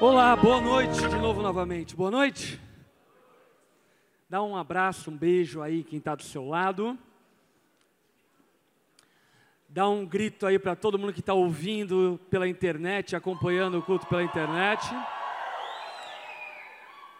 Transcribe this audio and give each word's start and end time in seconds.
Olá, 0.00 0.34
boa 0.34 0.60
noite 0.60 0.98
de 0.98 1.16
novo 1.16 1.42
novamente. 1.42 1.94
Boa 1.94 2.10
noite. 2.10 2.60
Dá 4.28 4.42
um 4.42 4.56
abraço, 4.56 5.10
um 5.10 5.16
beijo 5.16 5.62
aí 5.62 5.84
quem 5.84 5.98
está 5.98 6.14
do 6.14 6.22
seu 6.22 6.48
lado. 6.48 6.98
Dá 9.68 9.88
um 9.88 10.04
grito 10.04 10.46
aí 10.46 10.58
para 10.58 10.74
todo 10.76 10.98
mundo 10.98 11.12
que 11.12 11.20
está 11.20 11.32
ouvindo 11.32 12.20
pela 12.28 12.48
internet, 12.48 13.14
acompanhando 13.14 13.78
o 13.78 13.82
culto 13.82 14.06
pela 14.06 14.22
internet. 14.22 14.86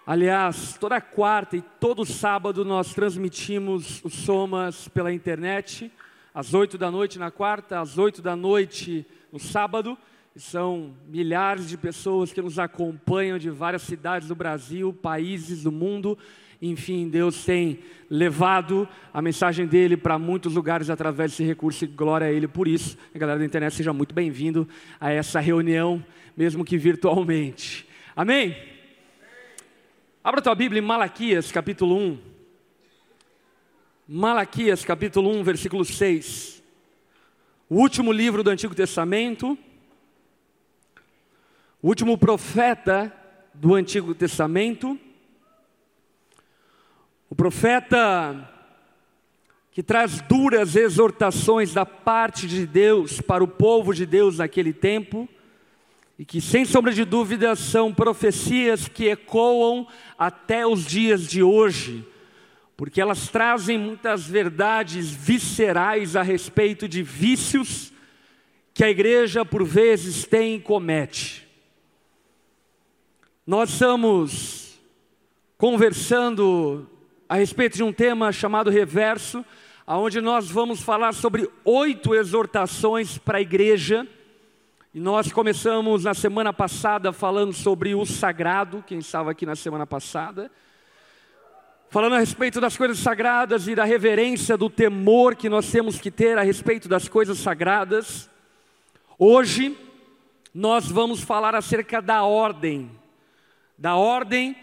Aliás, 0.05 0.77
toda 0.79 1.01
quarta 1.01 1.57
e 1.57 1.63
todo 1.63 2.05
sábado 2.05 2.65
nós 2.65 2.93
transmitimos 2.93 4.05
os 4.05 4.13
Somas 4.13 4.89
pela 4.89 5.13
internet, 5.13 5.93
às 6.35 6.53
oito 6.53 6.77
da 6.77 6.91
noite 6.91 7.19
na 7.19 7.31
quarta, 7.31 7.81
às 7.81 7.97
oito 7.97 8.21
da 8.21 8.35
noite 8.35 9.07
no 9.33 9.39
sábado. 9.39 9.97
São 10.35 10.95
milhares 11.09 11.69
de 11.69 11.77
pessoas 11.77 12.33
que 12.33 12.41
nos 12.41 12.59
acompanham 12.59 13.39
de 13.39 13.51
várias 13.51 13.83
cidades 13.83 14.29
do 14.29 14.35
Brasil, 14.35 14.91
países 14.91 15.65
do 15.65 15.71
mundo. 15.71 16.17
Enfim, 16.61 17.07
Deus 17.11 17.45
tem 17.45 17.81
levado 18.09 18.89
a 19.13 19.21
mensagem 19.21 19.67
dele 19.67 19.95
para 19.95 20.19
muitos 20.19 20.55
lugares 20.55 20.89
através 20.89 21.33
desse 21.33 21.45
recurso 21.45 21.85
e 21.85 21.87
glória 21.87 22.29
a 22.29 22.33
ele 22.33 22.49
por 22.49 22.67
isso. 22.67 22.97
A 23.15 23.19
galera 23.19 23.41
da 23.41 23.45
internet, 23.45 23.75
seja 23.75 23.93
muito 23.93 24.15
bem-vindo 24.15 24.67
a 24.99 25.11
essa 25.11 25.39
reunião, 25.39 26.03
mesmo 26.35 26.65
que 26.65 26.79
virtualmente. 26.79 27.87
Amém? 28.17 28.57
Abra 30.25 30.41
tua 30.41 30.55
Bíblia 30.55 30.81
em 30.81 30.85
Malaquias, 30.85 31.53
capítulo 31.53 31.95
1. 31.95 32.19
Malaquias, 34.09 34.83
capítulo 34.83 35.31
1, 35.31 35.43
versículo 35.43 35.85
6. 35.85 36.63
O 37.69 37.77
último 37.77 38.11
livro 38.13 38.43
do 38.43 38.49
Antigo 38.49 38.75
Testamento 38.75 39.59
o 41.83 41.89
último 41.89 42.17
profeta 42.17 43.13
do 43.53 43.75
Antigo 43.75 44.15
Testamento, 44.15 44.97
o 47.29 47.35
profeta 47.35 48.49
que 49.73 49.83
traz 49.83 50.21
duras 50.21 50.77
exortações 50.77 51.75
da 51.75 51.85
parte 51.85 52.47
de 52.47 52.67
Deus 52.67 53.21
para 53.21 53.43
o 53.43 53.49
povo 53.49 53.93
de 53.93 54.07
Deus 54.07 54.39
naquele 54.39 54.73
tempo, 54.73 55.29
e 56.17 56.25
que, 56.25 56.41
sem 56.41 56.65
sombra 56.65 56.93
de 56.93 57.05
dúvida, 57.05 57.57
são 57.57 57.93
profecias 57.93 58.87
que 58.87 59.09
ecoam 59.09 59.89
até 60.17 60.65
os 60.65 60.85
dias 60.85 61.27
de 61.27 61.43
hoje, 61.43 62.07
porque 62.77 63.01
elas 63.01 63.29
trazem 63.29 63.77
muitas 63.77 64.25
verdades 64.25 65.11
viscerais 65.11 66.15
a 66.15 66.23
respeito 66.23 66.87
de 66.87 67.03
vícios 67.03 67.93
que 68.73 68.85
a 68.85 68.91
igreja, 68.91 69.45
por 69.45 69.65
vezes, 69.65 70.25
tem 70.25 70.57
e 70.57 70.61
comete. 70.61 71.42
Nós 73.45 73.71
estamos 73.71 74.79
conversando 75.59 76.89
a 77.29 77.35
respeito 77.35 77.77
de 77.77 77.83
um 77.83 77.93
tema 77.93 78.31
chamado 78.31 78.71
reverso, 78.71 79.45
aonde 79.85 80.21
nós 80.21 80.49
vamos 80.49 80.81
falar 80.81 81.13
sobre 81.13 81.51
oito 81.65 82.15
exortações 82.15 83.19
para 83.19 83.39
a 83.39 83.41
igreja. 83.41 84.07
E 84.95 85.01
nós 85.01 85.33
começamos 85.33 86.05
na 86.05 86.15
semana 86.15 86.53
passada 86.53 87.13
falando 87.13 87.53
sobre 87.53 87.97
o 87.97 88.07
sagrado, 88.07 88.85
quem 88.87 88.99
estava 88.99 89.33
aqui 89.33 89.45
na 89.45 89.57
semana 89.57 89.89
passada, 89.89 90.49
falando 91.91 92.15
a 92.15 92.21
respeito 92.21 92.61
das 92.61 92.77
coisas 92.77 92.99
sagradas 93.01 93.67
e 93.67 93.75
da 93.75 93.83
reverência, 93.83 94.57
do 94.57 94.71
temor 94.71 95.35
que 95.35 95.49
nós 95.49 95.69
temos 95.69 96.01
que 96.01 96.13
ter 96.13 96.39
a 96.39 96.43
respeito 96.43 96.89
das 96.89 97.09
coisas 97.09 97.39
sagradas. 97.39 98.31
Hoje 99.19 99.77
nós 100.55 100.89
vamos 100.89 101.23
falar 101.23 101.57
acerca 101.57 102.01
da 102.01 102.23
ordem 102.23 103.02
da 103.77 103.97
ordem 103.97 104.57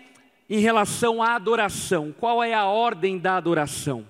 em 0.50 0.60
relação 0.60 1.22
à 1.22 1.36
adoração. 1.36 2.14
Qual 2.18 2.44
é 2.44 2.54
a 2.54 2.66
ordem 2.66 3.18
da 3.18 3.38
adoração? 3.38 4.06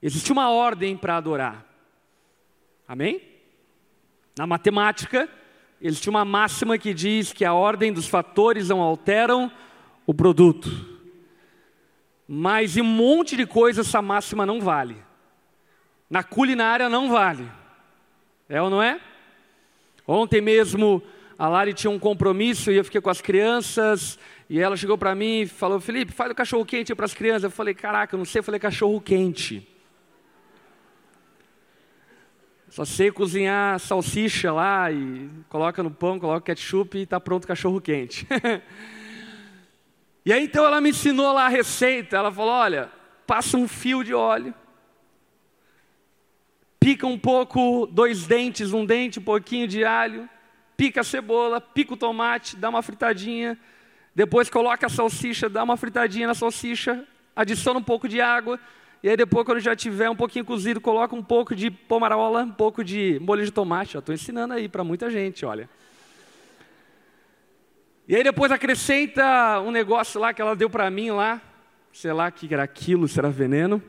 Existe 0.00 0.30
uma 0.30 0.50
ordem 0.50 0.96
para 0.96 1.16
adorar. 1.16 1.66
Amém? 2.86 3.20
Na 4.38 4.46
matemática, 4.46 5.28
existe 5.80 6.08
uma 6.08 6.24
máxima 6.24 6.78
que 6.78 6.94
diz 6.94 7.32
que 7.32 7.44
a 7.44 7.52
ordem 7.52 7.92
dos 7.92 8.06
fatores 8.06 8.68
não 8.68 8.80
alteram 8.80 9.50
o 10.06 10.14
produto. 10.14 10.70
Mas 12.26 12.76
em 12.76 12.82
um 12.82 12.84
monte 12.84 13.36
de 13.36 13.46
coisas 13.46 13.88
essa 13.88 14.00
máxima 14.00 14.46
não 14.46 14.60
vale. 14.60 14.96
Na 16.08 16.22
culinária 16.22 16.88
não 16.88 17.10
vale. 17.10 17.50
É 18.48 18.62
ou 18.62 18.70
não 18.70 18.82
é? 18.82 19.00
Ontem 20.06 20.40
mesmo 20.40 21.02
a 21.38 21.46
Lari 21.46 21.72
tinha 21.72 21.90
um 21.90 22.00
compromisso 22.00 22.72
e 22.72 22.76
eu 22.76 22.84
fiquei 22.84 23.00
com 23.00 23.10
as 23.10 23.20
crianças. 23.20 24.18
E 24.50 24.58
ela 24.58 24.76
chegou 24.76 24.98
para 24.98 25.14
mim 25.14 25.42
e 25.42 25.46
falou: 25.46 25.78
Felipe, 25.80 26.10
faz 26.12 26.32
o 26.32 26.34
cachorro 26.34 26.64
quente 26.64 26.92
para 26.96 27.04
as 27.04 27.14
crianças. 27.14 27.44
Eu 27.44 27.50
falei: 27.50 27.74
Caraca, 27.74 28.14
eu 28.14 28.18
não 28.18 28.24
sei. 28.24 28.40
Eu 28.40 28.42
falei: 28.42 28.58
Cachorro 28.58 29.00
quente. 29.00 29.66
Só 32.68 32.84
sei 32.84 33.12
cozinhar 33.12 33.78
salsicha 33.78 34.52
lá 34.52 34.90
e 34.90 35.30
coloca 35.48 35.82
no 35.82 35.90
pão, 35.90 36.18
coloca 36.18 36.46
ketchup 36.46 36.98
e 36.98 37.02
está 37.02 37.20
pronto 37.20 37.44
o 37.44 37.48
cachorro 37.48 37.80
quente. 37.80 38.26
e 40.26 40.32
aí 40.32 40.44
então 40.44 40.66
ela 40.66 40.80
me 40.80 40.90
ensinou 40.90 41.32
lá 41.32 41.46
a 41.46 41.48
receita. 41.48 42.16
Ela 42.16 42.32
falou: 42.32 42.50
Olha, 42.50 42.90
passa 43.26 43.56
um 43.56 43.68
fio 43.68 44.02
de 44.02 44.12
óleo 44.12 44.52
pica 46.80 47.06
um 47.06 47.18
pouco, 47.18 47.86
dois 47.86 48.26
dentes, 48.26 48.72
um 48.72 48.86
dente, 48.86 49.18
um 49.18 49.22
pouquinho 49.22 49.68
de 49.68 49.84
alho, 49.84 50.28
pica 50.78 51.00
a 51.00 51.04
cebola, 51.04 51.60
pica 51.60 51.94
o 51.94 51.96
tomate, 51.96 52.56
dá 52.56 52.68
uma 52.68 52.82
fritadinha, 52.82 53.58
depois 54.14 54.48
coloca 54.48 54.86
a 54.86 54.88
salsicha, 54.88 55.48
dá 55.48 55.64
uma 55.64 55.76
fritadinha 55.76 56.28
na 56.28 56.34
salsicha, 56.34 57.04
adiciona 57.34 57.80
um 57.80 57.82
pouco 57.82 58.08
de 58.08 58.20
água, 58.20 58.60
e 59.02 59.08
aí 59.08 59.16
depois, 59.16 59.44
quando 59.44 59.58
já 59.58 59.74
tiver 59.74 60.08
um 60.08 60.14
pouquinho 60.14 60.44
cozido, 60.44 60.80
coloca 60.80 61.16
um 61.16 61.22
pouco 61.22 61.54
de 61.54 61.68
pomarola, 61.68 62.44
um 62.44 62.52
pouco 62.52 62.84
de 62.84 63.18
molho 63.20 63.44
de 63.44 63.50
tomate. 63.50 63.96
Estou 63.96 64.14
ensinando 64.14 64.54
aí 64.54 64.68
para 64.68 64.82
muita 64.82 65.08
gente, 65.10 65.44
olha. 65.44 65.68
E 68.08 68.16
aí 68.16 68.24
depois 68.24 68.50
acrescenta 68.50 69.60
um 69.60 69.70
negócio 69.70 70.20
lá 70.20 70.32
que 70.32 70.40
ela 70.40 70.56
deu 70.56 70.70
para 70.70 70.90
mim 70.90 71.10
lá, 71.10 71.40
sei 71.92 72.12
lá 72.12 72.30
que 72.30 72.52
era 72.52 72.62
aquilo, 72.62 73.06
se 73.06 73.18
era 73.18 73.30
veneno. 73.30 73.82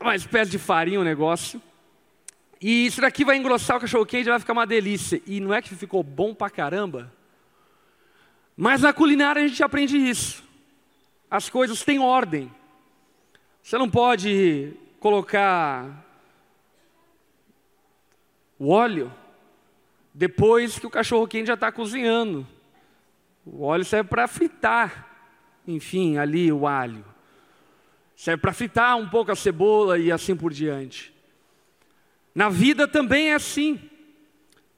Uma 0.00 0.14
espécie 0.14 0.50
de 0.50 0.58
farinha 0.58 1.00
o 1.00 1.04
negócio. 1.04 1.60
E 2.60 2.86
isso 2.86 3.00
daqui 3.00 3.24
vai 3.24 3.36
engrossar 3.36 3.76
o 3.76 3.80
cachorro 3.80 4.06
quente, 4.06 4.28
vai 4.28 4.38
ficar 4.40 4.52
uma 4.52 4.66
delícia. 4.66 5.20
E 5.26 5.40
não 5.40 5.52
é 5.52 5.60
que 5.60 5.74
ficou 5.74 6.02
bom 6.02 6.34
pra 6.34 6.50
caramba? 6.50 7.12
Mas 8.56 8.82
na 8.82 8.92
culinária 8.92 9.42
a 9.42 9.46
gente 9.46 9.62
aprende 9.62 9.96
isso. 9.96 10.42
As 11.30 11.48
coisas 11.48 11.82
têm 11.82 11.98
ordem. 11.98 12.50
Você 13.62 13.78
não 13.78 13.90
pode 13.90 14.72
colocar 15.00 16.04
o 18.58 18.68
óleo 18.68 19.12
depois 20.12 20.78
que 20.78 20.86
o 20.86 20.90
cachorro 20.90 21.26
quente 21.26 21.48
já 21.48 21.54
está 21.54 21.72
cozinhando. 21.72 22.46
O 23.44 23.64
óleo 23.64 23.84
serve 23.84 24.08
para 24.08 24.28
fritar, 24.28 25.08
enfim, 25.66 26.18
ali 26.18 26.52
o 26.52 26.66
alho. 26.66 27.04
Serve 28.16 28.40
para 28.40 28.52
fritar 28.52 28.96
um 28.96 29.08
pouco 29.08 29.32
a 29.32 29.36
cebola 29.36 29.98
e 29.98 30.12
assim 30.12 30.36
por 30.36 30.52
diante. 30.52 31.13
Na 32.34 32.48
vida 32.48 32.88
também 32.88 33.30
é 33.30 33.34
assim. 33.34 33.90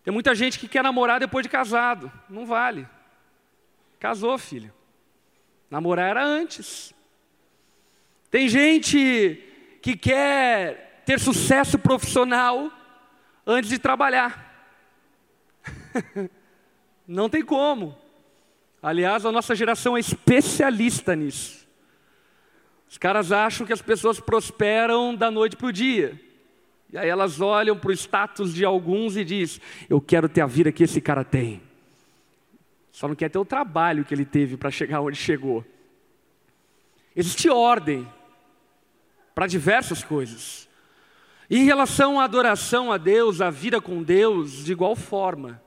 Tem 0.04 0.12
muita 0.12 0.34
gente 0.34 0.58
que 0.58 0.68
quer 0.68 0.82
namorar 0.82 1.18
depois 1.18 1.42
de 1.42 1.48
casado. 1.48 2.12
Não 2.28 2.44
vale. 2.44 2.86
Casou, 3.98 4.36
filho. 4.38 4.72
Namorar 5.70 6.10
era 6.10 6.24
antes. 6.24 6.94
Tem 8.30 8.48
gente 8.48 9.42
que 9.80 9.97
quer 9.97 11.03
ter 11.06 11.18
sucesso 11.18 11.78
profissional 11.78 12.70
antes 13.47 13.70
de 13.70 13.78
trabalhar. 13.78 14.44
Não 17.06 17.28
tem 17.28 17.44
como. 17.44 17.97
Aliás, 18.82 19.24
a 19.24 19.32
nossa 19.32 19.54
geração 19.54 19.97
é 19.97 20.00
especialista 20.00 21.16
nisso. 21.16 21.66
Os 22.88 22.98
caras 22.98 23.32
acham 23.32 23.66
que 23.66 23.72
as 23.72 23.82
pessoas 23.82 24.20
prosperam 24.20 25.14
da 25.14 25.30
noite 25.30 25.56
para 25.56 25.66
o 25.66 25.72
dia. 25.72 26.20
E 26.92 26.98
aí 26.98 27.09
elas 27.09 27.41
olham 27.41 27.77
para 27.77 27.91
o 27.91 27.92
status 27.92 28.54
de 28.54 28.65
alguns 28.65 29.16
e 29.16 29.24
diz: 29.24 29.60
Eu 29.88 30.00
quero 30.00 30.28
ter 30.28 30.41
a 30.41 30.47
vida 30.47 30.71
que 30.71 30.84
esse 30.84 31.00
cara 31.00 31.24
tem. 31.24 31.62
Só 32.92 33.09
não 33.09 33.15
quer 33.15 33.28
ter 33.28 33.38
o 33.38 33.44
trabalho 33.44 34.04
que 34.04 34.15
ele 34.15 34.24
teve 34.24 34.56
para 34.56 34.71
chegar 34.71 35.00
onde 35.00 35.16
chegou. 35.16 35.65
Existe 37.15 37.48
ordem 37.50 38.09
para 39.34 39.47
diversas 39.47 40.03
coisas. 40.03 40.66
E 41.48 41.59
em 41.59 41.65
relação 41.65 42.18
à 42.18 42.24
adoração 42.24 42.91
a 42.91 42.97
Deus, 42.97 43.41
a 43.41 43.50
vida 43.50 43.80
com 43.80 44.03
Deus, 44.03 44.65
de 44.65 44.72
igual 44.72 44.97
forma. 44.97 45.62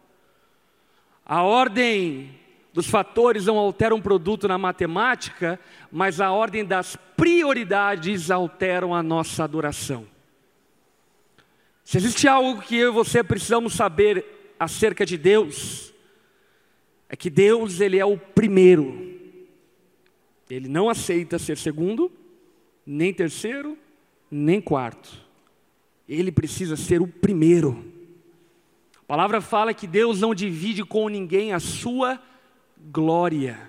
A 1.26 1.44
ordem 1.44 2.36
dos 2.74 2.88
fatores 2.88 3.46
não 3.46 3.58
altera 3.58 3.94
um 3.94 4.02
produto 4.02 4.48
na 4.48 4.58
matemática, 4.58 5.60
mas 5.92 6.20
a 6.20 6.32
ordem 6.32 6.66
das 6.66 6.96
prioridades 7.16 8.32
alteram 8.32 8.94
a 8.94 9.04
nossa 9.04 9.44
adoração. 9.44 10.08
Se 11.90 11.98
existe 11.98 12.28
algo 12.28 12.62
que 12.62 12.76
eu 12.76 12.92
e 12.92 12.94
você 12.94 13.24
precisamos 13.24 13.74
saber 13.74 14.54
acerca 14.60 15.04
de 15.04 15.18
Deus 15.18 15.92
é 17.10 17.16
que 17.16 17.32
Deus 17.32 17.82
ele 17.82 17.98
é 17.98 18.06
o 18.06 18.16
primeiro. 18.16 19.18
Ele 20.48 20.68
não 20.68 20.88
aceita 20.88 21.40
ser 21.40 21.58
segundo, 21.58 22.12
nem 22.86 23.12
terceiro, 23.12 23.76
nem 24.30 24.62
quarto. 24.62 25.10
Ele 26.08 26.32
precisa 26.32 26.78
ser 26.78 27.02
o 27.02 27.08
primeiro. 27.08 27.84
A 28.96 29.06
palavra 29.08 29.42
fala 29.42 29.74
que 29.74 29.88
Deus 29.88 30.22
não 30.22 30.36
divide 30.36 30.86
com 30.86 31.10
ninguém 31.10 31.54
a 31.54 31.60
sua 31.60 32.22
glória. 32.78 33.60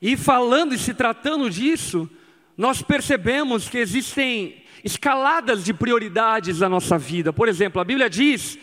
E 0.00 0.16
falando 0.16 0.72
e 0.72 0.78
se 0.78 0.94
tratando 0.94 1.50
disso, 1.50 2.08
nós 2.56 2.80
percebemos 2.80 3.68
que 3.68 3.78
existem 3.78 4.62
escaladas 4.82 5.64
de 5.64 5.74
prioridades 5.74 6.60
na 6.60 6.68
nossa 6.68 6.96
vida. 6.96 7.32
Por 7.32 7.48
exemplo, 7.48 7.80
a 7.80 7.84
Bíblia 7.84 8.08
diz 8.08 8.58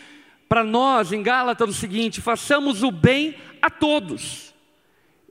para 0.49 0.63
nós 0.63 1.11
em 1.11 1.21
Gálatas 1.21 1.69
o 1.69 1.73
seguinte: 1.73 2.21
façamos 2.21 2.81
o 2.81 2.91
bem 2.91 3.35
a 3.61 3.69
todos, 3.69 4.53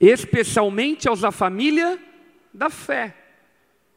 especialmente 0.00 1.08
aos 1.08 1.20
da 1.20 1.32
família 1.32 1.98
da 2.52 2.70
fé. 2.70 3.16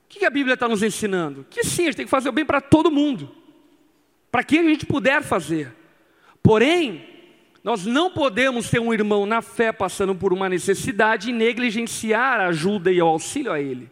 O 0.05 0.17
que 0.17 0.25
a 0.25 0.29
Bíblia 0.29 0.53
está 0.53 0.67
nos 0.67 0.81
ensinando? 0.81 1.45
Que 1.49 1.63
sim, 1.63 1.83
a 1.83 1.85
gente 1.87 1.97
tem 1.97 2.05
que 2.05 2.11
fazer 2.11 2.29
o 2.29 2.33
bem 2.33 2.45
para 2.45 2.61
todo 2.61 2.89
mundo, 2.89 3.35
para 4.31 4.43
quem 4.43 4.59
a 4.59 4.69
gente 4.69 4.85
puder 4.85 5.21
fazer. 5.21 5.75
Porém, 6.41 7.05
nós 7.63 7.85
não 7.85 8.11
podemos 8.11 8.69
ter 8.69 8.79
um 8.79 8.93
irmão 8.93 9.25
na 9.25 9.41
fé 9.41 9.71
passando 9.71 10.15
por 10.15 10.31
uma 10.31 10.47
necessidade 10.47 11.29
e 11.29 11.33
negligenciar 11.33 12.39
a 12.39 12.47
ajuda 12.47 12.91
e 12.91 13.01
o 13.01 13.05
auxílio 13.05 13.51
a 13.51 13.59
ele. 13.59 13.89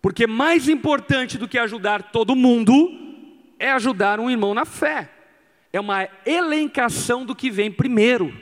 Porque 0.00 0.26
mais 0.26 0.68
importante 0.68 1.36
do 1.36 1.48
que 1.48 1.58
ajudar 1.58 2.04
todo 2.04 2.34
mundo 2.34 2.90
é 3.58 3.70
ajudar 3.72 4.18
um 4.18 4.30
irmão 4.30 4.54
na 4.54 4.64
fé. 4.64 5.10
É 5.72 5.78
uma 5.78 6.08
elencação 6.24 7.24
do 7.24 7.34
que 7.34 7.50
vem 7.50 7.70
primeiro. 7.70 8.34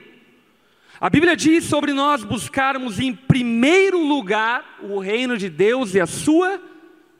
A 1.01 1.11
Bíblia 1.11 1.37
diz 1.37 1.65
sobre 1.65 1.93
nós 1.93 2.25
buscarmos 2.25 2.99
em 2.99 3.15
primeiro 3.15 3.99
lugar 3.99 4.79
o 4.83 4.99
reino 4.99 5.37
de 5.37 5.49
Deus 5.49 5.95
e 5.95 6.01
a 6.01 6.07
sua 6.07 6.61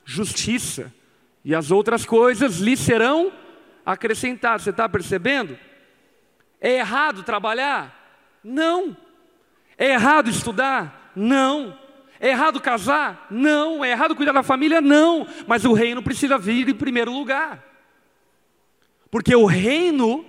justiça, 0.05 0.93
e 1.45 1.55
as 1.55 1.71
outras 1.71 2.05
coisas 2.05 2.59
lhe 2.59 2.77
serão 2.77 3.31
acrescentadas. 3.85 4.63
Você 4.63 4.71
está 4.71 4.89
percebendo? 4.89 5.59
É 6.61 6.79
errado 6.79 7.23
trabalhar? 7.23 8.39
Não. 8.43 8.97
É 9.77 9.93
errado 9.93 10.29
estudar? 10.31 11.13
Não. 11.15 11.79
É 12.21 12.31
errado 12.31 12.61
casar? 12.61 13.27
Não. 13.31 13.85
É 13.85 13.91
errado 13.91 14.17
cuidar 14.17 14.33
da 14.33 14.43
família? 14.43 14.81
Não. 14.81 15.27
Mas 15.47 15.65
o 15.65 15.73
reino 15.73 16.03
precisa 16.03 16.39
vir 16.39 16.69
em 16.69 16.75
primeiro 16.75 17.13
lugar. 17.13 17.65
Porque 19.11 19.35
o 19.35 19.47
reino 19.47 20.25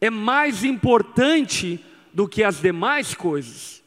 é 0.00 0.10
mais 0.10 0.64
importante 0.64 1.80
do 2.12 2.28
que 2.28 2.44
as 2.44 2.60
demais 2.60 3.14
coisas. 3.14 3.82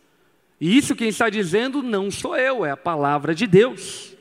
E 0.59 0.75
isso 0.77 0.95
quem 0.95 1.09
está 1.09 1.29
dizendo 1.29 1.83
não 1.83 2.09
sou 2.09 2.35
eu, 2.35 2.65
é 2.65 2.71
a 2.71 2.77
palavra 2.77 3.33
de 3.33 3.45
Deus. 3.45 4.15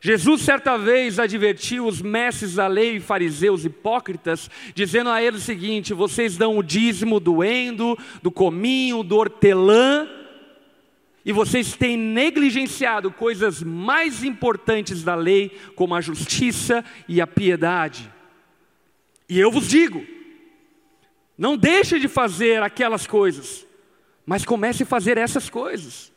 Jesus 0.00 0.40
certa 0.40 0.78
vez 0.78 1.18
advertiu 1.18 1.86
os 1.86 2.00
mestres 2.00 2.54
da 2.54 2.66
lei, 2.66 3.00
fariseus 3.00 3.66
hipócritas, 3.66 4.48
dizendo 4.74 5.10
a 5.10 5.22
eles 5.22 5.42
o 5.42 5.44
seguinte: 5.44 5.92
vocês 5.92 6.38
dão 6.38 6.56
o 6.56 6.62
dízimo 6.62 7.20
do 7.20 7.44
endo, 7.44 7.98
do 8.22 8.30
cominho, 8.30 9.02
do 9.02 9.16
hortelã, 9.16 10.08
e 11.24 11.32
vocês 11.32 11.76
têm 11.76 11.96
negligenciado 11.96 13.10
coisas 13.10 13.62
mais 13.62 14.24
importantes 14.24 15.02
da 15.02 15.14
lei, 15.14 15.50
como 15.74 15.94
a 15.94 16.00
justiça 16.00 16.84
e 17.08 17.20
a 17.20 17.26
piedade. 17.26 18.10
E 19.28 19.38
eu 19.38 19.50
vos 19.50 19.68
digo: 19.68 20.04
não 21.36 21.56
deixe 21.56 21.98
de 21.98 22.08
fazer 22.08 22.62
aquelas 22.62 23.06
coisas, 23.06 23.66
mas 24.24 24.44
comece 24.44 24.82
a 24.82 24.86
fazer 24.86 25.18
essas 25.18 25.50
coisas, 25.50 26.12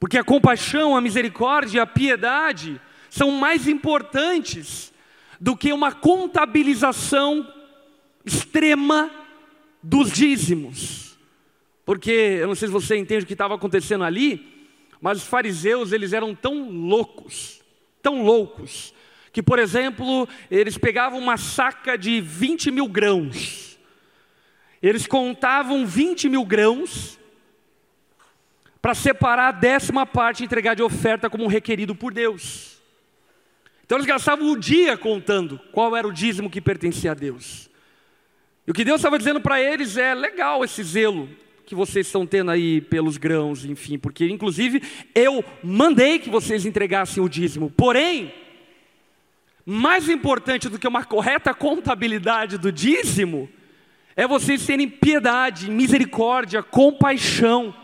porque 0.00 0.18
a 0.18 0.24
compaixão, 0.24 0.96
a 0.96 1.00
misericórdia, 1.00 1.82
a 1.82 1.86
piedade 1.86 2.80
são 3.10 3.30
mais 3.30 3.68
importantes 3.68 4.92
do 5.40 5.56
que 5.56 5.72
uma 5.72 5.92
contabilização 5.92 7.46
extrema 8.24 9.10
dos 9.82 10.10
dízimos. 10.10 11.13
Porque, 11.84 12.38
eu 12.40 12.46
não 12.46 12.54
sei 12.54 12.68
se 12.68 12.72
você 12.72 12.96
entende 12.96 13.24
o 13.24 13.26
que 13.26 13.34
estava 13.34 13.54
acontecendo 13.54 14.04
ali, 14.04 14.70
mas 15.00 15.18
os 15.18 15.26
fariseus, 15.26 15.92
eles 15.92 16.12
eram 16.12 16.34
tão 16.34 16.70
loucos, 16.70 17.60
tão 18.02 18.22
loucos, 18.22 18.94
que, 19.32 19.42
por 19.42 19.58
exemplo, 19.58 20.26
eles 20.50 20.78
pegavam 20.78 21.18
uma 21.18 21.36
saca 21.36 21.98
de 21.98 22.20
20 22.20 22.70
mil 22.70 22.88
grãos, 22.88 23.78
eles 24.82 25.06
contavam 25.06 25.86
20 25.86 26.28
mil 26.28 26.44
grãos, 26.44 27.18
para 28.80 28.94
separar 28.94 29.48
a 29.48 29.52
décima 29.52 30.04
parte 30.04 30.40
e 30.40 30.44
entregar 30.44 30.74
de 30.74 30.82
oferta 30.82 31.30
como 31.30 31.46
requerido 31.46 31.94
por 31.94 32.12
Deus. 32.12 32.82
Então 33.84 33.96
eles 33.96 34.06
gastavam 34.06 34.50
o 34.50 34.58
dia 34.58 34.94
contando 34.96 35.58
qual 35.72 35.96
era 35.96 36.06
o 36.06 36.12
dízimo 36.12 36.50
que 36.50 36.60
pertencia 36.60 37.12
a 37.12 37.14
Deus. 37.14 37.70
E 38.66 38.70
o 38.70 38.74
que 38.74 38.84
Deus 38.84 39.00
estava 39.00 39.18
dizendo 39.18 39.40
para 39.40 39.58
eles 39.58 39.96
é: 39.96 40.14
legal 40.14 40.62
esse 40.62 40.82
zelo 40.82 41.30
que 41.66 41.74
vocês 41.74 42.06
estão 42.06 42.26
tendo 42.26 42.50
aí 42.50 42.80
pelos 42.80 43.16
grãos, 43.16 43.64
enfim, 43.64 43.98
porque 43.98 44.28
inclusive 44.28 44.82
eu 45.14 45.44
mandei 45.62 46.18
que 46.18 46.28
vocês 46.28 46.66
entregassem 46.66 47.22
o 47.22 47.28
dízimo. 47.28 47.70
Porém, 47.70 48.32
mais 49.64 50.08
importante 50.08 50.68
do 50.68 50.78
que 50.78 50.86
uma 50.86 51.04
correta 51.04 51.54
contabilidade 51.54 52.58
do 52.58 52.70
dízimo, 52.70 53.48
é 54.14 54.26
vocês 54.28 54.64
terem 54.64 54.88
piedade, 54.88 55.70
misericórdia, 55.70 56.62
compaixão 56.62 57.74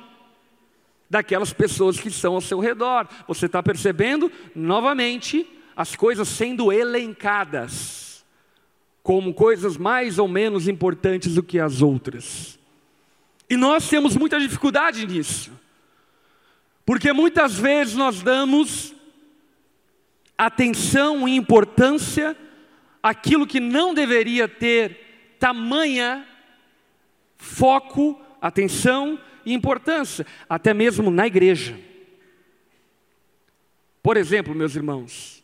daquelas 1.08 1.52
pessoas 1.52 1.98
que 1.98 2.08
estão 2.08 2.34
ao 2.34 2.40
seu 2.40 2.60
redor. 2.60 3.08
Você 3.26 3.46
está 3.46 3.62
percebendo? 3.62 4.30
Novamente, 4.54 5.46
as 5.74 5.96
coisas 5.96 6.28
sendo 6.28 6.70
elencadas 6.70 8.24
como 9.02 9.34
coisas 9.34 9.76
mais 9.76 10.18
ou 10.18 10.28
menos 10.28 10.68
importantes 10.68 11.34
do 11.34 11.42
que 11.42 11.58
as 11.58 11.80
outras. 11.80 12.59
E 13.50 13.56
nós 13.56 13.88
temos 13.88 14.16
muita 14.16 14.38
dificuldade 14.38 15.04
nisso, 15.04 15.50
porque 16.86 17.12
muitas 17.12 17.58
vezes 17.58 17.96
nós 17.96 18.22
damos 18.22 18.94
atenção 20.38 21.28
e 21.28 21.34
importância 21.34 22.36
àquilo 23.02 23.46
que 23.46 23.58
não 23.58 23.92
deveria 23.92 24.48
ter 24.48 25.34
tamanha 25.38 26.24
foco, 27.36 28.20
atenção 28.40 29.18
e 29.44 29.52
importância, 29.52 30.24
até 30.48 30.72
mesmo 30.72 31.10
na 31.10 31.26
igreja. 31.26 31.76
Por 34.02 34.16
exemplo, 34.16 34.54
meus 34.54 34.76
irmãos, 34.76 35.40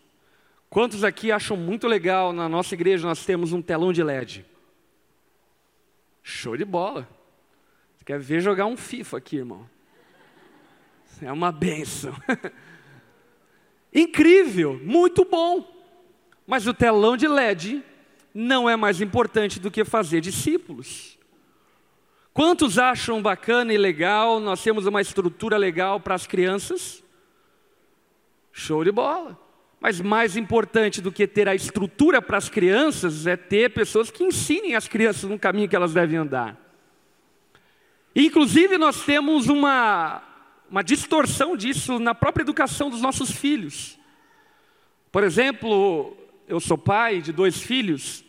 Quantos 0.77 1.05
aqui 1.05 1.33
acham 1.33 1.57
muito 1.57 1.87
legal 1.87 2.35
na 2.35 2.49
nossa 2.51 2.75
igreja 2.75 3.07
nós 3.07 3.25
temos 3.25 3.53
um 3.53 3.63
telão 3.63 3.95
de 3.95 4.03
LED? 4.03 4.45
Show 6.23 6.55
de 6.55 6.67
bola. 6.67 7.09
Quer 8.07 8.21
ver 8.21 8.41
jogar 8.41 8.67
um 8.67 8.77
FIFA 8.77 9.17
aqui, 9.17 9.39
irmão? 9.39 9.69
É 11.21 11.33
uma 11.33 11.51
benção. 11.51 12.15
Incrível, 13.93 14.79
muito 14.81 15.25
bom. 15.25 15.67
Mas 16.47 16.69
o 16.69 16.73
telão 16.73 17.17
de 17.17 17.27
LED 17.27 17.83
não 18.33 18.71
é 18.71 18.77
mais 18.77 19.01
importante 19.01 19.59
do 19.59 19.73
que 19.73 19.85
fazer 19.85 20.21
discípulos. 20.21 21.19
Quantos 22.33 22.79
acham 22.79 23.21
bacana 23.21 23.75
e 23.75 23.79
legal? 23.79 24.39
Nós 24.39 24.63
temos 24.63 24.87
uma 24.87 25.01
estrutura 25.01 25.57
legal 25.57 25.99
para 25.99 26.15
as 26.15 26.29
crianças? 26.29 27.03
Show 28.53 28.85
de 28.85 28.93
bola. 28.93 29.37
Mas 29.81 30.01
mais 30.01 30.37
importante 30.37 31.01
do 31.01 31.11
que 31.11 31.27
ter 31.27 31.49
a 31.49 31.57
estrutura 31.57 32.23
para 32.23 32.37
as 32.37 32.49
crianças 32.49 33.27
é 33.27 33.37
ter 33.37 33.73
pessoas 33.73 34.13
que 34.13 34.23
ensinem 34.23 34.77
as 34.77 34.87
crianças 34.87 35.29
no 35.29 35.39
caminho 35.39 35.69
que 35.69 35.75
elas 35.75 35.93
devem 35.93 36.19
andar. 36.19 36.66
Inclusive, 38.19 38.79
nós 38.79 39.05
temos 39.05 39.47
uma, 39.47 40.23
uma 40.71 40.83
distorção 40.83 41.55
disso 41.55 41.99
na 41.99 42.15
própria 42.15 42.43
educação 42.43 42.89
dos 42.89 43.03
nossos 43.03 43.31
filhos. 43.31 43.99
Por 45.13 45.23
exemplo, 45.23 46.17
eu 46.49 46.59
sou 46.59 46.79
pai 46.79 47.21
de 47.21 47.31
dois 47.31 47.61
filhos, 47.61 48.25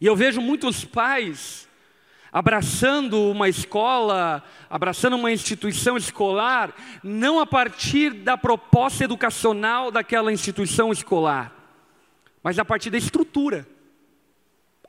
e 0.00 0.06
eu 0.06 0.16
vejo 0.16 0.40
muitos 0.40 0.82
pais 0.82 1.68
abraçando 2.32 3.20
uma 3.30 3.50
escola, 3.50 4.42
abraçando 4.70 5.16
uma 5.16 5.30
instituição 5.30 5.98
escolar, 5.98 6.72
não 7.04 7.38
a 7.38 7.44
partir 7.44 8.14
da 8.14 8.38
proposta 8.38 9.04
educacional 9.04 9.90
daquela 9.90 10.32
instituição 10.32 10.90
escolar, 10.90 11.52
mas 12.42 12.58
a 12.58 12.64
partir 12.64 12.88
da 12.88 12.96
estrutura. 12.96 13.68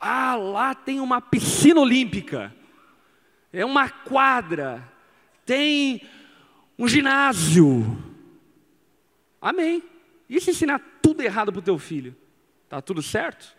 Ah, 0.00 0.34
lá 0.34 0.74
tem 0.74 0.98
uma 0.98 1.20
piscina 1.20 1.80
olímpica, 1.80 2.54
é 3.52 3.64
uma 3.64 3.88
quadra, 3.88 4.82
tem 5.44 6.02
um 6.78 6.88
ginásio. 6.88 8.02
Amém. 9.40 9.82
E 10.28 10.40
se 10.40 10.50
ensinar 10.50 10.80
tudo 11.02 11.22
errado 11.22 11.52
para 11.52 11.58
o 11.58 11.62
teu 11.62 11.78
filho? 11.78 12.16
Está 12.64 12.80
tudo 12.80 13.02
certo? 13.02 13.54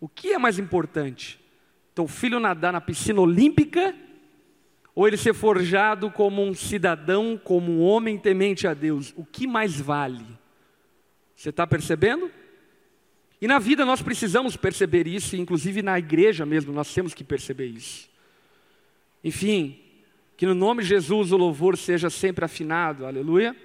O 0.00 0.08
que 0.08 0.32
é 0.32 0.38
mais 0.38 0.58
importante? 0.58 1.40
teu 1.96 2.06
filho 2.06 2.38
nadar 2.38 2.74
na 2.74 2.80
piscina 2.80 3.22
olímpica, 3.22 3.94
ou 4.94 5.08
ele 5.08 5.16
ser 5.16 5.32
forjado 5.32 6.10
como 6.10 6.44
um 6.44 6.54
cidadão, 6.54 7.40
como 7.42 7.72
um 7.72 7.80
homem 7.80 8.18
temente 8.18 8.66
a 8.66 8.74
Deus? 8.74 9.14
O 9.16 9.24
que 9.24 9.46
mais 9.46 9.80
vale? 9.80 10.26
Você 11.34 11.48
está 11.48 11.66
percebendo? 11.66 12.30
E 13.40 13.48
na 13.48 13.58
vida 13.58 13.86
nós 13.86 14.02
precisamos 14.02 14.58
perceber 14.58 15.06
isso, 15.06 15.36
inclusive 15.36 15.80
na 15.80 15.98
igreja 15.98 16.44
mesmo, 16.44 16.70
nós 16.70 16.92
temos 16.92 17.14
que 17.14 17.24
perceber 17.24 17.68
isso. 17.68 18.10
Enfim, 19.26 19.76
que 20.36 20.46
no 20.46 20.54
nome 20.54 20.84
de 20.84 20.88
Jesus 20.90 21.32
o 21.32 21.36
louvor 21.36 21.76
seja 21.76 22.08
sempre 22.08 22.44
afinado, 22.44 23.04
aleluia. 23.04 23.56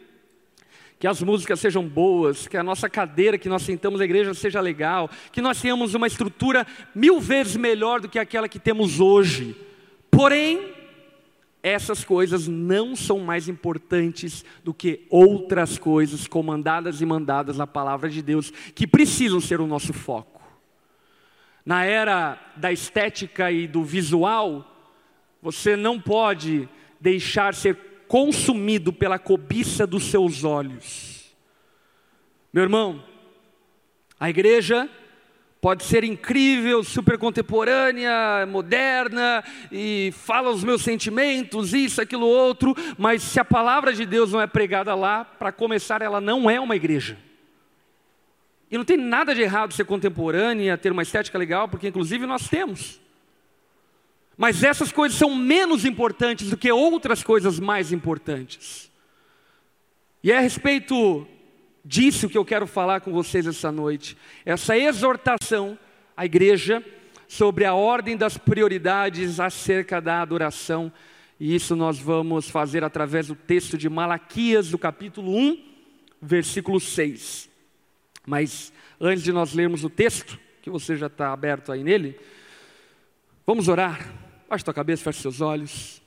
Que 0.98 1.06
as 1.06 1.22
músicas 1.22 1.60
sejam 1.60 1.88
boas, 1.88 2.48
que 2.48 2.58
a 2.58 2.64
nossa 2.64 2.90
cadeira 2.90 3.38
que 3.38 3.48
nós 3.48 3.62
sentamos 3.62 4.00
na 4.00 4.06
igreja 4.06 4.34
seja 4.34 4.60
legal, 4.60 5.08
que 5.32 5.40
nós 5.40 5.62
tenhamos 5.62 5.94
uma 5.94 6.08
estrutura 6.08 6.66
mil 6.96 7.20
vezes 7.20 7.58
melhor 7.58 8.02
do 8.02 8.10
que 8.10 8.18
aquela 8.18 8.50
que 8.50 8.58
temos 8.58 9.00
hoje. 9.00 9.56
Porém, 10.10 10.74
essas 11.62 12.04
coisas 12.04 12.48
não 12.48 12.96
são 12.96 13.20
mais 13.20 13.48
importantes 13.48 14.44
do 14.64 14.74
que 14.74 15.06
outras 15.12 15.78
coisas 15.78 16.26
comandadas 16.26 17.02
e 17.02 17.06
mandadas 17.06 17.56
na 17.56 17.68
palavra 17.68 18.10
de 18.10 18.24
Deus, 18.24 18.50
que 18.74 18.88
precisam 18.88 19.40
ser 19.40 19.62
o 19.62 19.68
nosso 19.68 19.94
foco. 19.94 20.42
Na 21.64 21.86
era 21.86 22.40
da 22.58 22.72
estética 22.72 23.52
e 23.52 23.68
do 23.68 23.84
visual, 23.84 24.71
você 25.42 25.76
não 25.76 26.00
pode 26.00 26.68
deixar 27.00 27.54
ser 27.54 27.76
consumido 28.08 28.92
pela 28.92 29.18
cobiça 29.18 29.88
dos 29.88 30.04
seus 30.04 30.44
olhos. 30.44 31.34
Meu 32.54 32.64
irmão, 32.64 33.04
a 34.20 34.30
igreja 34.30 34.90
Pode 35.62 35.84
ser 35.84 36.04
incrível, 36.04 36.84
super 36.84 37.20
contemporânea, 37.20 38.48
moderna, 38.48 39.44
e 39.72 40.12
fala 40.12 40.50
os 40.50 40.64
meus 40.64 40.82
sentimentos, 40.82 41.72
isso, 41.72 42.02
aquilo, 42.02 42.26
outro, 42.26 42.76
mas 42.98 43.22
se 43.22 43.40
a 43.40 43.46
palavra 43.46 43.94
de 43.94 44.04
Deus 44.04 44.32
não 44.32 44.42
é 44.42 44.48
pregada 44.48 44.96
lá, 44.96 45.24
para 45.24 45.52
começar, 45.52 46.02
ela 46.02 46.20
não 46.20 46.50
é 46.50 46.60
uma 46.60 46.76
igreja. 46.76 47.16
E 48.72 48.78
não 48.78 48.84
tem 48.84 48.98
nada 48.98 49.36
de 49.36 49.44
errado 49.44 49.72
ser 49.76 49.86
contemporânea, 49.86 50.80
ter 50.80 50.92
uma 50.92 51.04
estética 51.04 51.38
legal, 51.38 51.68
porque 51.68 51.90
inclusive 51.90 52.26
nós 52.26 52.50
temos. 52.50 53.00
Mas 54.42 54.64
essas 54.64 54.92
coisas 54.92 55.20
são 55.20 55.36
menos 55.36 55.86
importantes 55.86 56.50
do 56.50 56.58
que 56.58 56.72
outras 56.72 57.22
coisas 57.22 57.60
mais 57.60 57.92
importantes. 57.92 58.92
E 60.24 60.32
é 60.32 60.38
a 60.40 60.42
respeito 60.42 61.28
disso 61.86 62.28
que 62.28 62.40
eu 62.40 62.44
quero 62.44 62.66
falar 62.66 63.02
com 63.02 63.12
vocês 63.12 63.46
essa 63.46 63.72
noite. 63.72 64.18
Essa 64.44 64.76
exortação 64.76 65.78
à 66.18 66.26
igreja 66.26 66.84
sobre 67.28 67.66
a 67.66 67.76
ordem 67.76 68.18
das 68.18 68.36
prioridades 68.36 69.40
acerca 69.40 70.02
da 70.02 70.24
adoração. 70.24 70.92
E 71.40 71.54
isso 71.54 71.76
nós 71.76 72.00
vamos 72.00 72.50
fazer 72.50 72.84
através 72.84 73.28
do 73.28 73.36
texto 73.36 73.78
de 73.78 73.88
Malaquias, 73.90 74.72
do 74.72 74.78
capítulo 74.80 75.38
1, 75.38 75.64
versículo 76.20 76.80
6. 76.80 77.48
Mas 78.26 78.74
antes 79.00 79.24
de 79.24 79.32
nós 79.32 79.54
lermos 79.54 79.84
o 79.84 79.90
texto, 79.90 80.40
que 80.64 80.70
você 80.72 80.96
já 80.96 81.06
está 81.06 81.32
aberto 81.32 81.72
aí 81.72 81.84
nele, 81.84 82.20
vamos 83.46 83.68
orar. 83.68 84.21
Baixe 84.52 84.66
tua 84.66 84.74
cabeça, 84.74 85.04
feche 85.06 85.22
seus 85.22 85.40
olhos. 85.40 86.02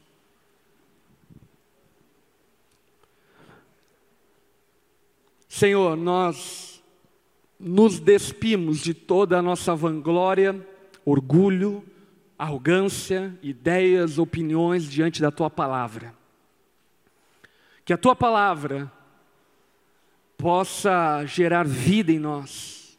Senhor, 5.49 5.97
nós 5.97 6.85
nos 7.59 7.99
despimos 7.99 8.81
de 8.81 8.93
toda 8.93 9.39
a 9.39 9.43
nossa 9.43 9.75
vanglória, 9.75 10.63
orgulho, 11.07 11.83
arrogância, 12.39 13.35
ideias, 13.43 14.19
opiniões 14.19 14.91
diante 14.91 15.23
da 15.23 15.31
tua 15.31 15.49
palavra. 15.49 16.15
Que 17.83 17.95
a 17.95 17.99
tua 17.99 18.15
palavra 18.15 18.93
possa 20.37 21.25
gerar 21.25 21.67
vida 21.67 22.13
em 22.13 22.19
nós 22.19 22.99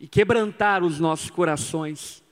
e 0.00 0.08
quebrantar 0.08 0.82
os 0.82 0.98
nossos 0.98 1.28
corações, 1.28 2.23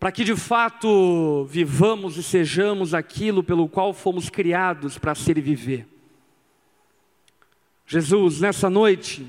para 0.00 0.10
que 0.10 0.24
de 0.24 0.34
fato 0.34 1.44
vivamos 1.44 2.16
e 2.16 2.22
sejamos 2.22 2.94
aquilo 2.94 3.44
pelo 3.44 3.68
qual 3.68 3.92
fomos 3.92 4.30
criados 4.30 4.96
para 4.96 5.14
ser 5.14 5.36
e 5.36 5.42
viver. 5.42 5.86
Jesus, 7.86 8.40
nessa 8.40 8.70
noite, 8.70 9.26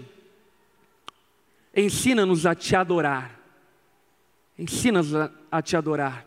ensina-nos 1.75 2.45
a 2.45 2.55
te 2.55 2.73
adorar. 2.73 3.37
Ensina-nos 4.57 5.13
a, 5.51 5.61
te 5.61 5.75
adorar. 5.75 6.25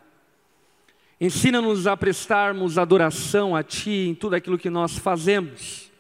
Ensina-nos 1.19 1.87
a 1.87 1.97
prestarmos 1.97 2.77
adoração 2.77 3.57
a 3.57 3.63
Ti 3.63 4.09
em 4.09 4.15
tudo 4.15 4.35
aquilo 4.35 4.59
que 4.59 4.69
nós 4.69 4.99
fazemos. 4.99 5.91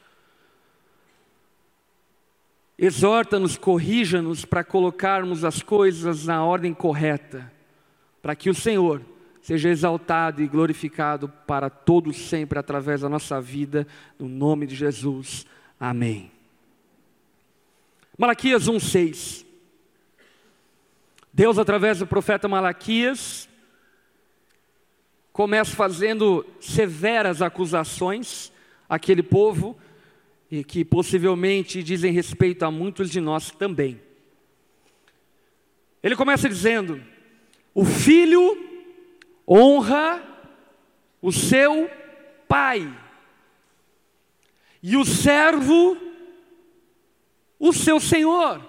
Exorta-nos, 2.76 3.56
corrija-nos 3.56 4.44
para 4.44 4.64
colocarmos 4.64 5.44
as 5.44 5.62
coisas 5.62 6.26
na 6.26 6.44
ordem 6.44 6.74
correta, 6.74 7.50
para 8.24 8.34
que 8.34 8.48
o 8.48 8.54
Senhor 8.54 9.02
seja 9.42 9.68
exaltado 9.68 10.40
e 10.40 10.48
glorificado 10.48 11.28
para 11.46 11.68
todos 11.68 12.16
sempre 12.16 12.58
através 12.58 13.02
da 13.02 13.08
nossa 13.10 13.38
vida, 13.38 13.86
no 14.18 14.26
nome 14.26 14.66
de 14.66 14.74
Jesus. 14.74 15.44
Amém. 15.78 16.32
Malaquias 18.16 18.66
1,6. 18.66 19.44
Deus, 21.34 21.58
através 21.58 21.98
do 21.98 22.06
profeta 22.06 22.48
Malaquias, 22.48 23.46
começa 25.30 25.76
fazendo 25.76 26.46
severas 26.58 27.42
acusações 27.42 28.50
àquele 28.88 29.22
povo, 29.22 29.76
e 30.50 30.64
que 30.64 30.82
possivelmente 30.82 31.82
dizem 31.82 32.10
respeito 32.10 32.62
a 32.62 32.70
muitos 32.70 33.10
de 33.10 33.20
nós 33.20 33.50
também. 33.50 34.00
Ele 36.02 36.16
começa 36.16 36.48
dizendo: 36.48 37.12
O 37.74 37.84
filho 37.84 38.56
honra 39.48 40.22
o 41.20 41.32
seu 41.32 41.90
pai 42.46 42.88
e 44.82 44.96
o 44.96 45.04
servo 45.04 45.96
o 47.58 47.72
seu 47.72 47.98
senhor. 47.98 48.60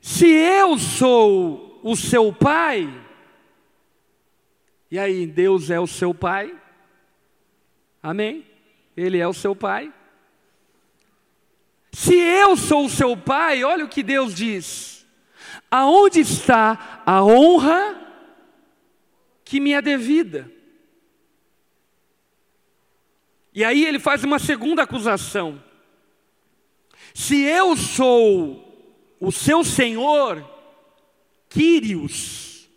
Se 0.00 0.26
eu 0.26 0.76
sou 0.76 1.80
o 1.82 1.94
seu 1.94 2.32
pai, 2.32 2.88
e 4.90 4.98
aí 4.98 5.26
Deus 5.26 5.70
é 5.70 5.78
o 5.78 5.86
seu 5.86 6.12
pai, 6.12 6.52
amém? 8.02 8.44
Ele 8.96 9.18
é 9.18 9.28
o 9.28 9.32
seu 9.32 9.54
pai. 9.54 9.92
Se 11.92 12.14
eu 12.14 12.56
sou 12.56 12.86
o 12.86 12.90
seu 12.90 13.16
pai, 13.16 13.62
olha 13.62 13.84
o 13.84 13.88
que 13.88 14.02
Deus 14.02 14.34
diz: 14.34 15.01
aonde 15.72 16.20
está 16.20 17.02
a 17.06 17.24
honra 17.24 17.98
que 19.42 19.58
me 19.58 19.72
é 19.72 19.80
devida? 19.80 20.52
E 23.54 23.64
aí 23.64 23.86
ele 23.86 23.98
faz 23.98 24.22
uma 24.22 24.38
segunda 24.38 24.82
acusação. 24.82 25.62
Se 27.14 27.40
eu 27.40 27.74
sou 27.74 29.16
o 29.18 29.32
seu 29.32 29.64
Senhor, 29.64 30.46
Quírios, 31.48 32.68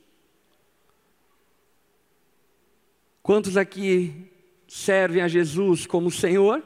quantos 3.21 3.55
aqui 3.57 4.29
servem 4.67 5.21
a 5.21 5.27
Jesus 5.27 5.85
como 5.85 6.11
Senhor? 6.11 6.63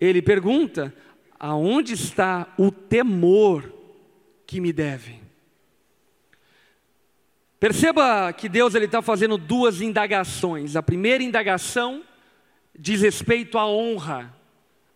Ele 0.00 0.20
pergunta: 0.20 0.94
aonde 1.38 1.92
está 1.92 2.54
o 2.58 2.70
temor 2.70 3.75
que 4.46 4.60
me 4.60 4.72
deve? 4.72 5.20
Perceba 7.58 8.32
que 8.32 8.48
Deus 8.48 8.74
está 8.74 9.00
fazendo 9.00 9.38
duas 9.38 9.80
indagações. 9.80 10.76
A 10.76 10.82
primeira 10.82 11.22
indagação 11.22 12.04
diz 12.78 13.00
respeito 13.00 13.58
à 13.58 13.66
honra, 13.66 14.34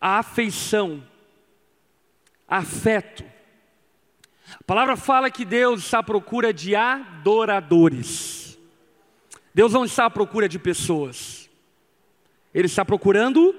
a 0.00 0.19
afeição, 0.19 1.02
afeto. 2.47 3.25
A 4.54 4.64
palavra 4.64 4.97
fala 4.97 5.30
que 5.30 5.45
Deus 5.45 5.85
está 5.85 6.00
à 6.00 6.02
procura 6.02 6.52
de 6.52 6.76
adoradores. 6.76 8.59
Deus 9.54 9.73
não 9.73 9.85
está 9.85 10.07
à 10.07 10.11
procura 10.11 10.49
de 10.49 10.59
pessoas. 10.59 11.49
Ele 12.52 12.66
está 12.66 12.85
procurando 12.85 13.54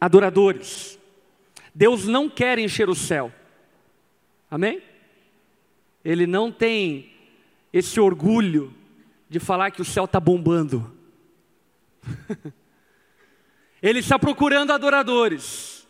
adoradores. 0.00 0.98
Deus 1.74 2.06
não 2.06 2.28
quer 2.28 2.58
encher 2.58 2.88
o 2.88 2.94
céu. 2.94 3.32
Amém? 4.50 4.82
Ele 6.04 6.26
não 6.26 6.50
tem 6.50 7.12
esse 7.72 8.00
orgulho 8.00 8.74
de 9.28 9.38
falar 9.38 9.70
que 9.70 9.80
o 9.80 9.84
céu 9.84 10.04
está 10.04 10.20
bombando. 10.20 10.92
Ele 13.82 13.98
está 14.00 14.18
procurando 14.18 14.72
adoradores. 14.72 15.86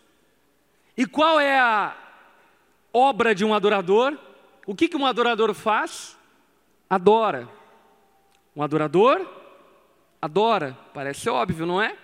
E 0.96 1.06
qual 1.06 1.40
é 1.40 1.58
a 1.58 1.96
obra 2.92 3.34
de 3.34 3.44
um 3.44 3.52
adorador? 3.52 4.16
O 4.66 4.74
que, 4.74 4.88
que 4.88 4.96
um 4.96 5.06
adorador 5.06 5.52
faz? 5.54 6.16
adora. 6.92 7.48
Um 8.54 8.62
adorador 8.62 9.26
adora. 10.20 10.76
Parece 10.92 11.30
óbvio, 11.30 11.64
não 11.64 11.80
é? 11.80 11.96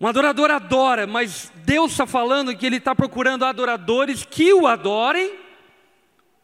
Um 0.00 0.06
adorador 0.06 0.50
adora, 0.50 1.06
mas 1.06 1.52
Deus 1.64 1.90
está 1.92 2.06
falando 2.06 2.56
que 2.56 2.64
Ele 2.64 2.76
está 2.76 2.94
procurando 2.94 3.44
adoradores 3.44 4.24
que 4.24 4.52
o 4.52 4.66
adorem 4.66 5.38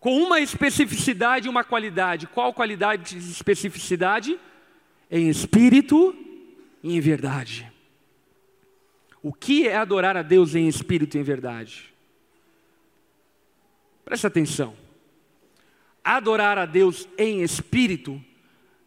com 0.00 0.20
uma 0.22 0.40
especificidade 0.40 1.46
e 1.46 1.50
uma 1.50 1.62
qualidade. 1.64 2.26
Qual 2.26 2.52
qualidade 2.52 3.16
e 3.16 3.18
especificidade? 3.18 4.38
Em 5.10 5.28
espírito 5.28 6.14
e 6.82 6.96
em 6.96 7.00
verdade. 7.00 7.72
O 9.22 9.32
que 9.32 9.66
é 9.66 9.76
adorar 9.76 10.16
a 10.16 10.22
Deus 10.22 10.54
em 10.54 10.68
espírito 10.68 11.16
e 11.16 11.20
em 11.20 11.22
verdade? 11.22 11.94
Presta 14.04 14.28
atenção. 14.28 14.76
Adorar 16.04 16.58
a 16.58 16.66
Deus 16.66 17.08
em 17.16 17.42
espírito 17.42 18.22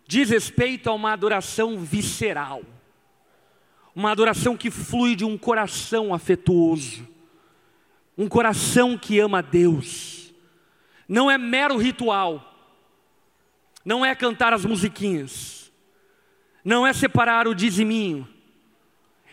diz 0.05 0.29
respeito 0.29 0.89
a 0.89 0.93
uma 0.93 1.11
adoração 1.11 1.79
visceral, 1.79 2.61
uma 3.97 4.11
adoração 4.11 4.55
que 4.55 4.69
flui 4.69 5.15
de 5.15 5.25
um 5.25 5.35
coração 5.35 6.13
afetuoso, 6.13 7.07
um 8.15 8.27
coração 8.27 8.95
que 8.95 9.17
ama 9.19 9.39
a 9.39 9.41
Deus. 9.41 10.31
Não 11.09 11.31
é 11.31 11.35
mero 11.35 11.77
ritual, 11.77 12.77
não 13.83 14.05
é 14.05 14.13
cantar 14.13 14.53
as 14.53 14.63
musiquinhas, 14.63 15.71
não 16.63 16.85
é 16.85 16.93
separar 16.93 17.47
o 17.47 17.55
diziminho, 17.55 18.29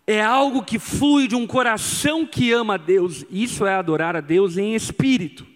é 0.06 0.22
algo 0.22 0.64
que 0.64 0.78
flui 0.78 1.28
de 1.28 1.36
um 1.36 1.46
coração 1.46 2.24
que 2.24 2.50
ama 2.50 2.76
a 2.76 2.78
Deus. 2.78 3.22
Isso 3.28 3.66
é 3.66 3.74
adorar 3.74 4.16
a 4.16 4.22
Deus 4.22 4.56
em 4.56 4.74
espírito. 4.74 5.46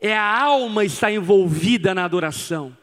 É 0.00 0.18
a 0.18 0.42
alma 0.42 0.84
está 0.84 1.12
envolvida 1.12 1.94
na 1.94 2.04
adoração. 2.04 2.76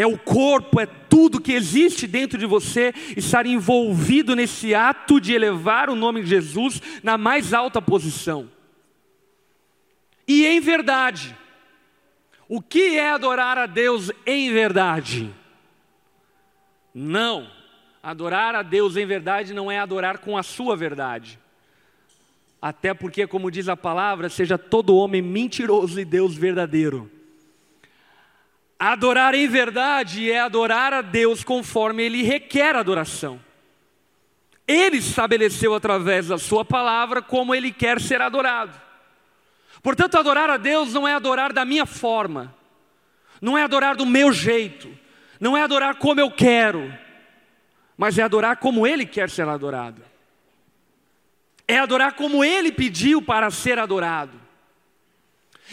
É 0.00 0.06
o 0.06 0.16
corpo, 0.16 0.80
é 0.80 0.86
tudo 0.86 1.42
que 1.42 1.52
existe 1.52 2.06
dentro 2.06 2.38
de 2.38 2.46
você 2.46 2.94
estar 3.18 3.44
envolvido 3.44 4.34
nesse 4.34 4.74
ato 4.74 5.20
de 5.20 5.34
elevar 5.34 5.90
o 5.90 5.94
nome 5.94 6.22
de 6.22 6.28
Jesus 6.30 6.80
na 7.02 7.18
mais 7.18 7.52
alta 7.52 7.82
posição. 7.82 8.50
E 10.26 10.46
em 10.46 10.58
verdade, 10.58 11.36
o 12.48 12.62
que 12.62 12.96
é 12.96 13.10
adorar 13.10 13.58
a 13.58 13.66
Deus 13.66 14.10
em 14.24 14.50
verdade? 14.50 15.30
Não, 16.94 17.46
adorar 18.02 18.54
a 18.54 18.62
Deus 18.62 18.96
em 18.96 19.04
verdade 19.04 19.52
não 19.52 19.70
é 19.70 19.78
adorar 19.78 20.16
com 20.16 20.34
a 20.34 20.42
sua 20.42 20.74
verdade. 20.74 21.38
Até 22.62 22.94
porque, 22.94 23.26
como 23.26 23.50
diz 23.50 23.68
a 23.68 23.76
palavra, 23.76 24.30
seja 24.30 24.56
todo 24.56 24.96
homem 24.96 25.20
mentiroso 25.20 26.00
e 26.00 26.06
Deus 26.06 26.34
verdadeiro. 26.34 27.19
Adorar 28.80 29.34
em 29.34 29.46
verdade 29.46 30.30
é 30.30 30.40
adorar 30.40 30.94
a 30.94 31.02
Deus 31.02 31.44
conforme 31.44 32.02
Ele 32.02 32.22
requer 32.22 32.74
adoração. 32.74 33.38
Ele 34.66 34.96
estabeleceu 34.96 35.74
através 35.74 36.28
da 36.28 36.38
Sua 36.38 36.64
palavra 36.64 37.20
como 37.20 37.54
Ele 37.54 37.70
quer 37.70 38.00
ser 38.00 38.22
adorado. 38.22 38.80
Portanto, 39.82 40.16
adorar 40.16 40.48
a 40.48 40.56
Deus 40.56 40.94
não 40.94 41.06
é 41.06 41.12
adorar 41.12 41.52
da 41.52 41.64
minha 41.64 41.84
forma, 41.84 42.54
não 43.40 43.58
é 43.58 43.62
adorar 43.62 43.96
do 43.96 44.06
meu 44.06 44.32
jeito, 44.32 44.90
não 45.38 45.54
é 45.54 45.62
adorar 45.62 45.96
como 45.96 46.20
eu 46.20 46.30
quero, 46.30 46.90
mas 47.98 48.18
é 48.18 48.22
adorar 48.22 48.56
como 48.56 48.86
Ele 48.86 49.04
quer 49.04 49.28
ser 49.28 49.46
adorado 49.46 50.10
é 51.70 51.78
adorar 51.78 52.14
como 52.14 52.42
ele 52.42 52.72
pediu 52.72 53.22
para 53.22 53.48
ser 53.48 53.78
adorado. 53.78 54.36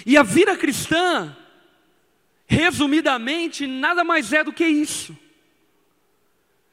E 0.06 0.15
a 0.15 0.22
vida 0.22 0.56
cristã, 0.56 1.36
resumidamente, 2.47 3.67
nada 3.67 4.03
mais 4.03 4.31
é 4.31 4.43
do 4.43 4.53
que 4.53 4.65
isso. 4.65 5.15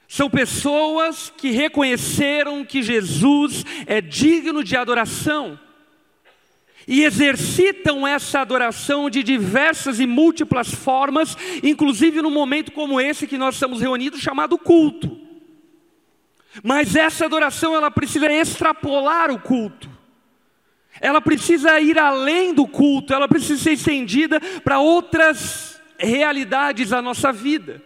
São 0.06 0.30
pessoas 0.30 1.32
que 1.36 1.50
reconheceram 1.50 2.64
que 2.64 2.82
Jesus 2.82 3.64
é 3.86 4.00
digno 4.00 4.62
de 4.62 4.76
adoração 4.76 5.58
e 6.86 7.02
exercitam 7.02 8.06
essa 8.06 8.40
adoração 8.40 9.08
de 9.08 9.22
diversas 9.22 9.98
e 9.98 10.06
múltiplas 10.06 10.72
formas, 10.72 11.36
inclusive 11.62 12.22
num 12.22 12.30
momento 12.30 12.72
como 12.72 13.00
esse 13.00 13.26
que 13.26 13.38
nós 13.38 13.54
estamos 13.54 13.80
reunidos, 13.80 14.20
chamado 14.20 14.58
culto. 14.58 15.18
Mas 16.62 16.94
essa 16.94 17.24
adoração 17.24 17.74
ela 17.74 17.90
precisa 17.90 18.30
extrapolar 18.32 19.30
o 19.30 19.40
culto. 19.40 19.93
Ela 21.00 21.20
precisa 21.20 21.80
ir 21.80 21.98
além 21.98 22.54
do 22.54 22.66
culto, 22.66 23.12
ela 23.12 23.28
precisa 23.28 23.62
ser 23.62 23.72
estendida 23.72 24.40
para 24.62 24.78
outras 24.78 25.80
realidades 25.98 26.90
da 26.90 27.02
nossa 27.02 27.32
vida. 27.32 27.82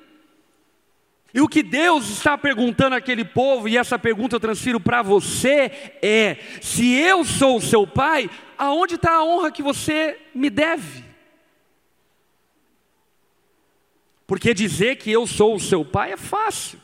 E 1.33 1.41
o 1.41 1.49
que 1.49 1.63
Deus 1.63 2.09
está 2.09 2.39
perguntando 2.39 2.97
àquele 2.97 3.25
povo, 3.25 3.69
e 3.69 3.77
essa 3.77 3.99
pergunta 3.99 4.37
eu 4.37 4.41
transfiro 4.41 4.81
para 4.81 5.03
você, 5.03 5.71
é: 6.03 6.39
se 6.61 6.95
eu 6.95 7.25
sou 7.25 7.59
o 7.59 7.63
seu 7.63 7.87
pai, 7.87 8.31
aonde 8.57 8.95
está 8.95 9.13
a 9.13 9.25
honra 9.25 9.53
que 9.53 9.63
você 9.63 10.19
me 10.35 10.49
deve? 10.49 11.05
Porque 14.27 14.53
dizer 14.53 14.97
que 14.97 15.11
eu 15.11 15.27
sou 15.27 15.55
o 15.55 15.61
seu 15.61 15.85
pai 15.85 16.13
é 16.13 16.17
fácil. 16.17 16.79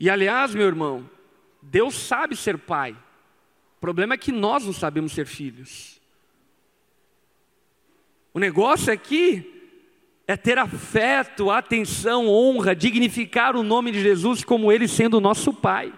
E 0.00 0.08
aliás, 0.08 0.54
meu 0.54 0.66
irmão, 0.66 1.08
Deus 1.62 1.94
sabe 1.94 2.36
ser 2.36 2.58
pai. 2.58 2.96
O 3.78 3.80
problema 3.80 4.14
é 4.14 4.18
que 4.18 4.32
nós 4.32 4.64
não 4.64 4.72
sabemos 4.72 5.12
ser 5.12 5.24
filhos. 5.24 6.00
O 8.34 8.40
negócio 8.40 8.92
aqui 8.92 9.72
é 10.26 10.36
ter 10.36 10.58
afeto, 10.58 11.48
atenção, 11.48 12.26
honra, 12.26 12.74
dignificar 12.74 13.54
o 13.54 13.62
nome 13.62 13.92
de 13.92 14.02
Jesus 14.02 14.42
como 14.42 14.72
Ele 14.72 14.88
sendo 14.88 15.20
nosso 15.20 15.54
Pai. 15.54 15.92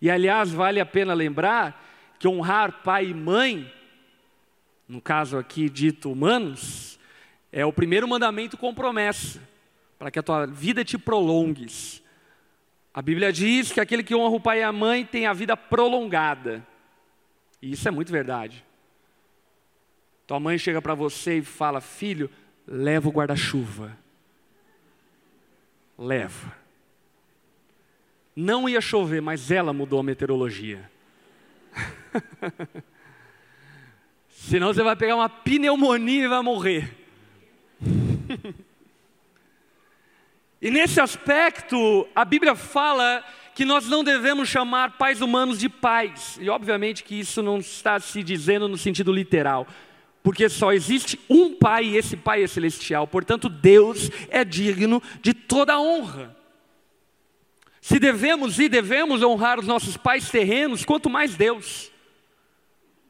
E 0.00 0.10
aliás, 0.10 0.50
vale 0.50 0.80
a 0.80 0.86
pena 0.86 1.12
lembrar 1.12 1.86
que 2.18 2.26
honrar 2.26 2.82
pai 2.82 3.08
e 3.08 3.14
mãe, 3.14 3.70
no 4.88 5.00
caso 5.00 5.36
aqui 5.36 5.68
dito 5.68 6.10
humanos, 6.10 6.98
é 7.52 7.66
o 7.66 7.72
primeiro 7.72 8.08
mandamento 8.08 8.56
com 8.56 8.74
promessa, 8.74 9.40
para 9.98 10.10
que 10.10 10.18
a 10.18 10.22
tua 10.22 10.46
vida 10.46 10.82
te 10.82 10.96
prolongues. 10.96 12.02
A 12.92 13.00
Bíblia 13.00 13.32
diz 13.32 13.70
que 13.70 13.80
aquele 13.80 14.02
que 14.02 14.14
honra 14.14 14.36
o 14.36 14.40
pai 14.40 14.60
e 14.60 14.62
a 14.62 14.72
mãe 14.72 15.04
tem 15.04 15.26
a 15.26 15.32
vida 15.32 15.56
prolongada. 15.56 16.66
E 17.62 17.72
isso 17.72 17.86
é 17.86 17.90
muito 17.90 18.10
verdade. 18.10 18.64
Tua 20.26 20.40
mãe 20.40 20.58
chega 20.58 20.82
para 20.82 20.94
você 20.94 21.38
e 21.38 21.42
fala: 21.42 21.80
Filho, 21.80 22.28
leva 22.66 23.08
o 23.08 23.12
guarda-chuva. 23.12 23.96
Leva. 25.96 26.56
Não 28.34 28.68
ia 28.68 28.80
chover, 28.80 29.20
mas 29.20 29.50
ela 29.50 29.72
mudou 29.72 30.00
a 30.00 30.02
meteorologia. 30.02 30.90
Senão 34.30 34.68
você 34.68 34.82
vai 34.82 34.96
pegar 34.96 35.16
uma 35.16 35.28
pneumonia 35.28 36.24
e 36.24 36.28
vai 36.28 36.42
morrer. 36.42 36.96
E 40.60 40.70
nesse 40.70 41.00
aspecto, 41.00 42.06
a 42.14 42.24
Bíblia 42.24 42.54
fala 42.54 43.24
que 43.54 43.64
nós 43.64 43.86
não 43.86 44.04
devemos 44.04 44.48
chamar 44.48 44.98
pais 44.98 45.22
humanos 45.22 45.58
de 45.58 45.68
pais. 45.68 46.38
E 46.40 46.50
obviamente 46.50 47.02
que 47.02 47.18
isso 47.18 47.42
não 47.42 47.58
está 47.58 47.98
se 47.98 48.22
dizendo 48.22 48.68
no 48.68 48.76
sentido 48.76 49.10
literal, 49.10 49.66
porque 50.22 50.48
só 50.50 50.72
existe 50.72 51.18
um 51.30 51.54
pai 51.54 51.86
e 51.86 51.96
esse 51.96 52.16
pai 52.16 52.42
é 52.42 52.46
celestial. 52.46 53.06
Portanto, 53.06 53.48
Deus 53.48 54.10
é 54.28 54.44
digno 54.44 55.02
de 55.22 55.32
toda 55.32 55.80
honra. 55.80 56.36
Se 57.80 57.98
devemos 57.98 58.58
e 58.58 58.68
devemos 58.68 59.22
honrar 59.22 59.58
os 59.58 59.66
nossos 59.66 59.96
pais 59.96 60.30
terrenos, 60.30 60.84
quanto 60.84 61.08
mais 61.08 61.34
Deus. 61.34 61.90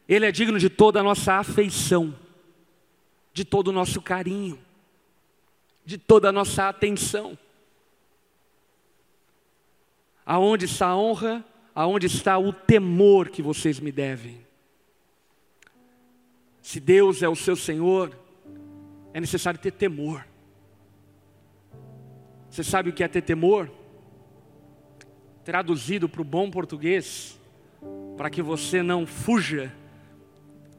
Ele 0.09 0.25
é 0.25 0.31
digno 0.31 0.59
de 0.59 0.71
toda 0.71 1.01
a 1.01 1.03
nossa 1.03 1.35
afeição, 1.35 2.15
de 3.33 3.45
todo 3.45 3.69
o 3.69 3.73
nosso 3.73 4.01
carinho 4.01 4.59
de 5.91 5.99
toda 5.99 6.29
a 6.29 6.33
nossa 6.33 6.69
atenção. 6.69 7.37
Aonde 10.25 10.67
está 10.67 10.87
a 10.87 10.97
honra? 10.97 11.45
Aonde 11.75 12.07
está 12.07 12.39
o 12.39 12.53
temor 12.53 13.29
que 13.29 13.43
vocês 13.43 13.81
me 13.81 13.91
devem? 13.91 14.47
Se 16.63 16.79
Deus 16.79 17.25
é 17.25 17.29
o 17.29 17.35
seu 17.35 17.57
Senhor, 17.57 18.17
é 19.13 19.21
necessário 19.21 19.59
ter 19.59 19.73
temor. 19.73 20.25
Você 22.49 22.63
sabe 22.63 22.91
o 22.91 22.93
que 22.93 23.03
é 23.03 23.09
ter 23.09 23.23
temor? 23.23 23.69
Traduzido 25.43 26.09
para 26.09 26.23
o 26.23 26.25
bom 26.25 26.53
português, 26.53 27.37
para 28.17 28.31
que 28.31 28.43
você 28.43 28.81
não 28.81 29.09
fuja 29.09 29.75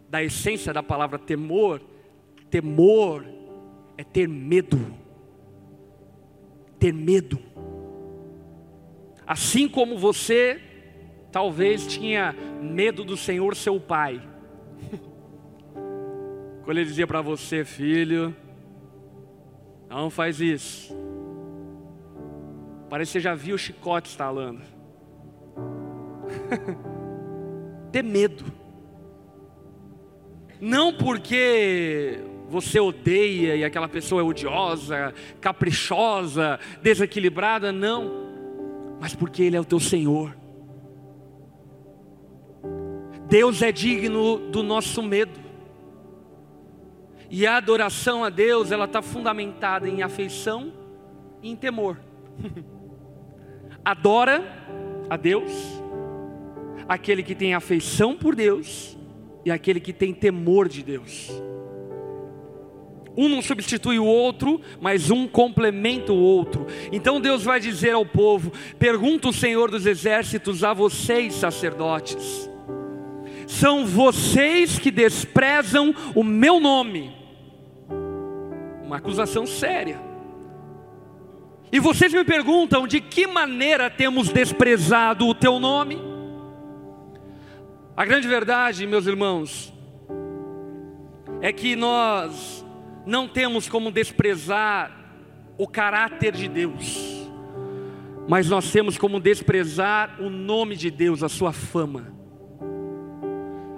da 0.10 0.24
essência 0.24 0.72
da 0.72 0.82
palavra 0.82 1.20
temor, 1.20 1.82
temor 2.50 3.26
é 3.98 4.06
ter 4.06 4.26
medo 4.26 5.01
ter 6.82 6.92
medo. 6.92 7.40
Assim 9.26 9.70
como 9.70 10.00
você 10.00 10.60
talvez 11.32 11.86
tinha 11.86 12.36
medo 12.60 13.06
do 13.06 13.16
Senhor 13.16 13.56
seu 13.56 13.80
pai. 13.80 14.20
Quando 16.66 16.78
ele 16.80 16.88
dizia 16.88 17.06
para 17.06 17.22
você, 17.22 17.64
filho, 17.64 18.36
não 19.88 20.10
faz 20.10 20.42
isso. 20.42 20.92
Parece 22.90 23.12
que 23.12 23.14
você 23.14 23.20
já 23.20 23.36
viu 23.36 23.56
o 23.56 23.60
chicote 23.60 24.10
estalando. 24.10 24.64
Ter 27.94 28.04
medo. 28.04 28.44
Não 30.60 30.92
porque 30.92 32.20
você 32.52 32.80
odeia 32.80 33.56
e 33.56 33.64
aquela 33.64 33.88
pessoa 33.88 34.22
é 34.22 34.26
odiosa, 34.26 35.14
caprichosa, 35.40 36.60
desequilibrada, 36.84 37.72
não. 37.72 38.30
Mas 39.00 39.16
porque 39.16 39.42
Ele 39.42 39.56
é 39.56 39.62
o 39.62 39.66
teu 39.66 39.80
Senhor. 39.80 40.36
Deus 43.28 43.62
é 43.62 43.72
digno 43.72 44.38
do 44.38 44.62
nosso 44.62 45.02
medo. 45.02 45.40
E 47.30 47.48
a 47.48 47.56
adoração 47.56 48.26
a 48.26 48.30
Deus, 48.30 48.72
ela 48.72 48.84
está 48.84 49.02
fundamentada 49.02 49.88
em 49.88 50.04
afeição 50.04 50.74
e 51.42 51.50
em 51.50 51.56
temor. 51.56 51.98
Adora 53.86 54.44
a 55.10 55.16
Deus, 55.16 55.52
aquele 56.90 57.24
que 57.24 57.34
tem 57.34 57.54
afeição 57.54 58.18
por 58.18 58.36
Deus 58.36 58.98
e 59.46 59.50
aquele 59.50 59.80
que 59.80 59.94
tem 59.94 60.14
temor 60.14 60.68
de 60.68 60.84
Deus. 60.84 61.32
Um 63.22 63.30
não 63.30 63.42
substitui 63.42 64.00
o 64.00 64.06
outro, 64.06 64.60
mas 64.80 65.12
um 65.12 65.28
complementa 65.28 66.12
o 66.12 66.20
outro. 66.20 66.66
Então 66.92 67.22
Deus 67.22 67.44
vai 67.44 67.60
dizer 67.60 67.92
ao 67.92 68.06
povo: 68.06 68.52
pergunta 68.80 69.30
o 69.30 69.34
Senhor 69.34 69.70
dos 69.70 69.86
Exércitos 69.86 70.64
a 70.64 70.74
vocês, 70.74 71.36
sacerdotes, 71.36 72.50
são 73.46 73.86
vocês 73.86 74.80
que 74.80 74.90
desprezam 74.90 75.94
o 76.16 76.24
meu 76.24 76.60
nome 76.60 77.22
uma 78.92 78.98
acusação 78.98 79.46
séria. 79.46 80.02
E 81.72 81.80
vocês 81.80 82.12
me 82.12 82.26
perguntam 82.26 82.86
de 82.86 83.00
que 83.00 83.28
maneira 83.28 83.90
temos 83.90 84.30
desprezado 84.30 85.28
o 85.28 85.36
teu 85.36 85.60
nome? 85.60 85.98
A 87.96 88.04
grande 88.04 88.28
verdade, 88.28 88.86
meus 88.86 89.06
irmãos, 89.06 89.72
é 91.40 91.54
que 91.54 91.74
nós 91.74 92.66
não 93.06 93.28
temos 93.28 93.68
como 93.68 93.92
desprezar 93.92 94.92
o 95.58 95.68
caráter 95.68 96.34
de 96.34 96.48
Deus, 96.48 97.30
mas 98.28 98.50
nós 98.50 98.72
temos 98.72 98.98
como 98.98 99.20
desprezar 99.20 100.18
o 100.20 100.30
nome 100.30 100.76
de 100.76 100.90
Deus, 100.92 101.24
a 101.24 101.30
sua 101.30 101.52
fama. 101.52 102.14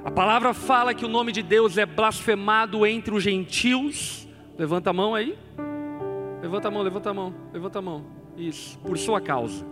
A 0.04 0.12
palavra 0.12 0.54
fala 0.54 0.94
que 0.94 1.06
o 1.06 1.10
nome 1.10 1.32
de 1.32 1.42
Deus 1.42 1.78
é 1.78 1.86
blasfemado 1.86 2.86
entre 2.86 3.16
os 3.16 3.24
gentios 3.24 4.24
Levanta 4.58 4.92
a 4.92 4.94
mão 4.94 5.16
aí. 5.16 5.38
Levanta 6.42 6.68
a 6.68 6.72
mão, 6.72 6.82
levanta 6.84 7.10
a 7.10 7.14
mão, 7.14 7.34
levanta 7.52 7.80
a 7.80 7.82
mão. 7.82 8.06
Isso, 8.38 8.78
por 8.80 8.98
sua 8.98 9.20
causa. 9.20 9.66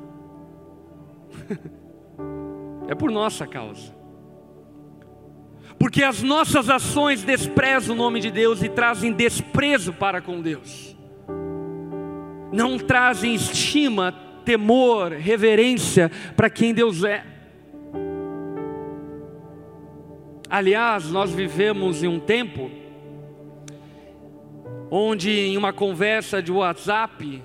é 2.87 2.95
por 2.95 3.11
nossa 3.11 3.45
causa. 3.45 3.93
Porque 5.81 6.03
as 6.03 6.21
nossas 6.21 6.69
ações 6.69 7.23
desprezam 7.23 7.95
o 7.95 7.97
nome 7.97 8.19
de 8.19 8.29
Deus 8.29 8.61
e 8.61 8.69
trazem 8.69 9.11
desprezo 9.11 9.91
para 9.91 10.21
com 10.21 10.39
Deus. 10.39 10.95
Não 12.53 12.77
trazem 12.77 13.33
estima, 13.33 14.11
temor, 14.45 15.11
reverência 15.13 16.11
para 16.35 16.51
quem 16.51 16.71
Deus 16.71 17.03
é. 17.03 17.25
Aliás, 20.47 21.09
nós 21.09 21.31
vivemos 21.31 22.03
em 22.03 22.07
um 22.07 22.19
tempo 22.19 22.69
onde 24.91 25.31
em 25.31 25.57
uma 25.57 25.73
conversa 25.73 26.43
de 26.43 26.51
WhatsApp, 26.51 27.43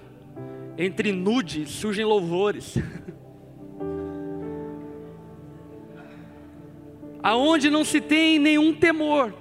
entre 0.77 1.11
nudes, 1.11 1.70
surgem 1.70 2.05
louvores. 2.05 2.77
Aonde 7.27 7.71
não 7.71 7.85
se 7.85 8.01
tem 8.01 8.39
nenhum 8.39 8.73
temor. 8.73 9.35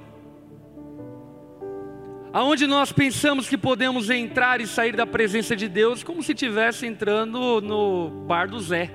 Aonde 2.33 2.65
nós 2.65 2.91
pensamos 2.91 3.47
que 3.47 3.55
podemos 3.55 4.09
entrar 4.09 4.59
e 4.59 4.65
sair 4.65 4.95
da 4.95 5.05
presença 5.05 5.55
de 5.55 5.67
Deus 5.67 6.03
como 6.03 6.23
se 6.23 6.31
estivesse 6.31 6.87
entrando 6.87 7.61
no 7.61 8.09
bar 8.25 8.49
do 8.49 8.59
Zé. 8.59 8.89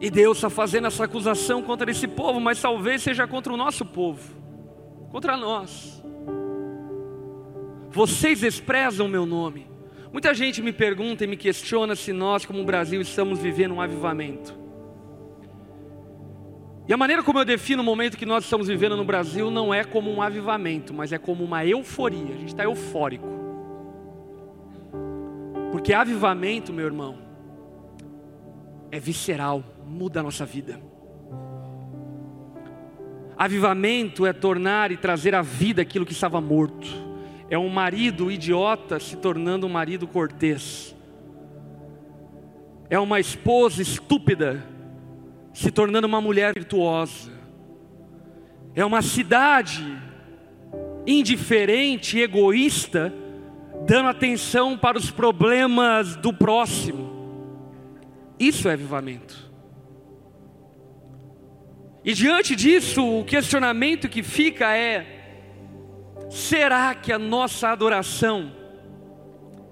E 0.00 0.08
Deus 0.08 0.38
está 0.38 0.48
fazendo 0.48 0.86
essa 0.86 1.04
acusação 1.04 1.60
contra 1.60 1.90
esse 1.90 2.08
povo, 2.08 2.40
mas 2.40 2.58
talvez 2.58 3.02
seja 3.02 3.26
contra 3.26 3.52
o 3.52 3.58
nosso 3.58 3.84
povo 3.84 4.40
contra 5.10 5.36
nós. 5.36 6.02
Vocês 7.90 8.40
desprezam 8.40 9.04
o 9.04 9.10
meu 9.10 9.26
nome. 9.26 9.66
Muita 10.10 10.32
gente 10.32 10.62
me 10.62 10.72
pergunta 10.72 11.24
e 11.24 11.26
me 11.26 11.36
questiona 11.36 11.94
se 11.94 12.10
nós, 12.10 12.46
como 12.46 12.64
Brasil, 12.64 13.02
estamos 13.02 13.38
vivendo 13.38 13.74
um 13.74 13.82
avivamento. 13.82 14.61
E 16.86 16.92
a 16.92 16.96
maneira 16.96 17.22
como 17.22 17.38
eu 17.38 17.44
defino 17.44 17.80
o 17.80 17.84
momento 17.84 18.16
que 18.16 18.26
nós 18.26 18.44
estamos 18.44 18.66
vivendo 18.66 18.96
no 18.96 19.04
Brasil 19.04 19.50
não 19.50 19.72
é 19.72 19.84
como 19.84 20.10
um 20.10 20.20
avivamento, 20.20 20.92
mas 20.92 21.12
é 21.12 21.18
como 21.18 21.44
uma 21.44 21.64
euforia. 21.64 22.34
A 22.34 22.38
gente 22.38 22.48
está 22.48 22.64
eufórico. 22.64 23.28
Porque 25.70 25.94
avivamento, 25.94 26.72
meu 26.72 26.84
irmão, 26.84 27.18
é 28.90 28.98
visceral, 28.98 29.62
muda 29.86 30.20
a 30.20 30.22
nossa 30.22 30.44
vida. 30.44 30.80
Avivamento 33.38 34.26
é 34.26 34.32
tornar 34.32 34.90
e 34.90 34.96
trazer 34.96 35.34
à 35.34 35.42
vida 35.42 35.82
aquilo 35.82 36.04
que 36.04 36.12
estava 36.12 36.40
morto. 36.40 36.88
É 37.48 37.56
um 37.56 37.68
marido 37.68 38.30
idiota 38.30 38.98
se 38.98 39.16
tornando 39.16 39.66
um 39.66 39.70
marido 39.70 40.06
cortês. 40.06 40.94
É 42.90 42.98
uma 42.98 43.20
esposa 43.20 43.80
estúpida 43.80 44.71
se 45.52 45.70
tornando 45.70 46.06
uma 46.06 46.20
mulher 46.20 46.54
virtuosa. 46.54 47.30
É 48.74 48.84
uma 48.84 49.02
cidade 49.02 49.84
indiferente, 51.06 52.18
egoísta, 52.18 53.12
dando 53.86 54.08
atenção 54.08 54.78
para 54.78 54.96
os 54.96 55.10
problemas 55.10 56.16
do 56.16 56.32
próximo. 56.32 57.10
Isso 58.38 58.68
é 58.68 58.72
avivamento. 58.72 59.50
E 62.04 62.12
diante 62.14 62.56
disso, 62.56 63.20
o 63.20 63.24
questionamento 63.24 64.08
que 64.08 64.22
fica 64.22 64.76
é: 64.76 65.06
será 66.28 66.94
que 66.94 67.12
a 67.12 67.18
nossa 67.18 67.68
adoração 67.68 68.52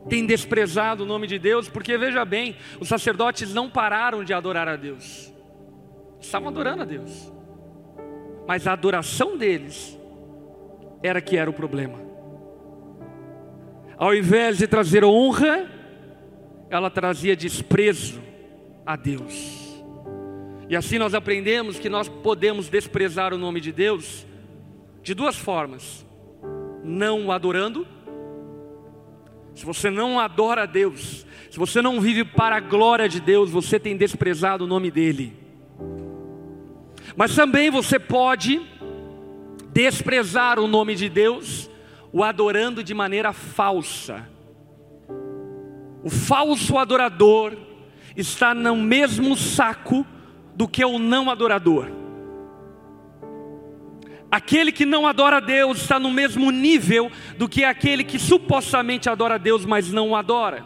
tem 0.09 0.25
desprezado 0.25 1.03
o 1.03 1.07
nome 1.07 1.27
de 1.27 1.39
Deus? 1.39 1.69
Porque 1.69 1.99
veja 1.99 2.25
bem, 2.25 2.57
os 2.79 2.89
sacerdotes 2.89 3.53
não 3.53 3.69
pararam 3.69 4.23
de 4.23 4.33
adorar 4.33 4.69
a 4.69 4.77
Deus, 4.77 5.30
estavam 6.31 6.49
adorando 6.49 6.83
a 6.83 6.87
Deus, 6.87 7.33
mas 8.47 8.67
a 8.67 8.73
adoração 8.73 9.37
deles 9.37 9.99
era 11.03 11.21
que 11.21 11.37
era 11.37 11.51
o 11.51 11.53
problema. 11.53 11.99
Ao 13.99 14.15
invés 14.15 14.59
de 14.59 14.67
trazer 14.67 15.05
honra, 15.05 15.69
ela 16.71 16.89
trazia 16.89 17.35
desprezo 17.35 18.21
a 18.87 18.97
Deus. 18.97 19.83
E 20.69 20.77
assim 20.77 20.99
nós 20.99 21.15
aprendemos 21.15 21.79
que 21.81 21.89
nós 21.89 22.09
podemos 22.09 22.69
desprezar 22.69 23.35
o 23.35 23.39
nome 23.39 23.61
de 23.61 23.73
Deus 23.73 24.25
de 25.03 25.15
duas 25.15 25.37
formas: 25.37 26.07
não 26.85 27.27
o 27.27 27.33
adorando. 27.33 27.87
Se 29.53 29.67
você 29.67 29.91
não 29.91 30.21
adora 30.21 30.63
a 30.63 30.67
Deus, 30.67 31.27
se 31.51 31.59
você 31.59 31.83
não 31.83 32.01
vive 32.01 32.25
para 32.25 32.57
a 32.57 32.61
glória 32.61 33.09
de 33.09 33.21
Deus, 33.21 33.51
você 33.51 33.81
tem 33.81 33.97
desprezado 33.97 34.65
o 34.65 34.67
nome 34.67 34.93
dEle. 34.93 35.50
Mas 37.21 37.35
também 37.35 37.69
você 37.69 37.99
pode 37.99 38.63
desprezar 39.75 40.59
o 40.59 40.67
nome 40.67 40.95
de 40.95 41.07
Deus, 41.07 41.69
o 42.11 42.25
adorando 42.25 42.83
de 42.83 42.95
maneira 42.95 43.31
falsa. 43.31 44.27
O 46.03 46.09
falso 46.09 46.79
adorador 46.79 47.55
está 48.17 48.55
no 48.55 48.75
mesmo 48.75 49.37
saco 49.37 50.07
do 50.57 50.67
que 50.67 50.83
o 50.83 50.99
não 50.99 51.29
adorador. 51.29 51.89
Aquele 54.31 54.73
que 54.73 54.87
não 54.87 55.07
adora 55.07 55.37
a 55.37 55.41
Deus 55.41 55.83
está 55.83 56.01
no 56.01 56.11
mesmo 56.11 56.51
nível 56.51 57.13
do 57.37 57.47
que 57.47 57.65
aquele 57.65 58.03
que 58.03 58.19
supostamente 58.19 59.11
adora 59.11 59.35
a 59.35 59.39
Deus, 59.39 59.67
mas 59.67 59.93
não 59.93 60.09
o 60.09 60.17
adora. 60.17 60.65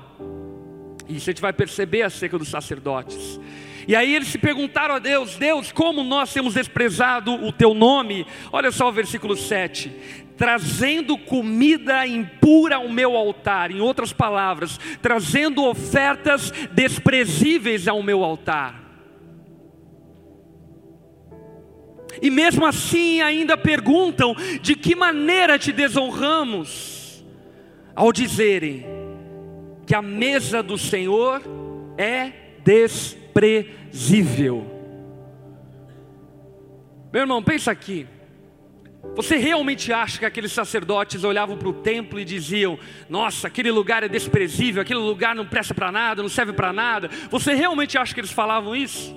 Isso 1.09 1.29
a 1.29 1.33
gente 1.33 1.43
vai 1.43 1.53
perceber 1.53 2.03
acerca 2.03 2.39
dos 2.39 2.47
sacerdotes. 2.47 3.41
E 3.87 3.95
aí 3.95 4.15
eles 4.15 4.29
se 4.29 4.39
perguntaram 4.39 4.95
a 4.95 4.99
Deus: 4.99 5.37
Deus, 5.37 5.73
como 5.73 6.03
nós 6.03 6.33
temos 6.33 6.55
desprezado 6.55 7.33
o 7.35 7.53
teu 7.53 7.75
nome? 7.75 8.27
Olha 8.53 8.71
só 8.71 8.89
o 8.89 8.93
versículo 8.93 9.37
7. 9.37 9.93
Trazendo 10.37 11.17
comida 11.17 12.07
impura 12.07 12.77
ao 12.77 12.89
meu 12.89 13.17
altar, 13.17 13.71
em 13.71 13.81
outras 13.81 14.13
palavras, 14.13 14.81
trazendo 15.01 15.65
ofertas 15.65 16.51
desprezíveis 16.73 17.87
ao 17.87 18.03
meu 18.03 18.25
altar. 18.25 18.83
E 22.21 22.31
mesmo 22.31 22.65
assim 22.67 23.21
ainda 23.21 23.57
perguntam: 23.57 24.35
de 24.61 24.75
que 24.75 24.95
maneira 24.95 25.59
te 25.59 25.73
desonramos? 25.73 27.25
Ao 27.95 28.13
dizerem 28.13 28.85
que 29.87 29.95
a 29.95 30.03
mesa 30.03 30.63
do 30.63 30.77
Senhor 30.77 31.43
é 31.97 32.33
desprezível. 32.65 33.24
Meu 37.13 37.23
irmão, 37.23 37.43
pensa 37.43 37.71
aqui. 37.73 38.07
Você 39.15 39.37
realmente 39.37 39.93
acha 39.93 40.19
que 40.19 40.25
aqueles 40.25 40.53
sacerdotes 40.53 41.23
olhavam 41.25 41.57
para 41.57 41.69
o 41.69 41.73
templo 41.73 42.19
e 42.19 42.25
diziam: 42.25 42.79
Nossa, 43.09 43.49
aquele 43.49 43.71
lugar 43.71 44.03
é 44.03 44.09
desprezível, 44.09 44.83
aquele 44.83 45.01
lugar 45.01 45.35
não 45.35 45.47
presta 45.47 45.75
para 45.75 45.93
nada, 45.93 46.23
não 46.23 46.29
serve 46.29 46.53
para 46.53 46.73
nada? 46.73 47.11
Você 47.31 47.55
realmente 47.55 47.99
acha 47.99 48.15
que 48.15 48.21
eles 48.21 48.33
falavam 48.33 48.75
isso? 48.75 49.15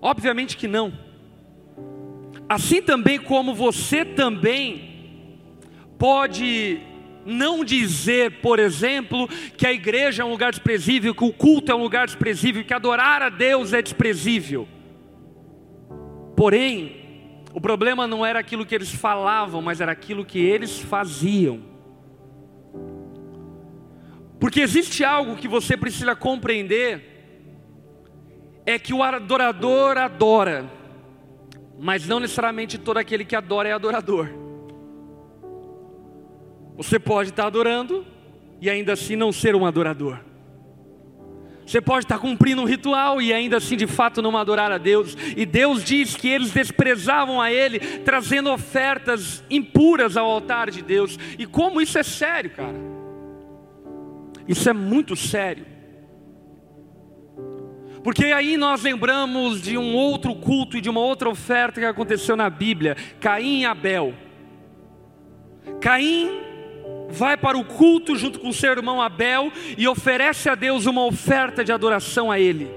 Obviamente 0.00 0.56
que 0.56 0.68
não. 0.68 0.92
Assim 2.48 2.82
também 2.82 3.18
como 3.18 3.54
você 3.54 4.04
também 4.04 5.40
pode 5.98 6.80
não 7.24 7.64
dizer, 7.64 8.40
por 8.40 8.58
exemplo, 8.58 9.28
que 9.56 9.66
a 9.66 9.72
igreja 9.72 10.22
é 10.22 10.26
um 10.26 10.30
lugar 10.30 10.50
desprezível, 10.50 11.14
que 11.14 11.24
o 11.24 11.32
culto 11.32 11.72
é 11.72 11.74
um 11.74 11.82
lugar 11.82 12.06
desprezível, 12.06 12.64
que 12.64 12.74
adorar 12.74 13.22
a 13.22 13.28
Deus 13.28 13.72
é 13.72 13.80
desprezível. 13.80 14.68
Porém, 16.36 17.44
o 17.52 17.60
problema 17.60 18.06
não 18.06 18.26
era 18.26 18.38
aquilo 18.38 18.66
que 18.66 18.74
eles 18.74 18.92
falavam, 18.92 19.62
mas 19.62 19.80
era 19.80 19.92
aquilo 19.92 20.24
que 20.24 20.38
eles 20.38 20.80
faziam. 20.80 21.62
Porque 24.40 24.60
existe 24.60 25.04
algo 25.04 25.36
que 25.36 25.48
você 25.48 25.76
precisa 25.76 26.14
compreender, 26.14 27.12
é 28.66 28.78
que 28.78 28.92
o 28.92 29.02
adorador 29.02 29.96
adora, 29.96 30.70
mas 31.78 32.06
não 32.06 32.18
necessariamente 32.18 32.76
todo 32.76 32.98
aquele 32.98 33.24
que 33.24 33.36
adora 33.36 33.68
é 33.68 33.72
adorador. 33.72 34.43
Você 36.76 36.98
pode 36.98 37.30
estar 37.30 37.46
adorando 37.46 38.04
e 38.60 38.68
ainda 38.68 38.92
assim 38.94 39.16
não 39.16 39.32
ser 39.32 39.54
um 39.54 39.66
adorador. 39.66 40.18
Você 41.66 41.80
pode 41.80 42.04
estar 42.04 42.18
cumprindo 42.18 42.60
um 42.60 42.66
ritual 42.66 43.22
e 43.22 43.32
ainda 43.32 43.56
assim 43.56 43.76
de 43.76 43.86
fato 43.86 44.20
não 44.20 44.36
adorar 44.36 44.70
a 44.70 44.78
Deus. 44.78 45.16
E 45.36 45.46
Deus 45.46 45.82
diz 45.82 46.14
que 46.14 46.28
eles 46.28 46.50
desprezavam 46.50 47.40
a 47.40 47.50
Ele, 47.50 47.78
trazendo 47.78 48.50
ofertas 48.50 49.42
impuras 49.48 50.16
ao 50.16 50.30
altar 50.30 50.70
de 50.70 50.82
Deus. 50.82 51.18
E 51.38 51.46
como 51.46 51.80
isso 51.80 51.98
é 51.98 52.02
sério, 52.02 52.50
cara? 52.50 52.76
Isso 54.46 54.68
é 54.68 54.74
muito 54.74 55.16
sério. 55.16 55.64
Porque 58.02 58.26
aí 58.26 58.58
nós 58.58 58.82
lembramos 58.82 59.62
de 59.62 59.78
um 59.78 59.94
outro 59.94 60.34
culto 60.34 60.76
e 60.76 60.80
de 60.82 60.90
uma 60.90 61.00
outra 61.00 61.30
oferta 61.30 61.80
que 61.80 61.86
aconteceu 61.86 62.36
na 62.36 62.50
Bíblia: 62.50 62.94
Caim 63.18 63.62
e 63.62 63.64
Abel. 63.64 64.12
Caim 65.80 66.43
vai 67.08 67.36
para 67.36 67.58
o 67.58 67.64
culto 67.64 68.16
junto 68.16 68.38
com 68.38 68.52
seu 68.52 68.70
irmão 68.70 69.00
Abel 69.00 69.52
e 69.76 69.86
oferece 69.86 70.48
a 70.48 70.54
Deus 70.54 70.86
uma 70.86 71.04
oferta 71.04 71.64
de 71.64 71.72
adoração 71.72 72.30
a 72.30 72.38
ele. 72.38 72.68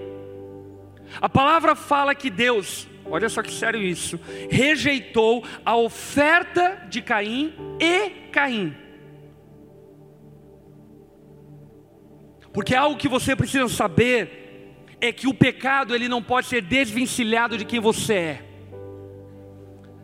A 1.22 1.30
palavra 1.30 1.76
fala 1.76 2.13
que 2.13 2.30
Deus, 2.30 2.88
olha 3.06 3.30
só 3.30 3.42
que 3.42 3.52
sério 3.52 3.82
isso, 3.82 4.20
rejeitou 4.50 5.44
a 5.66 5.76
oferta 5.76 6.86
de 6.90 7.02
Caim 7.02 7.54
e 7.80 8.10
Caim. 8.32 8.76
Porque 12.52 12.76
algo 12.76 12.98
que 12.98 13.08
você 13.08 13.36
precisa 13.36 13.68
saber 13.70 14.48
é 15.00 15.12
que 15.12 15.28
o 15.28 15.34
pecado 15.34 15.94
ele 15.94 16.08
não 16.08 16.24
pode 16.24 16.48
ser 16.48 16.62
desvencilhado 16.62 17.58
de 17.58 17.66
quem 17.66 17.80
você 17.80 18.13
é. 18.13 18.47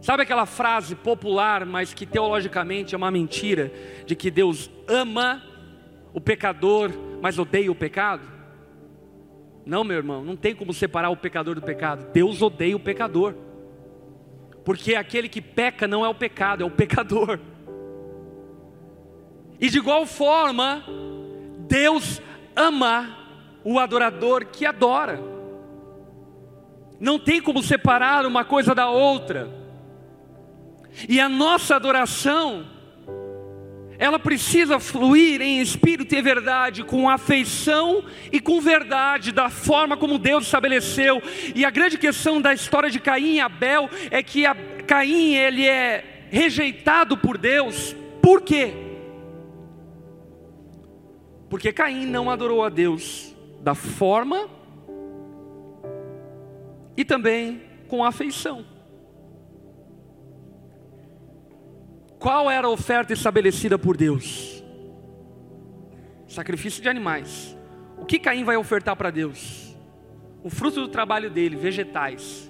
Sabe 0.03 0.23
aquela 0.23 0.45
frase 0.45 0.95
popular, 0.95 1.65
mas 1.65 1.93
que 1.93 2.05
teologicamente 2.05 2.93
é 2.93 2.97
uma 2.97 3.09
mentira, 3.09 3.71
de 4.05 4.17
que 4.17 4.29
Deus 4.29 4.69
ama 4.85 5.41
o 6.13 6.19
pecador, 6.19 6.91
mas 7.21 7.39
odeia 7.39 7.71
o 7.71 7.75
pecado? 7.75 8.27
Não, 9.65 9.81
meu 9.81 9.95
irmão, 9.95 10.21
não 10.21 10.35
tem 10.35 10.53
como 10.53 10.73
separar 10.73 11.09
o 11.09 11.15
pecador 11.15 11.55
do 11.55 11.61
pecado. 11.61 12.11
Deus 12.11 12.41
odeia 12.41 12.75
o 12.75 12.81
pecador. 12.81 13.33
Porque 14.65 14.93
aquele 14.93 15.29
que 15.29 15.39
peca 15.41 15.87
não 15.87 16.03
é 16.03 16.09
o 16.09 16.13
pecado, 16.13 16.63
é 16.63 16.65
o 16.65 16.71
pecador. 16.71 17.39
E 19.57 19.69
de 19.69 19.77
igual 19.77 20.05
forma, 20.05 20.83
Deus 21.59 22.21
ama 22.53 23.19
o 23.63 23.79
adorador 23.79 24.47
que 24.47 24.65
adora. 24.65 25.17
Não 26.99 27.17
tem 27.17 27.41
como 27.41 27.63
separar 27.63 28.25
uma 28.25 28.43
coisa 28.43 28.75
da 28.75 28.89
outra. 28.89 29.62
E 31.08 31.19
a 31.19 31.27
nossa 31.27 31.75
adoração, 31.75 32.65
ela 33.97 34.19
precisa 34.19 34.79
fluir 34.79 35.41
em 35.41 35.62
espírito 35.62 36.13
e 36.13 36.21
verdade, 36.21 36.84
com 36.84 37.10
afeição 37.10 38.03
e 38.32 38.39
com 38.39 38.60
verdade, 38.60 39.32
da 39.32 39.49
forma 39.49 39.95
como 39.95 40.17
Deus 40.17 40.45
estabeleceu. 40.45 41.21
E 41.56 41.63
a 41.63 41.69
grande 41.69 41.97
questão 41.97 42.41
da 42.41 42.53
história 42.53 42.89
de 42.89 42.99
Caim 42.99 43.36
e 43.36 43.39
Abel 43.39 43.89
é 44.12 44.21
que 44.21 44.43
Caim 44.88 45.36
ele 45.36 45.65
é 45.65 46.27
rejeitado 46.29 47.17
por 47.17 47.38
Deus. 47.38 47.95
Por 48.21 48.41
quê? 48.41 48.73
Porque 51.49 51.71
Caim 51.71 52.06
não 52.06 52.32
adorou 52.32 52.63
a 52.63 52.69
Deus 52.69 53.36
da 53.62 53.75
forma 53.75 54.49
e 56.97 57.06
também 57.06 57.62
com 57.88 58.03
afeição. 58.03 58.72
Qual 62.23 62.49
era 62.49 62.67
a 62.67 62.69
oferta 62.69 63.12
estabelecida 63.12 63.77
por 63.77 63.97
Deus? 63.97 64.63
Sacrifício 66.25 66.81
de 66.81 66.88
animais. 66.88 67.53
O 67.97 68.05
que 68.05 68.17
Caim 68.17 68.45
vai 68.45 68.55
ofertar 68.55 68.95
para 68.95 69.12
Deus? 69.12 69.75
O 70.41 70.49
fruto 70.49 70.79
do 70.79 70.88
trabalho 70.88 71.29
dele, 71.29 71.57
vegetais. 71.57 72.49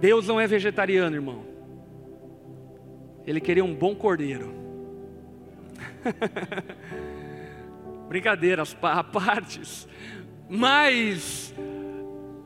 Deus 0.00 0.26
não 0.26 0.40
é 0.40 0.48
vegetariano, 0.48 1.14
irmão. 1.14 1.46
Ele 3.24 3.40
queria 3.40 3.64
um 3.64 3.72
bom 3.72 3.94
cordeiro. 3.94 4.52
Brincadeiras 8.08 8.76
à 8.82 9.04
partes. 9.04 9.86
Mas 10.50 11.54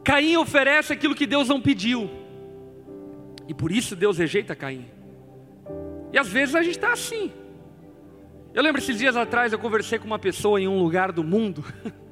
Caim 0.05 0.37
oferece 0.37 0.93
aquilo 0.93 1.15
que 1.15 1.27
Deus 1.27 1.49
não 1.49 1.63
pediu. 1.63 2.11
E 3.49 3.55
por 3.55 3.73
isso 3.73 3.97
Deus 3.97 4.19
rejeita 4.19 4.55
Caim. 4.55 5.00
E 6.13 6.19
às 6.19 6.29
vezes 6.29 6.55
a 6.55 6.63
gente 6.63 6.77
está 6.77 6.93
assim. 6.93 7.33
Eu 8.53 8.63
lembro 8.63 8.81
esses 8.81 8.99
dias 8.99 9.17
atrás 9.17 9.53
eu 9.53 9.59
conversei 9.59 9.99
com 9.99 10.07
uma 10.07 10.19
pessoa 10.19 10.61
em 10.61 10.67
um 10.67 10.79
lugar 10.79 11.13
do 11.13 11.23
mundo. 11.23 11.65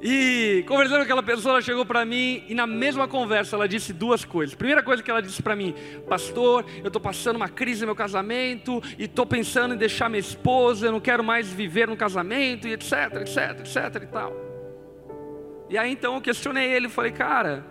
E 0.00 0.62
conversando 0.68 0.98
com 0.98 1.04
aquela 1.04 1.22
pessoa, 1.22 1.54
ela 1.54 1.62
chegou 1.62 1.84
para 1.84 2.04
mim 2.04 2.44
e 2.48 2.54
na 2.54 2.66
mesma 2.66 3.08
conversa 3.08 3.56
ela 3.56 3.66
disse 3.66 3.92
duas 3.92 4.24
coisas. 4.24 4.54
Primeira 4.54 4.82
coisa 4.82 5.02
que 5.02 5.10
ela 5.10 5.22
disse 5.22 5.42
para 5.42 5.56
mim, 5.56 5.74
pastor, 6.06 6.66
eu 6.78 6.86
estou 6.86 7.00
passando 7.00 7.36
uma 7.36 7.48
crise 7.48 7.80
no 7.80 7.86
meu 7.86 7.96
casamento 7.96 8.82
e 8.98 9.04
estou 9.04 9.24
pensando 9.24 9.74
em 9.74 9.76
deixar 9.76 10.08
minha 10.08 10.20
esposa, 10.20 10.86
eu 10.86 10.92
não 10.92 11.00
quero 11.00 11.24
mais 11.24 11.50
viver 11.50 11.88
no 11.88 11.96
casamento 11.96 12.68
e 12.68 12.72
etc, 12.74 13.14
etc, 13.22 13.60
etc 13.60 14.02
e 14.02 14.06
tal. 14.06 14.36
E 15.70 15.78
aí 15.78 15.90
então 15.90 16.14
eu 16.14 16.20
questionei 16.20 16.70
ele, 16.70 16.88
falei, 16.88 17.10
cara, 17.10 17.64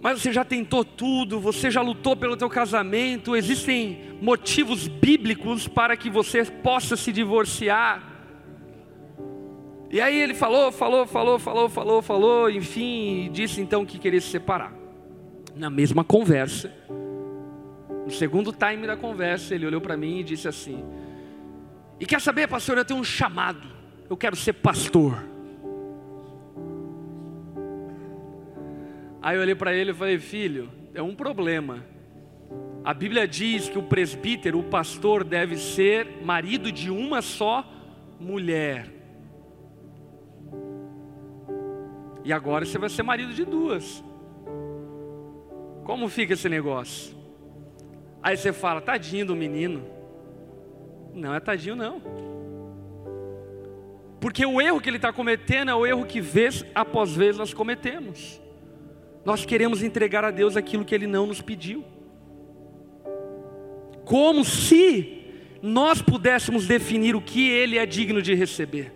mas 0.00 0.20
você 0.20 0.32
já 0.32 0.44
tentou 0.44 0.84
tudo, 0.84 1.40
você 1.40 1.70
já 1.70 1.80
lutou 1.80 2.14
pelo 2.14 2.36
teu 2.36 2.48
casamento, 2.48 3.34
existem 3.34 4.16
motivos 4.20 4.86
bíblicos 4.86 5.66
para 5.66 5.96
que 5.96 6.10
você 6.10 6.44
possa 6.44 6.96
se 6.96 7.12
divorciar. 7.12 8.12
E 9.90 10.00
aí 10.00 10.20
ele 10.20 10.34
falou, 10.34 10.70
falou, 10.70 11.06
falou, 11.06 11.38
falou, 11.38 11.68
falou, 11.68 12.02
falou, 12.02 12.50
enfim, 12.50 13.30
disse 13.32 13.60
então 13.60 13.86
que 13.86 13.98
queria 13.98 14.20
se 14.20 14.28
separar. 14.28 14.72
Na 15.54 15.70
mesma 15.70 16.04
conversa, 16.04 16.72
no 18.04 18.10
segundo 18.10 18.52
time 18.52 18.86
da 18.86 18.96
conversa, 18.96 19.54
ele 19.54 19.66
olhou 19.66 19.80
para 19.80 19.96
mim 19.96 20.20
e 20.20 20.24
disse 20.24 20.46
assim: 20.46 20.84
E 21.98 22.04
quer 22.04 22.20
saber, 22.20 22.46
pastor, 22.46 22.76
eu 22.76 22.84
tenho 22.84 23.00
um 23.00 23.04
chamado, 23.04 23.66
eu 24.10 24.16
quero 24.16 24.36
ser 24.36 24.52
pastor. 24.52 25.35
Aí 29.26 29.34
eu 29.34 29.42
olhei 29.42 29.56
para 29.56 29.74
ele 29.74 29.90
e 29.90 29.94
falei: 29.94 30.20
Filho, 30.20 30.70
é 30.94 31.02
um 31.02 31.12
problema. 31.12 31.84
A 32.84 32.94
Bíblia 32.94 33.26
diz 33.26 33.68
que 33.68 33.76
o 33.76 33.82
presbítero, 33.82 34.60
o 34.60 34.62
pastor, 34.62 35.24
deve 35.24 35.56
ser 35.56 36.22
marido 36.22 36.70
de 36.70 36.92
uma 36.92 37.20
só 37.20 37.68
mulher. 38.20 38.88
E 42.24 42.32
agora 42.32 42.64
você 42.64 42.78
vai 42.78 42.88
ser 42.88 43.02
marido 43.02 43.34
de 43.34 43.44
duas. 43.44 44.00
Como 45.82 46.08
fica 46.08 46.34
esse 46.34 46.48
negócio? 46.48 47.16
Aí 48.22 48.36
você 48.36 48.52
fala, 48.52 48.80
tadinho 48.80 49.26
do 49.26 49.34
menino. 49.34 49.82
Não 51.12 51.34
é 51.34 51.40
tadinho, 51.40 51.74
não. 51.74 52.00
Porque 54.20 54.46
o 54.46 54.60
erro 54.60 54.80
que 54.80 54.88
ele 54.88 54.98
está 54.98 55.12
cometendo 55.12 55.72
é 55.72 55.74
o 55.74 55.84
erro 55.84 56.06
que 56.06 56.20
vez 56.20 56.64
após 56.72 57.12
vez 57.12 57.36
nós 57.36 57.52
cometemos. 57.52 58.45
Nós 59.26 59.44
queremos 59.44 59.82
entregar 59.82 60.24
a 60.24 60.30
Deus 60.30 60.56
aquilo 60.56 60.84
que 60.84 60.94
Ele 60.94 61.08
não 61.08 61.26
nos 61.26 61.42
pediu. 61.42 61.84
Como 64.04 64.44
se 64.44 65.24
nós 65.60 66.00
pudéssemos 66.00 66.64
definir 66.64 67.16
o 67.16 67.20
que 67.20 67.50
Ele 67.50 67.76
é 67.76 67.84
digno 67.84 68.22
de 68.22 68.34
receber. 68.34 68.92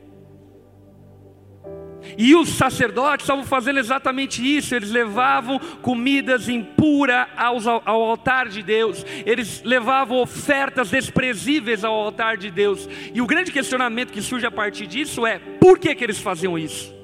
E 2.16 2.36
os 2.36 2.50
sacerdotes 2.50 3.24
estavam 3.24 3.44
fazendo 3.44 3.80
exatamente 3.80 4.40
isso, 4.40 4.72
eles 4.72 4.92
levavam 4.92 5.58
comidas 5.82 6.48
impuras 6.48 7.26
ao, 7.36 7.82
altar 7.84 8.48
de 8.48 8.62
Deus, 8.62 9.04
eles 9.26 9.62
levavam 9.64 10.18
ofertas 10.18 10.90
desprezíveis 10.90 11.84
ao 11.84 11.92
altar 11.92 12.36
de 12.36 12.52
Deus. 12.52 12.88
E 13.12 13.20
o 13.20 13.26
grande 13.26 13.50
questionamento 13.50 14.12
que 14.12 14.22
surge 14.22 14.46
a 14.46 14.50
partir 14.50 14.86
disso 14.86 15.26
é: 15.26 15.40
por 15.60 15.76
que, 15.76 15.92
que 15.92 16.04
eles 16.04 16.20
faziam 16.20 16.56
isso? 16.56 16.94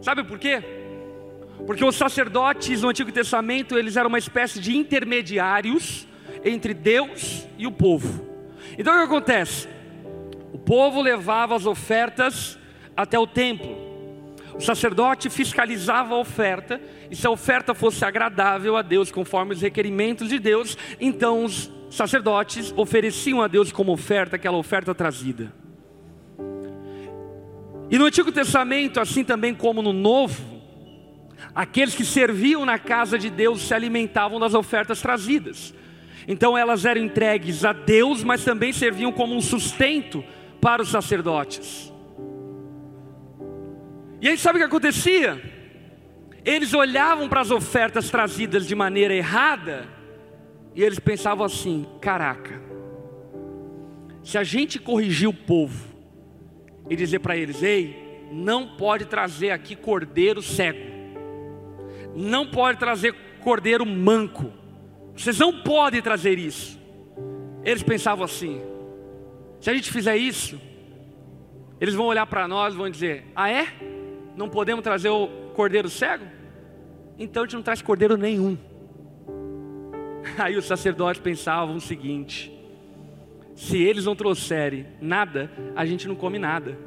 Sabe 0.00 0.22
por 0.22 0.38
quê? 0.38 0.81
Porque 1.66 1.84
os 1.84 1.96
sacerdotes 1.96 2.82
no 2.82 2.88
Antigo 2.88 3.12
Testamento, 3.12 3.78
eles 3.78 3.96
eram 3.96 4.08
uma 4.08 4.18
espécie 4.18 4.60
de 4.60 4.76
intermediários 4.76 6.06
entre 6.44 6.74
Deus 6.74 7.46
e 7.56 7.66
o 7.66 7.72
povo. 7.72 8.26
Então 8.76 8.92
o 8.94 8.98
que 8.98 9.04
acontece? 9.04 9.68
O 10.52 10.58
povo 10.58 11.00
levava 11.00 11.54
as 11.54 11.66
ofertas 11.66 12.58
até 12.96 13.18
o 13.18 13.26
templo. 13.26 13.76
O 14.54 14.60
sacerdote 14.60 15.30
fiscalizava 15.30 16.14
a 16.14 16.18
oferta, 16.18 16.80
e 17.10 17.16
se 17.16 17.26
a 17.26 17.30
oferta 17.30 17.74
fosse 17.74 18.04
agradável 18.04 18.76
a 18.76 18.82
Deus, 18.82 19.10
conforme 19.10 19.54
os 19.54 19.62
requerimentos 19.62 20.28
de 20.28 20.38
Deus, 20.38 20.76
então 21.00 21.44
os 21.44 21.70
sacerdotes 21.90 22.72
ofereciam 22.76 23.40
a 23.40 23.48
Deus 23.48 23.72
como 23.72 23.92
oferta 23.92 24.36
aquela 24.36 24.56
oferta 24.56 24.94
trazida. 24.94 25.52
E 27.90 27.98
no 27.98 28.06
Antigo 28.06 28.32
Testamento, 28.32 29.00
assim 29.00 29.24
também 29.24 29.54
como 29.54 29.82
no 29.82 29.92
Novo, 29.92 30.51
aqueles 31.54 31.94
que 31.94 32.04
serviam 32.04 32.64
na 32.64 32.78
casa 32.78 33.18
de 33.18 33.30
Deus 33.30 33.62
se 33.62 33.74
alimentavam 33.74 34.40
das 34.40 34.54
ofertas 34.54 35.00
trazidas. 35.00 35.74
Então 36.26 36.56
elas 36.56 36.84
eram 36.84 37.00
entregues 37.00 37.64
a 37.64 37.72
Deus, 37.72 38.22
mas 38.22 38.44
também 38.44 38.72
serviam 38.72 39.12
como 39.12 39.34
um 39.34 39.40
sustento 39.40 40.24
para 40.60 40.82
os 40.82 40.88
sacerdotes. 40.88 41.92
E 44.20 44.28
aí 44.28 44.38
sabe 44.38 44.58
o 44.58 44.60
que 44.60 44.66
acontecia? 44.66 45.42
Eles 46.44 46.72
olhavam 46.72 47.28
para 47.28 47.40
as 47.40 47.50
ofertas 47.50 48.08
trazidas 48.08 48.66
de 48.66 48.74
maneira 48.74 49.14
errada 49.14 49.88
e 50.74 50.82
eles 50.82 50.98
pensavam 50.98 51.44
assim: 51.44 51.86
caraca, 52.00 52.60
se 54.22 54.38
a 54.38 54.44
gente 54.44 54.78
corrigir 54.78 55.28
o 55.28 55.34
povo 55.34 55.92
e 56.88 56.94
dizer 56.94 57.18
para 57.18 57.36
eles, 57.36 57.62
ei, 57.62 58.28
não 58.30 58.76
pode 58.76 59.06
trazer 59.06 59.50
aqui 59.50 59.74
cordeiro 59.74 60.40
cego, 60.40 60.91
não 62.14 62.46
pode 62.46 62.78
trazer 62.78 63.14
cordeiro 63.42 63.84
manco, 63.84 64.52
vocês 65.16 65.38
não 65.38 65.62
podem 65.62 66.00
trazer 66.00 66.38
isso. 66.38 66.80
Eles 67.64 67.82
pensavam 67.82 68.24
assim: 68.24 68.60
se 69.60 69.70
a 69.70 69.74
gente 69.74 69.90
fizer 69.92 70.16
isso, 70.16 70.60
eles 71.80 71.94
vão 71.94 72.06
olhar 72.06 72.26
para 72.26 72.48
nós 72.48 72.74
e 72.74 72.76
vão 72.76 72.90
dizer: 72.90 73.24
ah 73.34 73.50
é? 73.50 73.66
Não 74.36 74.48
podemos 74.48 74.82
trazer 74.82 75.08
o 75.08 75.28
cordeiro 75.54 75.88
cego? 75.88 76.24
Então 77.18 77.42
a 77.42 77.46
gente 77.46 77.56
não 77.56 77.62
traz 77.62 77.82
cordeiro 77.82 78.16
nenhum. 78.16 78.56
Aí 80.38 80.56
os 80.56 80.64
sacerdotes 80.64 81.20
pensavam 81.20 81.76
o 81.76 81.80
seguinte: 81.80 82.52
se 83.54 83.78
eles 83.78 84.06
não 84.06 84.16
trouxerem 84.16 84.86
nada, 85.00 85.50
a 85.76 85.84
gente 85.84 86.08
não 86.08 86.14
come 86.14 86.38
nada. 86.38 86.78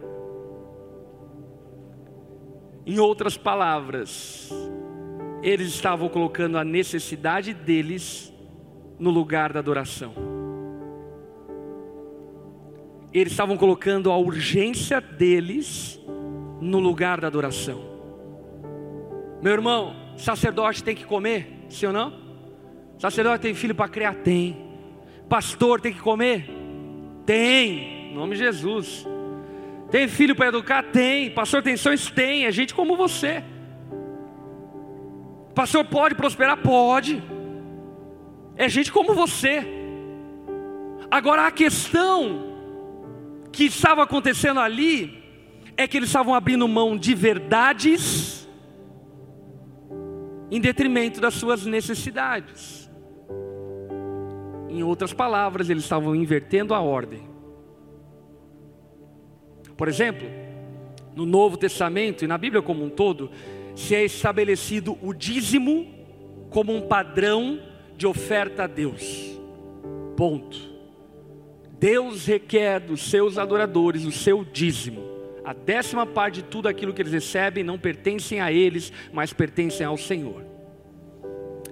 Em 2.85 2.99
outras 2.99 3.37
palavras, 3.37 4.51
eles 5.45 5.67
estavam 5.67 6.09
colocando 6.09 6.57
a 6.57 6.63
necessidade 6.63 7.53
deles 7.53 8.33
no 8.97 9.11
lugar 9.11 9.53
da 9.53 9.59
adoração. 9.59 10.11
Eles 13.13 13.31
estavam 13.31 13.55
colocando 13.55 14.11
a 14.11 14.17
urgência 14.17 14.99
deles 14.99 16.01
no 16.59 16.79
lugar 16.79 17.21
da 17.21 17.27
adoração. 17.27 17.79
Meu 19.39 19.53
irmão, 19.53 19.95
sacerdote 20.17 20.83
tem 20.83 20.95
que 20.95 21.05
comer, 21.05 21.67
sim 21.69 21.85
ou 21.85 21.93
não? 21.93 22.11
Sacerdote 22.97 23.43
tem 23.43 23.53
filho 23.53 23.75
para 23.75 23.87
criar? 23.87 24.15
Tem. 24.15 24.57
Pastor 25.29 25.79
tem 25.79 25.93
que 25.93 25.99
comer? 25.99 26.49
Tem, 27.23 28.09
em 28.09 28.15
nome 28.15 28.33
de 28.33 28.39
Jesus. 28.39 29.05
Tem 29.91 30.07
filho 30.07 30.35
para 30.35 30.47
educar? 30.47 30.81
Tem. 30.85 31.29
Pastor 31.29 31.61
tem 31.61 31.77
sonhos? 31.77 32.09
Tem. 32.09 32.47
É 32.47 32.51
gente 32.51 32.73
como 32.73 32.97
você. 32.97 33.43
Pastor 35.55 35.85
pode 35.85 36.15
prosperar? 36.15 36.57
Pode. 36.57 37.23
É 38.57 38.67
gente 38.67 38.91
como 38.91 39.13
você. 39.13 39.65
Agora 41.09 41.47
a 41.47 41.51
questão 41.51 42.53
que 43.51 43.63
estava 43.63 44.03
acontecendo 44.03 44.59
ali 44.59 45.23
é 45.77 45.87
que 45.87 45.95
eles 45.95 46.09
estavam 46.09 46.33
abrindo 46.33 46.67
mão 46.67 46.97
de 46.97 47.15
verdades 47.15 48.47
em 50.51 50.59
detrimento 50.59 51.21
das 51.21 51.33
suas 51.35 51.65
necessidades. 51.65 52.89
Em 54.69 54.83
outras 54.83 55.13
palavras, 55.13 55.69
eles 55.69 55.83
estavam 55.83 56.13
invertendo 56.13 56.73
a 56.73 56.81
ordem. 56.81 57.29
Por 59.77 59.87
exemplo, 59.87 60.27
no 61.15 61.25
Novo 61.25 61.57
Testamento 61.57 62.25
e 62.25 62.27
na 62.27 62.37
Bíblia 62.37 62.61
como 62.61 62.83
um 62.83 62.89
todo, 62.89 63.31
se 63.75 63.93
é 63.93 64.03
estabelecido 64.03 64.97
o 65.01 65.13
dízimo 65.13 65.93
como 66.49 66.73
um 66.73 66.81
padrão 66.87 67.59
de 67.97 68.07
oferta 68.07 68.63
a 68.63 68.67
Deus. 68.67 69.37
Ponto. 70.15 70.73
Deus 71.77 72.25
requer 72.25 72.79
dos 72.79 73.09
seus 73.09 73.37
adoradores 73.37 74.05
o 74.05 74.11
seu 74.11 74.43
dízimo. 74.45 75.03
A 75.43 75.53
décima 75.53 76.05
parte 76.05 76.35
de 76.35 76.43
tudo 76.43 76.67
aquilo 76.67 76.93
que 76.93 77.01
eles 77.01 77.11
recebem 77.13 77.63
não 77.63 77.77
pertencem 77.77 78.39
a 78.39 78.51
eles, 78.51 78.91
mas 79.13 79.33
pertencem 79.33 79.85
ao 79.85 79.97
Senhor. 79.97 80.43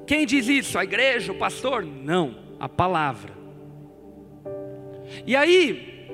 Quem 0.06 0.26
diz 0.26 0.48
isso? 0.48 0.78
A 0.78 0.84
igreja, 0.84 1.32
o 1.32 1.38
pastor? 1.38 1.84
Não, 1.84 2.36
a 2.60 2.68
palavra. 2.68 3.34
E 5.26 5.36
aí, 5.36 6.08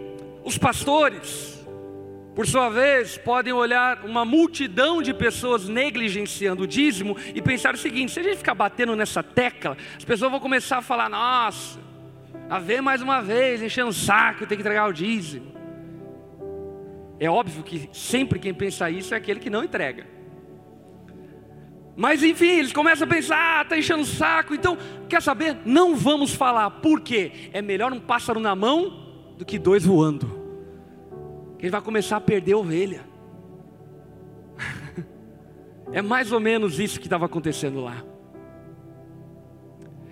os 0.43 0.57
pastores, 0.57 1.58
por 2.39 2.47
sua 2.47 2.69
vez, 2.69 3.17
podem 3.17 3.51
olhar 3.51 4.05
uma 4.05 4.23
multidão 4.23 5.01
de 5.01 5.13
pessoas 5.13 5.67
negligenciando 5.67 6.63
o 6.63 6.67
dízimo 6.67 7.17
e 7.35 7.41
pensar 7.41 7.73
o 7.73 7.77
seguinte: 7.77 8.13
se 8.13 8.21
a 8.21 8.23
gente 8.23 8.37
ficar 8.37 8.55
batendo 8.55 8.95
nessa 8.95 9.21
tecla, 9.21 9.75
as 9.97 10.05
pessoas 10.05 10.31
vão 10.31 10.39
começar 10.39 10.77
a 10.77 10.81
falar, 10.81 11.09
nossa, 11.09 11.77
a 12.49 12.57
ver 12.57 12.79
mais 12.79 13.01
uma 13.01 13.21
vez, 13.21 13.61
enchendo 13.61 13.89
o 13.89 13.93
saco, 13.93 14.47
tem 14.47 14.57
que 14.57 14.61
entregar 14.61 14.87
o 14.87 14.93
dízimo. 14.93 15.51
É 17.19 17.29
óbvio 17.29 17.61
que 17.61 17.89
sempre 17.91 18.39
quem 18.39 18.53
pensa 18.53 18.89
isso 18.89 19.13
é 19.13 19.17
aquele 19.17 19.41
que 19.41 19.49
não 19.49 19.61
entrega. 19.61 20.07
Mas 21.93 22.23
enfim, 22.23 22.59
eles 22.59 22.71
começam 22.71 23.05
a 23.05 23.09
pensar, 23.09 23.59
ah, 23.59 23.61
está 23.63 23.77
enchendo 23.77 24.03
o 24.03 24.05
saco. 24.05 24.55
Então, 24.55 24.77
quer 25.09 25.21
saber? 25.21 25.57
Não 25.65 25.93
vamos 25.93 26.33
falar. 26.33 26.69
Por 26.69 27.01
quê? 27.01 27.49
É 27.51 27.61
melhor 27.61 27.91
um 27.91 27.99
pássaro 27.99 28.39
na 28.39 28.55
mão 28.55 29.33
do 29.37 29.43
que 29.43 29.59
dois 29.59 29.83
voando. 29.83 30.38
Ele 31.59 31.69
vai 31.69 31.81
começar 31.81 32.17
a 32.17 32.21
perder 32.21 32.53
a 32.53 32.57
ovelha. 32.57 33.01
é 35.91 36.01
mais 36.01 36.31
ou 36.31 36.39
menos 36.39 36.79
isso 36.79 36.99
que 36.99 37.05
estava 37.05 37.25
acontecendo 37.25 37.81
lá. 37.81 38.03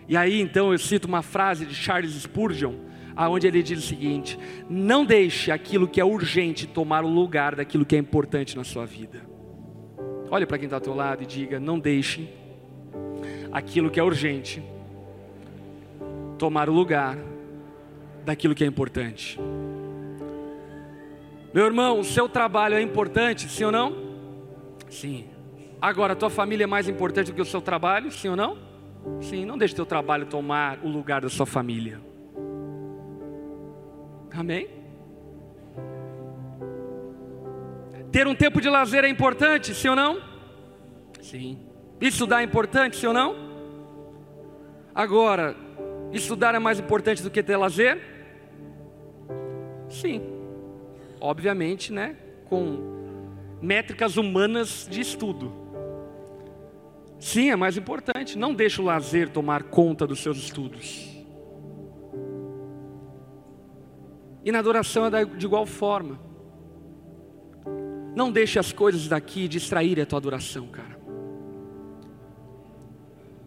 E 0.08 0.16
aí 0.16 0.42
então 0.42 0.72
eu 0.72 0.78
cito 0.78 1.08
uma 1.08 1.22
frase 1.22 1.66
de 1.66 1.74
Charles 1.74 2.14
Spurgeon, 2.14 2.76
aonde 3.16 3.48
ele 3.48 3.64
diz 3.64 3.80
o 3.80 3.88
seguinte: 3.88 4.38
não 4.70 5.06
deixe 5.06 5.52
aquilo 5.52 5.88
que 5.88 6.00
é 6.00 6.06
urgente 6.06 6.68
tomar 6.68 7.04
o 7.04 7.10
lugar 7.10 7.56
daquilo 7.56 7.86
que 7.86 7.96
é 7.96 8.00
importante 8.00 8.56
na 8.56 8.64
sua 8.64 8.86
vida. 8.86 9.22
Olhe 10.30 10.46
para 10.46 10.58
quem 10.58 10.66
está 10.66 10.78
ao 10.78 10.82
teu 10.82 10.94
lado 10.94 11.24
e 11.24 11.26
diga: 11.26 11.60
não 11.60 11.80
deixe 11.80 12.30
aquilo 13.52 13.90
que 13.90 14.00
é 14.00 14.04
urgente 14.04 14.64
tomar 16.38 16.70
o 16.70 16.74
lugar 16.74 17.18
daquilo 18.26 18.54
que 18.54 18.64
é 18.64 18.68
importante. 18.68 19.40
Meu 21.58 21.66
irmão, 21.66 22.00
o 22.00 22.04
seu 22.04 22.30
trabalho 22.30 22.76
é 22.76 22.82
importante, 22.84 23.50
sim 23.50 23.64
ou 23.64 23.72
não? 23.72 23.92
Sim. 24.92 25.26
Agora, 25.82 26.14
a 26.14 26.16
tua 26.16 26.30
família 26.30 26.66
é 26.66 26.68
mais 26.68 26.88
importante 26.88 27.32
do 27.32 27.34
que 27.34 27.42
o 27.42 27.46
seu 27.46 27.60
trabalho, 27.60 28.12
sim 28.12 28.30
ou 28.30 28.36
não? 28.36 28.60
Sim, 29.22 29.44
não 29.44 29.58
deixe 29.58 29.74
o 29.74 29.78
teu 29.78 29.86
trabalho 29.88 30.28
tomar 30.28 30.78
o 30.84 30.88
lugar 30.88 31.22
da 31.22 31.30
sua 31.30 31.48
família. 31.48 32.00
Amém? 34.32 34.70
Ter 38.12 38.28
um 38.28 38.36
tempo 38.36 38.62
de 38.62 38.70
lazer 38.70 39.04
é 39.04 39.10
importante, 39.10 39.74
sim 39.74 39.88
ou 39.88 39.96
não? 39.96 40.22
Sim. 41.24 41.58
Estudar 42.00 42.42
é 42.42 42.44
importante, 42.44 42.98
sim 42.98 43.08
ou 43.08 43.14
não? 43.14 43.36
Agora, 44.94 45.56
estudar 46.14 46.54
é 46.54 46.60
mais 46.60 46.80
importante 46.80 47.24
do 47.24 47.32
que 47.32 47.42
ter 47.42 47.58
lazer? 47.58 48.00
Sim. 49.90 50.37
Obviamente, 51.20 51.92
né? 51.92 52.16
com 52.50 53.58
métricas 53.62 54.18
humanas 54.18 54.88
de 54.90 55.02
estudo. 55.02 55.52
Sim, 57.20 57.50
é 57.50 57.56
mais 57.56 57.78
importante. 57.78 58.38
Não 58.38 58.54
deixe 58.54 58.82
o 58.82 58.86
lazer 58.86 59.30
tomar 59.30 59.64
conta 59.64 60.06
dos 60.06 60.20
seus 60.20 60.38
estudos. 60.38 61.08
E 64.46 64.52
na 64.52 64.60
adoração 64.60 65.06
é 65.06 65.26
de 65.26 65.46
igual 65.46 65.66
forma. 65.66 66.20
Não 68.16 68.32
deixe 68.32 68.58
as 68.58 68.72
coisas 68.72 69.08
daqui 69.08 69.48
distraírem 69.48 70.04
a 70.04 70.06
tua 70.06 70.18
adoração, 70.18 70.68
cara. 70.68 70.98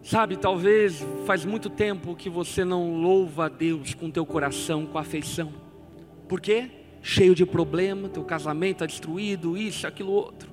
Sabe, 0.02 0.36
talvez 0.36 1.04
faz 1.26 1.44
muito 1.44 1.70
tempo 1.70 2.16
que 2.16 2.28
você 2.28 2.64
não 2.64 3.00
louva 3.00 3.46
a 3.46 3.48
Deus 3.48 3.94
com 3.94 4.10
teu 4.10 4.26
coração, 4.26 4.86
com 4.86 4.98
afeição. 4.98 5.52
Por 6.26 6.40
quê? 6.40 6.79
Cheio 7.02 7.34
de 7.34 7.46
problema, 7.46 8.08
teu 8.08 8.24
casamento 8.24 8.76
está 8.76 8.86
destruído, 8.86 9.56
isso, 9.56 9.86
aquilo, 9.86 10.12
outro. 10.12 10.50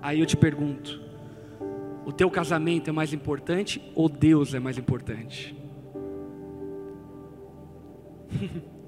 Aí 0.00 0.20
eu 0.20 0.26
te 0.26 0.36
pergunto: 0.36 1.00
o 2.04 2.12
teu 2.12 2.30
casamento 2.30 2.88
é 2.90 2.92
mais 2.92 3.12
importante 3.12 3.82
ou 3.94 4.08
Deus 4.08 4.54
é 4.54 4.60
mais 4.60 4.78
importante? 4.78 5.56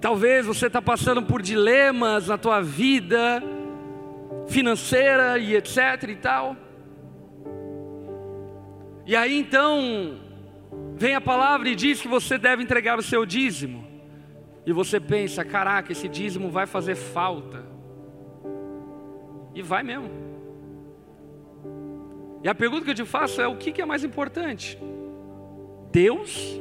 Talvez 0.00 0.46
você 0.46 0.66
está 0.66 0.82
passando 0.82 1.22
por 1.22 1.40
dilemas 1.40 2.28
na 2.28 2.36
tua 2.36 2.60
vida 2.60 3.42
financeira 4.46 5.38
e 5.38 5.56
etc 5.56 5.78
e 6.08 6.16
tal. 6.16 6.56
E 9.06 9.14
aí 9.16 9.38
então 9.38 10.18
vem 10.94 11.14
a 11.14 11.20
palavra 11.20 11.68
e 11.68 11.74
diz 11.74 12.00
que 12.00 12.08
você 12.08 12.38
deve 12.38 12.62
entregar 12.62 12.98
o 12.98 13.02
seu 13.02 13.26
dízimo. 13.26 13.84
E 14.66 14.72
você 14.72 14.98
pensa, 14.98 15.44
caraca, 15.44 15.92
esse 15.92 16.08
dízimo 16.08 16.50
vai 16.50 16.66
fazer 16.66 16.94
falta. 16.94 17.64
E 19.54 19.62
vai 19.62 19.82
mesmo. 19.82 20.10
E 22.42 22.48
a 22.48 22.54
pergunta 22.54 22.84
que 22.84 22.90
eu 22.90 22.94
te 22.94 23.04
faço 23.04 23.40
é: 23.40 23.46
o 23.46 23.56
que 23.56 23.80
é 23.80 23.86
mais 23.86 24.04
importante? 24.04 24.78
Deus 25.90 26.60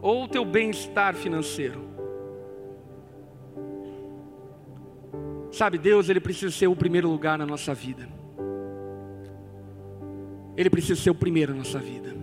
ou 0.00 0.24
o 0.24 0.28
teu 0.28 0.44
bem-estar 0.44 1.14
financeiro? 1.14 1.92
Sabe, 5.50 5.76
Deus, 5.76 6.08
ele 6.08 6.20
precisa 6.20 6.50
ser 6.50 6.66
o 6.66 6.74
primeiro 6.74 7.10
lugar 7.10 7.38
na 7.38 7.44
nossa 7.44 7.74
vida. 7.74 8.08
Ele 10.56 10.70
precisa 10.70 11.00
ser 11.00 11.10
o 11.10 11.14
primeiro 11.14 11.52
na 11.52 11.58
nossa 11.58 11.78
vida. 11.78 12.21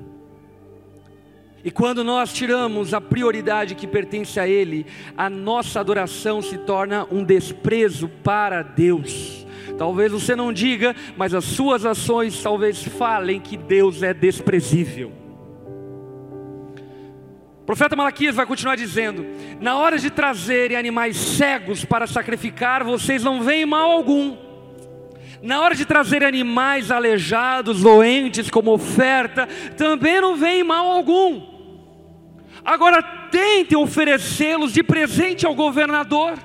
E 1.64 1.70
quando 1.70 2.03
nós 2.03 2.32
tiramos 2.34 2.93
a 2.93 3.01
prioridade 3.01 3.76
que 3.76 3.88
pertence 3.88 4.39
a 4.39 4.47
Ele, 4.47 4.86
a 5.18 5.30
nossa 5.30 5.80
adoração 5.80 6.41
se 6.41 6.57
torna 6.57 7.05
um 7.12 7.24
desprezo 7.24 8.07
para 8.24 8.62
Deus. 8.62 9.45
Talvez 9.78 10.12
você 10.12 10.36
não 10.36 10.51
diga, 10.51 10.95
mas 11.18 11.34
as 11.34 11.45
suas 11.45 11.86
ações 11.86 12.41
talvez 12.41 12.84
falem 12.84 13.39
que 13.39 13.55
Deus 13.57 14.03
é 14.03 14.14
desprezível 14.14 15.20
profeta 17.70 17.95
Malaquias 17.95 18.34
vai 18.34 18.47
continuar 18.47 18.76
dizendo: 18.76 19.24
Na 19.62 19.78
hora 19.78 19.99
de 19.99 20.10
trazerem 20.10 20.76
animais 20.76 21.16
cegos 21.16 21.86
para 21.86 22.07
sacrificar, 22.07 22.84
vocês 22.84 23.24
não 23.24 23.43
veem 23.43 23.64
mal 23.64 23.91
algum. 23.91 24.36
Na 25.39 25.62
hora 25.62 25.76
de 25.76 25.86
trazer 25.86 26.24
animais 26.24 26.89
aleijados, 26.89 27.84
doentes 27.84 28.49
como 28.49 28.74
oferta, 28.74 29.47
também 29.78 30.20
não 30.20 30.36
vem 30.36 30.64
mal 30.64 30.88
algum. 30.88 31.43
Agora 32.70 33.01
tentem 33.01 33.76
oferecê-los 33.76 34.74
de 34.74 34.84
presente 34.84 35.43
ao 35.43 35.55
governador. 35.55 36.38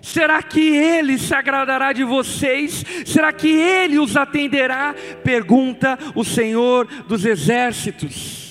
Será 0.00 0.42
que 0.42 0.60
ele 0.60 1.18
se 1.18 1.34
agradará 1.34 1.92
de 1.92 2.02
vocês? 2.04 2.82
Será 3.04 3.34
que 3.34 3.50
ele 3.50 3.98
os 3.98 4.16
atenderá? 4.16 4.94
Pergunta 5.22 5.98
o 6.14 6.24
Senhor 6.24 6.86
dos 7.06 7.26
exércitos. 7.26 8.41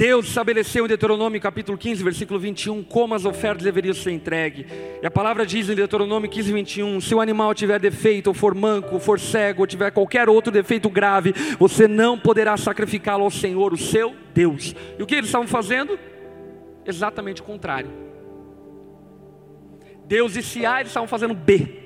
Deus 0.00 0.28
estabeleceu 0.28 0.86
em 0.86 0.88
Deuteronômio 0.88 1.38
capítulo 1.38 1.76
15, 1.76 2.02
versículo 2.02 2.40
21, 2.40 2.82
como 2.84 3.14
as 3.14 3.26
ofertas 3.26 3.62
deveriam 3.62 3.92
ser 3.92 4.12
entregues. 4.12 4.64
E 5.02 5.06
a 5.06 5.10
palavra 5.10 5.44
diz 5.44 5.68
em 5.68 5.74
Deuteronômio 5.74 6.30
15, 6.30 6.50
21: 6.54 7.02
se 7.02 7.14
o 7.14 7.20
animal 7.20 7.52
tiver 7.52 7.78
defeito, 7.78 8.28
ou 8.28 8.32
for 8.32 8.54
manco, 8.54 8.94
ou 8.94 8.98
for 8.98 9.20
cego, 9.20 9.60
ou 9.60 9.66
tiver 9.66 9.90
qualquer 9.90 10.26
outro 10.30 10.50
defeito 10.50 10.88
grave, 10.88 11.34
você 11.58 11.86
não 11.86 12.18
poderá 12.18 12.56
sacrificá-lo 12.56 13.24
ao 13.24 13.30
Senhor, 13.30 13.74
o 13.74 13.76
seu 13.76 14.14
Deus. 14.32 14.74
E 14.98 15.02
o 15.02 15.06
que 15.06 15.16
eles 15.16 15.26
estavam 15.26 15.46
fazendo? 15.46 15.98
Exatamente 16.86 17.42
o 17.42 17.44
contrário. 17.44 17.90
Deus 20.06 20.32
disse 20.32 20.64
A, 20.64 20.80
eles 20.80 20.88
estavam 20.88 21.08
fazendo 21.08 21.34
B. 21.34 21.76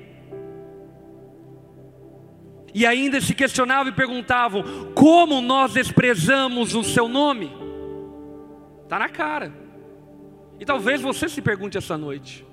E 2.73 2.85
ainda 2.85 3.19
se 3.19 3.35
questionavam 3.35 3.91
e 3.91 3.93
perguntavam: 3.93 4.63
como 4.95 5.41
nós 5.41 5.73
desprezamos 5.73 6.75
o 6.75 6.81
seu 6.81 7.09
nome? 7.09 7.64
Está 8.85 8.99
na 8.99 9.09
cara. 9.09 9.51
E 10.59 10.65
talvez 10.65 11.01
você 11.01 11.27
se 11.27 11.41
pergunte 11.41 11.77
essa 11.77 11.97
noite: 11.97 12.45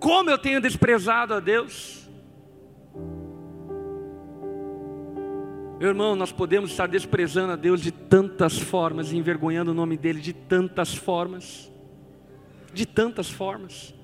como 0.00 0.28
eu 0.28 0.36
tenho 0.36 0.60
desprezado 0.60 1.32
a 1.32 1.40
Deus? 1.40 2.08
Meu 5.78 5.88
irmão, 5.88 6.14
nós 6.14 6.30
podemos 6.30 6.72
estar 6.72 6.86
desprezando 6.86 7.52
a 7.52 7.56
Deus 7.56 7.80
de 7.80 7.90
tantas 7.90 8.58
formas, 8.58 9.12
envergonhando 9.12 9.70
o 9.70 9.74
nome 9.74 9.96
dEle 9.96 10.20
de 10.20 10.32
tantas 10.32 10.94
formas. 10.94 11.72
De 12.74 12.84
tantas 12.84 13.30
formas. 13.30 13.94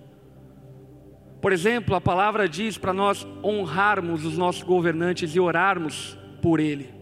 Por 1.41 1.53
exemplo, 1.53 1.95
a 1.95 2.01
palavra 2.01 2.49
diz 2.49 2.79
para 2.79 2.93
nós 2.93 3.27
honrarmos 3.45 4.25
os 4.25 4.39
nossos 4.39 4.63
governantes 4.63 5.35
e 5.35 5.41
orarmos 5.41 6.17
por 6.41 6.61
Ele. 6.61 6.95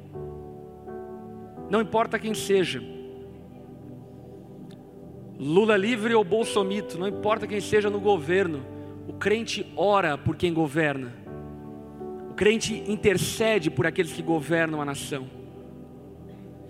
Não 1.70 1.80
importa 1.80 2.18
quem 2.18 2.34
seja, 2.34 2.82
Lula 5.38 5.76
livre 5.76 6.14
ou 6.14 6.22
bolsomito, 6.22 6.98
não 6.98 7.08
importa 7.08 7.46
quem 7.46 7.60
seja 7.60 7.90
no 7.90 7.98
governo, 7.98 8.64
o 9.08 9.12
crente 9.12 9.66
ora 9.76 10.16
por 10.16 10.36
quem 10.36 10.52
governa. 10.52 11.12
O 12.30 12.34
crente 12.34 12.84
intercede 12.86 13.70
por 13.70 13.86
aqueles 13.86 14.12
que 14.12 14.22
governam 14.22 14.80
a 14.80 14.84
nação. 14.84 15.26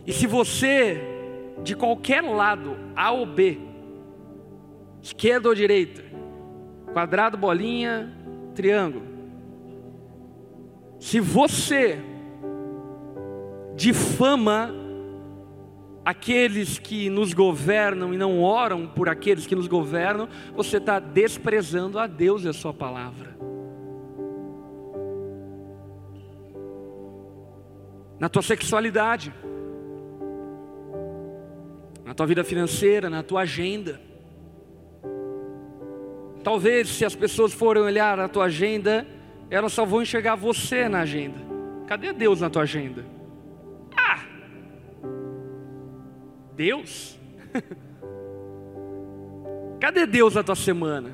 E 0.07 0.13
se 0.13 0.27
você, 0.27 1.01
de 1.63 1.75
qualquer 1.75 2.23
lado, 2.23 2.77
A 2.97 3.11
ou 3.11 3.27
B, 3.27 3.59
esquerda 5.03 5.49
ou 5.49 5.55
direita, 5.55 6.03
quadrado, 6.93 7.37
bolinha, 7.37 8.13
triângulo, 8.55 9.05
se 10.99 11.21
você 11.21 11.99
difama 13.75 14.84
aqueles 16.05 16.79
que 16.79 17.09
nos 17.09 17.33
governam 17.33 18.13
e 18.13 18.17
não 18.17 18.43
oram 18.43 18.87
por 18.87 19.09
aqueles 19.09 19.47
que 19.47 19.55
nos 19.55 19.67
governam, 19.67 20.29
você 20.55 20.77
está 20.77 20.99
desprezando 20.99 21.99
a 21.99 22.07
Deus 22.07 22.45
e 22.45 22.49
a 22.49 22.53
Sua 22.53 22.75
palavra. 22.75 23.35
Na 28.19 28.29
tua 28.29 28.43
sexualidade, 28.43 29.33
na 32.05 32.13
tua 32.15 32.27
vida 32.27 32.45
financeira, 32.45 33.09
na 33.09 33.23
tua 33.23 33.43
agenda. 33.43 34.01
Talvez 36.43 36.89
se 36.89 37.05
as 37.05 37.15
pessoas 37.15 37.53
forem 37.53 37.83
olhar 37.83 38.21
a 38.21 38.29
tua 38.29 38.45
agenda, 38.45 39.07
elas 39.51 39.73
só 39.73 39.85
vão 39.85 40.03
enxergar 40.03 40.35
você 40.35 40.89
na 40.89 41.01
agenda. 41.01 41.39
Cadê 41.87 42.13
Deus 42.13 42.41
na 42.41 42.51
tua 42.51 42.63
agenda? 42.63 43.14
Deus? 46.57 47.19
Cadê 49.81 50.07
Deus 50.07 50.35
na 50.35 50.43
tua 50.43 50.57
semana? 50.57 51.11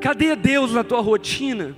Cadê 0.00 0.36
Deus 0.36 0.72
na 0.72 0.84
tua 0.84 1.00
rotina? 1.00 1.76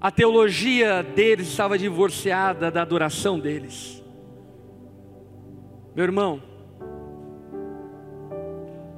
A 0.00 0.10
teologia 0.10 1.02
deles 1.02 1.48
estava 1.48 1.76
divorciada 1.76 2.70
da 2.70 2.80
adoração 2.80 3.38
deles. 3.38 4.02
Meu 5.94 6.04
irmão, 6.04 6.42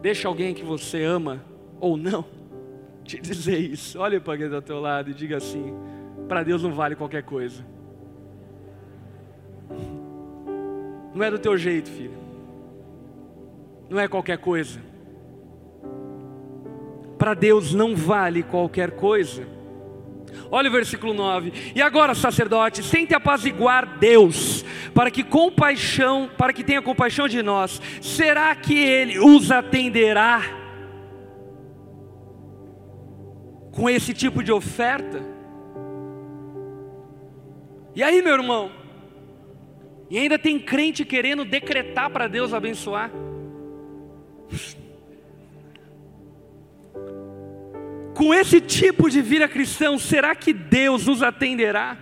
deixa 0.00 0.28
alguém 0.28 0.54
que 0.54 0.64
você 0.64 1.02
ama 1.02 1.44
ou 1.80 1.96
não 1.96 2.24
te 3.02 3.20
dizer 3.20 3.58
isso. 3.58 3.98
Olha 3.98 4.20
para 4.20 4.42
está 4.44 4.56
ao 4.56 4.62
teu 4.62 4.80
lado 4.80 5.10
e 5.10 5.14
diga 5.14 5.38
assim: 5.38 5.74
para 6.28 6.42
Deus 6.44 6.62
não 6.62 6.72
vale 6.72 6.94
qualquer 6.94 7.24
coisa. 7.24 7.64
Não 11.14 11.22
é 11.22 11.30
do 11.30 11.38
teu 11.38 11.56
jeito, 11.56 11.90
filho. 11.90 12.18
Não 13.88 14.00
é 14.00 14.08
qualquer 14.08 14.38
coisa. 14.38 14.80
Para 17.18 17.34
Deus 17.34 17.74
não 17.74 17.94
vale 17.94 18.42
qualquer 18.42 18.92
coisa. 18.92 19.46
Olha 20.50 20.68
o 20.68 20.72
versículo 20.72 21.12
9. 21.12 21.72
E 21.74 21.82
agora, 21.82 22.14
sacerdotes, 22.14 22.88
tente 22.90 23.14
apaziguar 23.14 23.98
Deus, 23.98 24.64
para 24.94 25.10
que 25.10 25.22
compaixão, 25.22 26.30
para 26.36 26.52
que 26.52 26.64
tenha 26.64 26.82
compaixão 26.82 27.28
de 27.28 27.42
nós. 27.42 27.80
Será 28.00 28.54
que 28.54 28.74
ele 28.74 29.18
os 29.18 29.50
atenderá 29.50 30.42
com 33.72 33.88
esse 33.88 34.12
tipo 34.12 34.42
de 34.42 34.52
oferta? 34.52 35.22
E 37.94 38.02
aí, 38.02 38.22
meu 38.22 38.32
irmão? 38.34 38.81
E 40.12 40.18
ainda 40.18 40.38
tem 40.38 40.58
crente 40.58 41.06
querendo 41.06 41.42
decretar 41.42 42.10
para 42.10 42.28
Deus 42.28 42.52
abençoar. 42.52 43.10
Com 48.14 48.34
esse 48.34 48.60
tipo 48.60 49.08
de 49.08 49.22
vida 49.22 49.48
cristão, 49.48 49.98
será 49.98 50.34
que 50.34 50.52
Deus 50.52 51.06
nos 51.06 51.22
atenderá? 51.22 51.96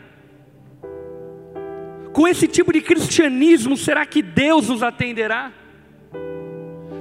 Com 2.13 2.27
esse 2.27 2.49
tipo 2.49 2.73
de 2.73 2.81
cristianismo, 2.81 3.77
será 3.77 4.05
que 4.05 4.21
Deus 4.21 4.69
nos 4.69 4.83
atenderá? 4.83 5.53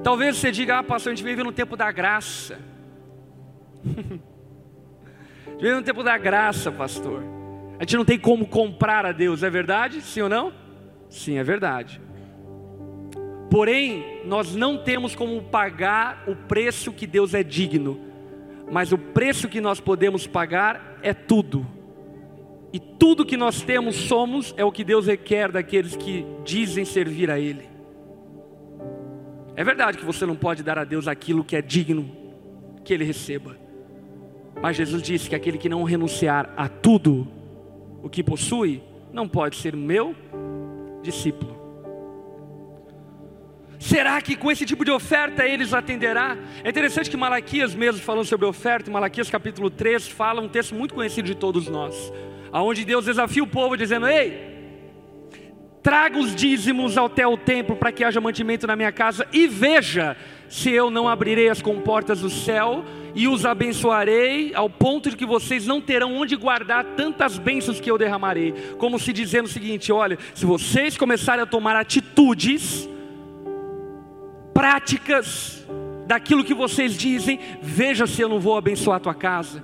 Talvez 0.04 0.38
você 0.38 0.52
diga, 0.52 0.78
ah, 0.78 0.84
pastor, 0.84 1.12
a 1.12 1.16
gente 1.16 1.26
vive 1.26 1.42
no 1.42 1.52
tempo 1.52 1.76
da 1.76 1.92
graça. 1.92 2.60
vive 5.60 5.74
no 5.74 5.82
tempo 5.82 6.04
da 6.04 6.16
graça, 6.20 6.72
pastor. 6.72 7.24
A 7.80 7.84
gente 7.84 7.98
não 7.98 8.06
tem 8.06 8.20
como 8.20 8.46
comprar 8.46 9.08
a 9.08 9.12
Deus, 9.12 9.42
é 9.42 9.50
verdade? 9.50 10.02
Sim 10.04 10.22
ou 10.22 10.30
não? 10.30 10.69
Sim, 11.10 11.38
é 11.38 11.44
verdade. 11.44 12.00
Porém, 13.50 14.22
nós 14.26 14.56
não 14.56 14.78
temos 14.78 15.16
como 15.16 15.42
pagar 15.44 16.24
o 16.28 16.36
preço 16.36 16.94
que 16.94 17.08
Deus 17.08 17.34
é 17.34 17.44
digno 17.44 18.10
mas 18.72 18.92
o 18.92 18.98
preço 18.98 19.50
que 19.50 19.60
nós 19.60 19.80
podemos 19.80 20.28
pagar 20.28 21.00
é 21.02 21.14
tudo. 21.14 21.66
E 22.72 22.80
tudo 22.80 23.26
que 23.26 23.36
nós 23.36 23.62
temos, 23.62 23.96
somos, 23.96 24.54
é 24.56 24.64
o 24.64 24.72
que 24.72 24.84
Deus 24.84 25.08
requer 25.08 25.52
daqueles 25.52 25.96
que 25.96 26.26
dizem 26.44 26.86
servir 26.86 27.32
a 27.32 27.40
Ele. 27.40 27.68
É 29.56 29.64
verdade 29.64 29.98
que 29.98 30.06
você 30.06 30.26
não 30.26 30.36
pode 30.36 30.62
dar 30.62 30.78
a 30.78 30.84
Deus 30.84 31.08
aquilo 31.08 31.44
que 31.44 31.56
é 31.56 31.62
digno 31.62 32.10
que 32.84 32.94
Ele 32.94 33.04
receba. 33.04 33.58
Mas 34.62 34.78
Jesus 34.78 35.02
disse 35.02 35.30
que 35.30 35.36
aquele 35.36 35.58
que 35.58 35.68
não 35.68 35.84
renunciar 35.84 36.54
a 36.56 36.70
tudo 36.70 37.28
o 38.04 38.10
que 38.10 38.24
possui, 38.24 38.84
não 39.12 39.28
pode 39.28 39.56
ser 39.56 39.76
meu 39.76 40.16
discípulo. 41.02 41.60
Será 43.80 44.22
que 44.22 44.36
com 44.36 44.52
esse 44.52 44.66
tipo 44.66 44.84
de 44.84 44.92
oferta 44.92 45.46
eles 45.48 45.74
atenderá? 45.74 46.38
É 46.64 46.70
interessante 46.70 47.10
que 47.10 47.16
Malaquias 47.16 47.74
mesmo 47.74 48.02
falando 48.02 48.26
sobre 48.26 48.46
oferta, 48.46 48.92
Malaquias 48.92 49.30
capítulo 49.30 49.70
3, 49.70 50.08
fala 50.08 50.42
um 50.42 50.50
texto 50.50 50.76
muito 50.76 50.94
conhecido 50.94 51.26
de 51.26 51.36
todos 51.36 51.68
nós, 51.68 52.12
aonde 52.52 52.84
Deus 52.84 53.06
desafia 53.06 53.42
o 53.42 53.48
povo 53.48 53.78
dizendo: 53.78 54.06
"Ei, 54.06 54.50
traga 55.82 56.20
os 56.20 56.36
dízimos 56.36 56.98
até 56.98 57.26
o 57.26 57.38
templo 57.38 57.76
para 57.76 57.92
que 57.92 58.04
haja 58.04 58.20
mantimento 58.20 58.68
na 58.68 58.76
minha 58.76 58.92
casa 58.92 59.26
e 59.32 59.48
veja 59.48 60.18
se 60.50 60.72
eu 60.72 60.90
não 60.90 61.08
abrirei 61.08 61.48
as 61.48 61.62
comportas 61.62 62.22
do 62.22 62.30
céu 62.30 62.84
e 63.14 63.28
os 63.28 63.46
abençoarei 63.46 64.54
ao 64.54 64.70
ponto 64.70 65.10
de 65.10 65.16
que 65.16 65.26
vocês 65.26 65.66
não 65.66 65.80
terão 65.80 66.16
onde 66.16 66.36
guardar 66.36 66.84
tantas 66.96 67.38
bênçãos 67.38 67.80
que 67.80 67.90
eu 67.90 67.98
derramarei, 67.98 68.54
como 68.78 69.00
se 69.00 69.14
dizendo 69.14 69.46
o 69.46 69.50
seguinte: 69.50 69.92
olha, 69.92 70.18
se 70.34 70.46
vocês 70.46 70.98
começarem 70.98 71.44
a 71.44 71.46
tomar 71.46 71.76
atitudes 71.76 72.90
práticas 74.54 75.66
daquilo 76.08 76.44
que 76.44 76.56
vocês 76.56 76.98
dizem, 76.98 77.40
veja 77.62 78.08
se 78.08 78.22
eu 78.22 78.28
não 78.28 78.40
vou 78.40 78.58
abençoar 78.58 78.98
a 78.98 79.00
tua 79.00 79.14
casa. 79.14 79.64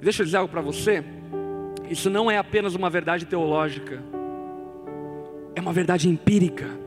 Deixa 0.00 0.22
eu 0.22 0.26
dizer 0.26 0.36
algo 0.36 0.50
para 0.50 0.60
você. 0.60 1.02
Isso 1.88 2.10
não 2.10 2.30
é 2.30 2.36
apenas 2.36 2.74
uma 2.74 2.90
verdade 2.90 3.24
teológica, 3.24 4.02
é 5.54 5.60
uma 5.60 5.72
verdade 5.72 6.08
empírica. 6.08 6.81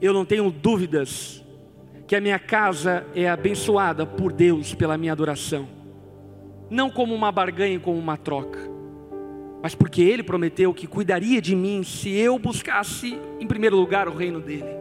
Eu 0.00 0.12
não 0.12 0.24
tenho 0.24 0.50
dúvidas 0.50 1.44
que 2.06 2.16
a 2.16 2.20
minha 2.20 2.38
casa 2.38 3.06
é 3.14 3.28
abençoada 3.28 4.04
por 4.04 4.32
Deus 4.32 4.74
pela 4.74 4.98
minha 4.98 5.12
adoração, 5.12 5.68
não 6.68 6.90
como 6.90 7.14
uma 7.14 7.30
barganha, 7.30 7.78
como 7.78 7.98
uma 7.98 8.16
troca 8.16 8.70
mas 9.62 9.74
porque 9.74 10.02
Ele 10.02 10.22
prometeu 10.22 10.72
que 10.72 10.86
cuidaria 10.86 11.40
de 11.40 11.54
mim 11.54 11.82
se 11.82 12.10
eu 12.10 12.38
buscasse 12.38 13.18
em 13.38 13.46
primeiro 13.46 13.76
lugar 13.76 14.08
o 14.08 14.14
reino 14.14 14.40
dEle. 14.40 14.80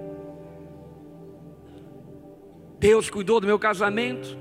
Deus 2.79 3.09
cuidou 3.09 3.41
do 3.41 3.47
meu 3.47 3.59
casamento, 3.59 4.37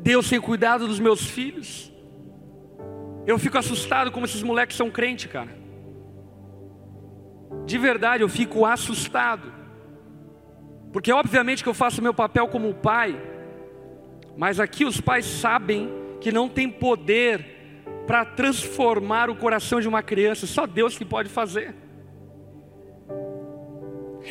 Deus 0.00 0.28
tem 0.28 0.40
cuidado 0.40 0.86
dos 0.86 0.98
meus 0.98 1.26
filhos. 1.26 1.92
Eu 3.26 3.38
fico 3.38 3.58
assustado 3.58 4.10
como 4.10 4.24
esses 4.24 4.42
moleques 4.42 4.76
são 4.76 4.90
crentes, 4.90 5.30
cara. 5.30 5.65
De 7.66 7.76
verdade, 7.76 8.22
eu 8.22 8.28
fico 8.28 8.64
assustado. 8.64 9.52
Porque 10.92 11.12
obviamente 11.12 11.62
que 11.62 11.68
eu 11.68 11.74
faço 11.74 12.00
meu 12.00 12.14
papel 12.14 12.48
como 12.48 12.72
pai, 12.72 13.20
mas 14.36 14.58
aqui 14.60 14.84
os 14.84 15.00
pais 15.00 15.26
sabem 15.26 15.90
que 16.20 16.32
não 16.32 16.48
tem 16.48 16.70
poder 16.70 17.44
para 18.06 18.24
transformar 18.24 19.28
o 19.28 19.36
coração 19.36 19.80
de 19.80 19.88
uma 19.88 20.02
criança, 20.02 20.46
só 20.46 20.66
Deus 20.66 20.96
que 20.96 21.04
pode 21.04 21.28
fazer. 21.28 21.74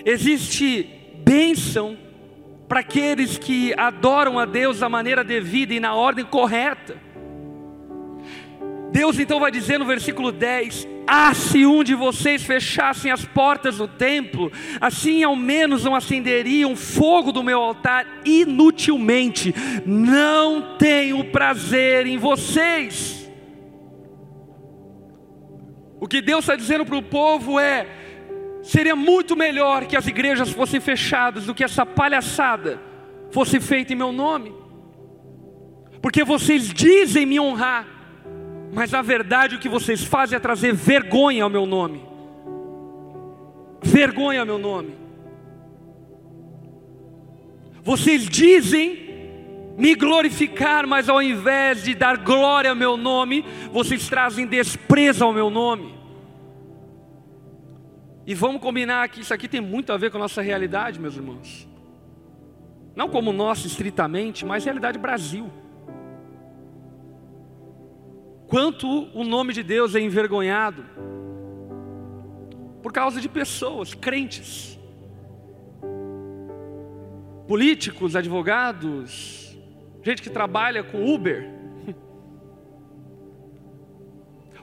Existe 0.06 0.90
bênção 1.24 1.98
para 2.68 2.80
aqueles 2.80 3.38
que 3.38 3.74
adoram 3.78 4.40
a 4.40 4.46
Deus 4.46 4.80
da 4.80 4.90
maneira 4.90 5.24
devida 5.24 5.74
e 5.74 5.80
na 5.80 5.94
ordem 5.94 6.26
correta. 6.26 7.05
Deus 8.96 9.20
então 9.20 9.42
vai 9.42 9.52
dizer 9.52 9.78
no 9.78 9.84
versículo 9.84 10.32
10: 10.32 10.88
Ah, 11.06 11.34
se 11.34 11.66
um 11.66 11.84
de 11.84 11.94
vocês 11.94 12.44
fechassem 12.44 13.12
as 13.12 13.26
portas 13.26 13.76
do 13.76 13.90
templo, 13.90 14.50
assim 14.80 15.22
ao 15.22 15.36
menos 15.36 15.84
não 15.84 15.94
acenderiam 15.94 16.78
fogo 16.78 17.34
do 17.34 17.44
meu 17.44 17.60
altar 17.60 18.08
inutilmente. 18.24 19.54
Não 19.86 20.78
tenho 20.78 21.26
prazer 21.26 22.08
em 22.08 22.18
vocês. 22.18 23.30
O 26.00 26.08
que 26.08 26.22
Deus 26.22 26.46
está 26.46 26.56
dizendo 26.56 26.86
para 26.86 26.96
o 26.96 27.04
povo 27.04 27.60
é: 27.60 27.86
seria 28.64 28.96
muito 28.96 29.36
melhor 29.36 29.88
que 29.88 29.98
as 29.98 30.08
igrejas 30.08 30.52
fossem 30.52 30.80
fechadas 30.80 31.46
do 31.46 31.54
que 31.54 31.66
essa 31.66 31.86
palhaçada 31.86 32.80
fosse 33.30 33.60
feita 33.60 33.92
em 33.92 33.98
meu 33.98 34.14
nome, 34.14 34.56
porque 36.02 36.24
vocês 36.24 36.74
dizem 36.74 37.26
me 37.26 37.38
honrar, 37.42 37.95
mas 38.74 38.92
na 38.92 39.02
verdade 39.02 39.56
o 39.56 39.60
que 39.60 39.70
vocês 39.70 40.04
fazem 40.04 40.36
é 40.36 40.40
trazer 40.40 40.74
vergonha 40.74 41.44
ao 41.44 41.50
meu 41.50 41.66
nome. 41.66 42.04
Vergonha 43.82 44.42
ao 44.42 44.46
meu 44.46 44.58
nome. 44.58 44.96
Vocês 47.84 48.28
dizem 48.28 49.06
me 49.78 49.94
glorificar, 49.94 50.88
mas 50.88 51.10
ao 51.10 51.22
invés 51.22 51.84
de 51.84 51.94
dar 51.94 52.18
glória 52.18 52.70
ao 52.70 52.76
meu 52.76 52.98
nome, 52.98 53.46
vocês 53.72 54.08
trazem 54.08 54.48
desprezo 54.48 55.24
ao 55.24 55.34
meu 55.34 55.50
nome. 55.50 55.94
E 58.26 58.34
vamos 58.34 58.62
combinar 58.62 59.08
que 59.10 59.22
isso 59.22 59.34
aqui 59.34 59.48
tem 59.48 59.62
muito 59.62 59.94
a 59.94 59.98
ver 59.98 60.10
com 60.10 60.18
a 60.18 60.22
nossa 60.22 60.42
realidade, 60.42 61.00
meus 61.00 61.16
irmãos. 61.16 61.68
Não 62.96 63.10
como 63.10 63.32
nossa 63.32 63.68
estritamente, 63.68 64.46
mas 64.46 64.64
realidade 64.64 64.98
Brasil. 64.98 65.52
Quanto 68.48 69.08
o 69.14 69.24
nome 69.24 69.54
de 69.54 69.64
Deus 69.64 69.96
é 69.96 70.00
envergonhado 70.00 70.86
por 72.82 72.92
causa 72.92 73.20
de 73.20 73.28
pessoas, 73.28 73.96
crentes, 73.96 74.80
políticos, 77.48 78.16
advogados, 78.16 79.58
gente 80.04 80.22
que 80.22 80.30
trabalha 80.30 80.84
com 80.84 81.04
Uber, 81.04 81.50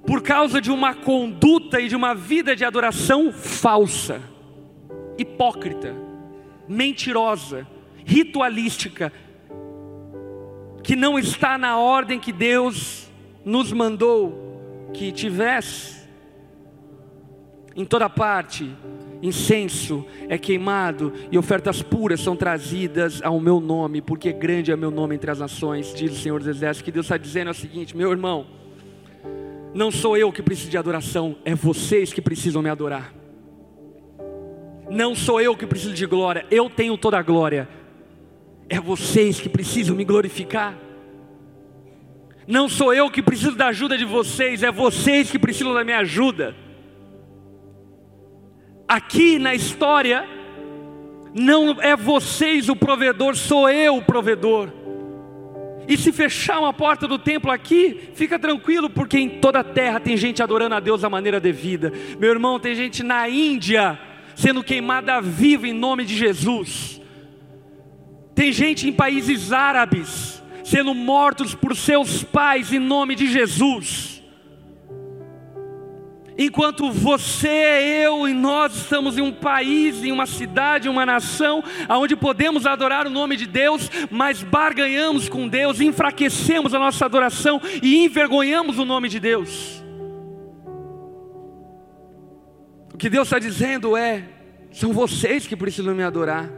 por 0.07 0.23
causa 0.23 0.61
de 0.61 0.71
uma 0.71 0.95
conduta 0.95 1.81
e 1.81 1.89
de 1.89 1.97
uma 1.97 2.15
vida 2.15 2.55
de 2.55 2.65
adoração 2.65 3.33
falsa, 3.33 4.23
hipócrita, 5.19 5.93
mentirosa, 6.69 7.67
ritualística, 8.05 9.13
que 10.85 10.95
não 10.95 11.19
está 11.19 11.59
na 11.59 11.77
ordem 11.77 12.21
que 12.21 12.33
Deus 12.33 13.02
nos 13.45 13.73
mandou 13.73 14.91
que 14.93 15.13
tivesse. 15.13 16.03
Em 17.75 17.85
toda 17.87 18.09
parte, 18.09 18.71
incenso 19.23 20.05
é 20.29 20.37
queimado 20.37 21.13
e 21.31 21.39
ofertas 21.39 21.83
puras 21.83 22.21
são 22.21 22.37
trazidas 22.37 23.23
ao 23.23 23.41
meu 23.41 23.61
nome, 23.61 24.03
porque 24.03 24.31
grande 24.33 24.71
é 24.71 24.77
meu 24.77 24.91
nome 24.91 25.15
entre 25.15 25.31
as 25.31 25.39
nações, 25.39 25.95
diz 25.95 26.13
o 26.13 26.21
Senhor 26.21 26.39
dos 26.39 26.49
Exércitos. 26.49 26.83
Que 26.83 26.93
Deus 26.93 27.07
está 27.07 27.17
dizendo 27.17 27.49
é 27.49 27.51
o 27.53 27.55
seguinte, 27.55 27.97
meu 27.97 28.11
irmão 28.11 28.47
não 29.75 29.91
sou 29.91 30.17
eu 30.17 30.31
que 30.31 30.43
preciso 30.43 30.71
de 30.71 30.77
adoração, 30.77 31.37
é 31.45 31.55
vocês 31.55 32.13
que 32.13 32.21
precisam 32.21 32.61
me 32.61 32.69
adorar. 32.69 33.15
Não 34.91 35.15
sou 35.15 35.41
eu 35.41 35.57
que 35.57 35.67
preciso 35.67 35.95
de 35.95 36.05
glória, 36.05 36.45
eu 36.51 36.69
tenho 36.69 36.99
toda 36.99 37.19
a 37.19 37.23
glória. 37.23 37.69
É 38.69 38.79
vocês 38.79 39.41
que 39.41 39.49
precisam 39.49 39.97
me 39.97 40.05
glorificar. 40.05 40.77
Não 42.47 42.69
sou 42.69 42.93
eu 42.93 43.11
que 43.11 43.23
preciso 43.23 43.55
da 43.55 43.69
ajuda 43.69 43.97
de 43.97 44.05
vocês, 44.05 44.63
é 44.63 44.71
vocês 44.71 45.31
que 45.31 45.39
precisam 45.39 45.73
da 45.73 45.85
minha 45.85 45.99
ajuda. 45.99 46.55
Aqui 48.89 49.39
na 49.39 49.55
história, 49.55 50.27
não 51.35 51.81
é 51.81 51.97
vocês 51.97 52.69
o 52.69 52.77
provedor, 52.77 53.37
sou 53.37 53.69
eu 53.71 53.97
o 53.97 54.03
provedor. 54.03 54.71
E 55.89 55.97
se 55.97 56.13
fechar 56.13 56.61
uma 56.61 56.73
porta 56.73 57.09
do 57.09 57.19
templo 57.19 57.51
aqui, 57.51 58.11
fica 58.15 58.39
tranquilo, 58.39 58.89
porque 58.89 59.19
em 59.19 59.29
toda 59.29 59.61
a 59.61 59.65
terra 59.65 59.99
tem 59.99 60.17
gente 60.17 60.43
adorando 60.43 60.75
a 60.75 60.81
Deus 60.81 61.01
da 61.01 61.11
maneira 61.11 61.41
devida. 61.41 61.93
Meu 62.19 62.31
irmão, 62.31 62.61
tem 62.61 62.75
gente 62.75 63.03
na 63.03 63.29
Índia 63.29 63.99
sendo 64.35 64.63
queimada 64.63 65.21
viva 65.21 65.67
em 65.69 65.73
nome 65.73 66.05
de 66.05 66.17
Jesus. 66.17 67.01
Tem 68.35 68.53
gente 68.53 68.89
em 68.89 68.93
países 68.93 69.53
árabes 69.53 70.42
sendo 70.65 70.95
mortos 70.95 71.55
por 71.55 71.77
seus 71.77 72.23
pais 72.23 72.73
em 72.73 72.79
nome 72.79 73.15
de 73.15 73.27
Jesus. 73.27 74.23
Enquanto 76.37 76.91
você, 76.91 78.03
eu 78.05 78.27
e 78.27 78.33
nós 78.33 78.75
estamos 78.75 79.19
em 79.19 79.21
um 79.21 79.33
país, 79.33 80.03
em 80.03 80.11
uma 80.11 80.27
cidade, 80.27 80.89
em 80.89 80.91
uma 80.91 81.05
nação, 81.05 81.63
onde 81.91 82.17
podemos 82.17 82.67
adorar 82.67 83.07
o 83.07 83.11
nome 83.11 83.37
de 83.37 83.47
Deus, 83.47 83.91
mas 84.11 84.43
barganhamos 84.43 85.29
com 85.29 85.47
Deus, 85.47 85.81
enfraquecemos 85.81 86.73
a 86.73 86.79
nossa 86.79 87.05
adoração 87.05 87.61
e 87.83 88.05
envergonhamos 88.05 88.79
o 88.79 88.85
nome 88.85 89.09
de 89.09 89.21
Deus. 89.21 89.83
O 92.95 92.97
que 92.97 93.11
Deus 93.11 93.29
está 93.29 93.39
dizendo 93.39 93.97
é: 93.97 94.25
são 94.71 94.93
vocês 94.93 95.47
que 95.47 95.57
precisam 95.57 95.95
me 95.95 96.03
adorar, 96.03 96.49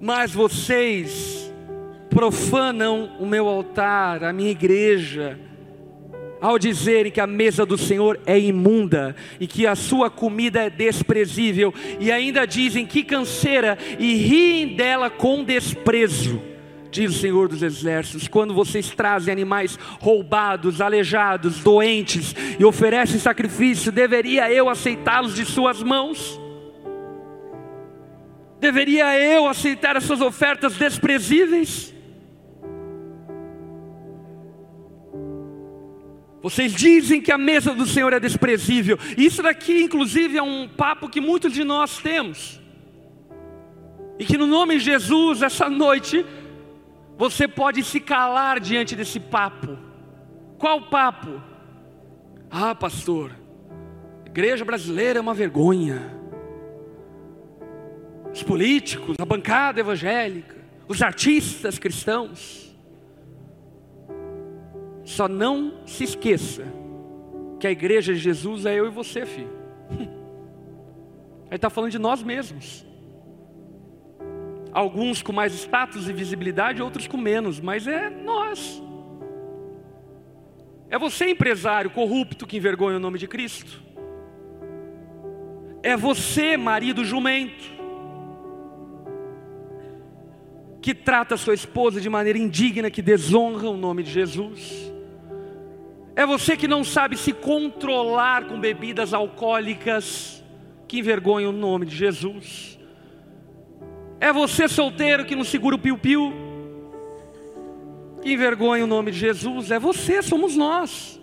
mas 0.00 0.32
vocês 0.32 1.52
profanam 2.08 3.10
o 3.20 3.26
meu 3.26 3.46
altar, 3.46 4.24
a 4.24 4.32
minha 4.32 4.50
igreja, 4.50 5.38
ao 6.40 6.58
dizerem 6.58 7.12
que 7.12 7.20
a 7.20 7.26
mesa 7.26 7.66
do 7.66 7.76
Senhor 7.76 8.18
é 8.24 8.38
imunda 8.38 9.14
e 9.38 9.46
que 9.46 9.66
a 9.66 9.76
sua 9.76 10.08
comida 10.08 10.60
é 10.62 10.70
desprezível, 10.70 11.72
e 12.00 12.10
ainda 12.10 12.46
dizem 12.46 12.86
que 12.86 13.04
canseira 13.04 13.76
e 13.98 14.14
riem 14.14 14.74
dela 14.74 15.10
com 15.10 15.44
desprezo. 15.44 16.40
Diz 16.90 17.14
o 17.14 17.18
Senhor 17.20 17.46
dos 17.46 17.62
Exércitos: 17.62 18.26
quando 18.26 18.54
vocês 18.54 18.90
trazem 18.90 19.30
animais 19.30 19.78
roubados, 20.00 20.80
aleijados, 20.80 21.60
doentes 21.60 22.34
e 22.58 22.64
oferecem 22.64 23.20
sacrifício, 23.20 23.92
deveria 23.92 24.50
eu 24.50 24.68
aceitá-los 24.68 25.36
de 25.36 25.44
suas 25.44 25.82
mãos? 25.82 26.40
Deveria 28.60 29.18
eu 29.18 29.48
aceitar 29.48 29.96
essas 29.96 30.20
ofertas 30.20 30.76
desprezíveis? 30.76 31.94
Vocês 36.42 36.72
dizem 36.72 37.20
que 37.20 37.32
a 37.32 37.38
mesa 37.38 37.74
do 37.74 37.86
Senhor 37.86 38.12
é 38.12 38.20
desprezível. 38.20 38.98
Isso 39.16 39.42
daqui, 39.42 39.82
inclusive, 39.82 40.36
é 40.36 40.42
um 40.42 40.68
papo 40.68 41.08
que 41.08 41.20
muitos 41.20 41.52
de 41.52 41.64
nós 41.64 41.98
temos. 41.98 42.60
E 44.18 44.24
que 44.24 44.36
no 44.36 44.46
nome 44.46 44.78
de 44.78 44.84
Jesus, 44.84 45.42
essa 45.42 45.68
noite, 45.70 46.24
você 47.16 47.48
pode 47.48 47.82
se 47.82 47.98
calar 47.98 48.60
diante 48.60 48.94
desse 48.94 49.18
papo. 49.18 49.78
Qual 50.58 50.82
papo? 50.90 51.42
Ah, 52.50 52.74
pastor, 52.74 53.32
igreja 54.26 54.64
brasileira 54.64 55.18
é 55.18 55.22
uma 55.22 55.32
vergonha. 55.32 56.19
Os 58.32 58.42
políticos, 58.42 59.16
a 59.18 59.24
bancada 59.24 59.80
evangélica, 59.80 60.56
os 60.88 61.02
artistas 61.02 61.78
cristãos. 61.78 62.74
Só 65.04 65.28
não 65.28 65.86
se 65.86 66.04
esqueça 66.04 66.64
que 67.58 67.66
a 67.66 67.70
igreja 67.70 68.14
de 68.14 68.18
Jesus 68.18 68.64
é 68.66 68.74
eu 68.74 68.86
e 68.86 68.90
você, 68.90 69.26
filho. 69.26 69.52
Ele 71.46 71.56
está 71.56 71.68
falando 71.68 71.90
de 71.90 71.98
nós 71.98 72.22
mesmos. 72.22 72.86
Alguns 74.72 75.20
com 75.20 75.32
mais 75.32 75.52
status 75.52 76.08
e 76.08 76.12
visibilidade, 76.12 76.80
outros 76.80 77.08
com 77.08 77.16
menos, 77.16 77.58
mas 77.58 77.88
é 77.88 78.08
nós. 78.08 78.80
É 80.88 80.98
você, 80.98 81.30
empresário 81.30 81.90
corrupto, 81.90 82.46
que 82.46 82.56
envergonha 82.56 82.96
o 82.96 83.00
nome 83.00 83.18
de 83.18 83.26
Cristo. 83.26 83.82
É 85.82 85.96
você, 85.96 86.56
marido 86.56 87.04
jumento, 87.04 87.79
que 90.80 90.94
trata 90.94 91.36
sua 91.36 91.54
esposa 91.54 92.00
de 92.00 92.08
maneira 92.08 92.38
indigna, 92.38 92.90
que 92.90 93.02
desonra 93.02 93.68
o 93.68 93.76
nome 93.76 94.02
de 94.02 94.10
Jesus. 94.10 94.90
É 96.16 96.24
você 96.26 96.56
que 96.56 96.66
não 96.66 96.82
sabe 96.82 97.16
se 97.16 97.32
controlar 97.32 98.46
com 98.46 98.58
bebidas 98.58 99.12
alcoólicas, 99.14 100.42
que 100.88 100.98
envergonha 100.98 101.48
o 101.48 101.52
nome 101.52 101.86
de 101.86 101.96
Jesus. 101.96 102.78
É 104.18 104.32
você 104.32 104.68
solteiro 104.68 105.24
que 105.24 105.36
não 105.36 105.44
segura 105.44 105.76
o 105.76 105.78
piu-piu, 105.78 106.32
que 108.22 108.32
envergonha 108.32 108.84
o 108.84 108.86
nome 108.86 109.10
de 109.10 109.18
Jesus. 109.18 109.70
É 109.70 109.78
você, 109.78 110.22
somos 110.22 110.56
nós. 110.56 111.20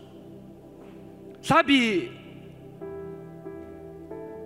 Sabe, 1.41 2.11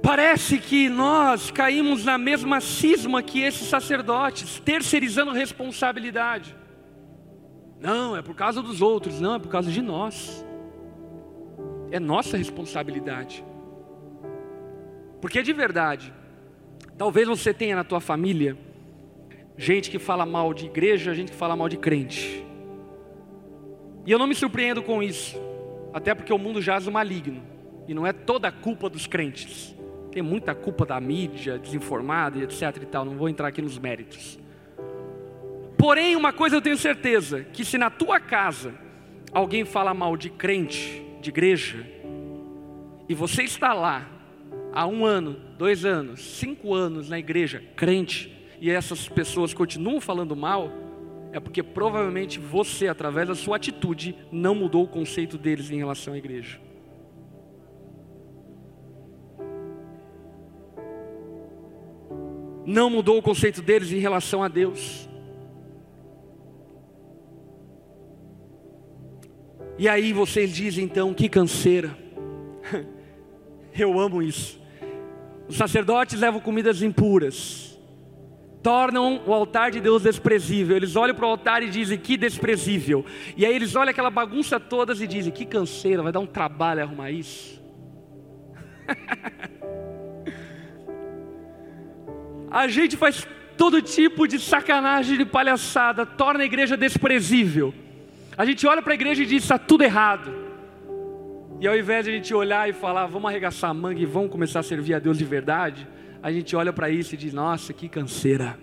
parece 0.01 0.57
que 0.57 0.89
nós 0.89 1.51
caímos 1.51 2.03
na 2.03 2.17
mesma 2.17 2.59
cisma 2.59 3.21
que 3.21 3.41
esses 3.41 3.67
sacerdotes, 3.67 4.59
terceirizando 4.59 5.31
responsabilidade. 5.31 6.55
Não, 7.79 8.15
é 8.15 8.21
por 8.21 8.35
causa 8.35 8.61
dos 8.61 8.81
outros, 8.81 9.19
não, 9.19 9.35
é 9.35 9.39
por 9.39 9.49
causa 9.49 9.71
de 9.71 9.81
nós. 9.81 10.45
É 11.91 11.99
nossa 11.99 12.37
responsabilidade. 12.37 13.43
Porque 15.19 15.43
de 15.43 15.53
verdade, 15.53 16.13
talvez 16.97 17.27
você 17.27 17.53
tenha 17.53 17.75
na 17.75 17.83
tua 17.83 17.99
família 17.99 18.57
gente 19.57 19.91
que 19.91 19.99
fala 19.99 20.25
mal 20.25 20.53
de 20.53 20.65
igreja, 20.65 21.13
gente 21.13 21.31
que 21.31 21.37
fala 21.37 21.55
mal 21.55 21.69
de 21.69 21.77
crente. 21.77 22.45
E 24.05 24.11
eu 24.11 24.17
não 24.17 24.25
me 24.25 24.33
surpreendo 24.33 24.81
com 24.81 25.03
isso, 25.03 25.39
até 25.93 26.15
porque 26.15 26.33
o 26.33 26.37
mundo 26.37 26.61
jaz 26.61 26.87
o 26.87 26.91
maligno, 26.91 27.43
e 27.87 27.93
não 27.93 28.07
é 28.07 28.11
toda 28.11 28.47
a 28.47 28.51
culpa 28.51 28.89
dos 28.89 29.05
crentes. 29.05 29.75
Tem 30.11 30.21
muita 30.21 30.53
culpa 30.53 30.85
da 30.85 30.99
mídia, 30.99 31.57
desinformada 31.57 32.37
e 32.37 32.43
etc 32.43 32.77
e 32.81 32.85
tal, 32.85 33.05
não 33.05 33.15
vou 33.15 33.29
entrar 33.29 33.47
aqui 33.47 33.61
nos 33.61 33.77
méritos. 33.77 34.37
Porém, 35.77 36.15
uma 36.15 36.31
coisa 36.33 36.55
eu 36.55 36.61
tenho 36.61 36.77
certeza: 36.77 37.43
que 37.53 37.65
se 37.65 37.77
na 37.77 37.89
tua 37.89 38.19
casa 38.19 38.73
alguém 39.31 39.65
fala 39.65 39.93
mal 39.93 40.17
de 40.17 40.29
crente, 40.29 41.01
de 41.21 41.29
igreja, 41.29 41.85
e 43.07 43.13
você 43.13 43.43
está 43.43 43.73
lá 43.73 44.07
há 44.73 44.85
um 44.85 45.05
ano, 45.05 45.37
dois 45.57 45.85
anos, 45.85 46.21
cinco 46.21 46.73
anos 46.73 47.09
na 47.09 47.17
igreja, 47.17 47.63
crente, 47.75 48.31
e 48.59 48.69
essas 48.69 49.09
pessoas 49.09 49.53
continuam 49.53 49.99
falando 49.99 50.35
mal, 50.35 50.71
é 51.33 51.39
porque 51.39 51.63
provavelmente 51.63 52.39
você, 52.39 52.87
através 52.87 53.27
da 53.27 53.35
sua 53.35 53.55
atitude, 53.55 54.15
não 54.31 54.53
mudou 54.53 54.83
o 54.83 54.87
conceito 54.87 55.37
deles 55.37 55.71
em 55.71 55.77
relação 55.77 56.13
à 56.13 56.17
igreja. 56.17 56.59
Não 62.65 62.89
mudou 62.89 63.17
o 63.17 63.21
conceito 63.21 63.61
deles 63.61 63.91
em 63.91 63.99
relação 63.99 64.43
a 64.43 64.47
Deus. 64.47 65.09
E 69.77 69.89
aí 69.89 70.13
vocês 70.13 70.53
dizem 70.53 70.85
então, 70.85 71.13
que 71.13 71.27
canseira. 71.27 71.97
Eu 73.77 73.99
amo 73.99 74.21
isso. 74.21 74.59
Os 75.47 75.57
sacerdotes 75.57 76.19
levam 76.19 76.39
comidas 76.39 76.81
impuras, 76.81 77.79
tornam 78.61 79.21
o 79.25 79.33
altar 79.33 79.71
de 79.71 79.81
Deus 79.81 80.03
desprezível. 80.03 80.77
Eles 80.77 80.95
olham 80.95 81.15
para 81.15 81.25
o 81.25 81.29
altar 81.29 81.63
e 81.63 81.69
dizem 81.69 81.97
que 81.97 82.15
desprezível. 82.15 83.03
E 83.35 83.45
aí 83.45 83.55
eles 83.55 83.75
olham 83.75 83.89
aquela 83.89 84.09
bagunça 84.09 84.59
toda 84.59 84.93
e 84.93 85.07
dizem 85.07 85.31
que 85.31 85.45
canseira, 85.45 86.03
vai 86.03 86.11
dar 86.11 86.19
um 86.19 86.27
trabalho 86.27 86.83
arrumar 86.83 87.11
isso. 87.11 87.59
a 92.51 92.67
gente 92.67 92.97
faz 92.97 93.25
todo 93.57 93.81
tipo 93.81 94.27
de 94.27 94.37
sacanagem, 94.39 95.17
de 95.17 95.25
palhaçada, 95.25 96.05
torna 96.05 96.43
a 96.43 96.45
igreja 96.45 96.75
desprezível. 96.75 97.73
A 98.37 98.45
gente 98.45 98.67
olha 98.67 98.81
para 98.81 98.91
a 98.91 98.95
igreja 98.95 99.23
e 99.23 99.25
diz: 99.25 99.43
está 99.43 99.57
tudo 99.57 99.83
errado. 99.83 100.33
E 101.61 101.67
ao 101.67 101.77
invés 101.77 102.03
de 102.03 102.11
a 102.11 102.13
gente 102.13 102.33
olhar 102.33 102.67
e 102.67 102.73
falar, 102.73 103.05
vamos 103.05 103.29
arregaçar 103.29 103.69
a 103.69 103.73
manga 103.73 104.01
e 104.01 104.05
vamos 104.05 104.31
começar 104.31 104.59
a 104.59 104.63
servir 104.63 104.95
a 104.95 104.99
Deus 104.99 105.17
de 105.17 105.23
verdade, 105.23 105.87
a 106.21 106.31
gente 106.31 106.55
olha 106.55 106.73
para 106.73 106.89
isso 106.89 107.15
e 107.15 107.17
diz: 107.17 107.31
nossa, 107.31 107.71
que 107.71 107.87
canseira. 107.87 108.59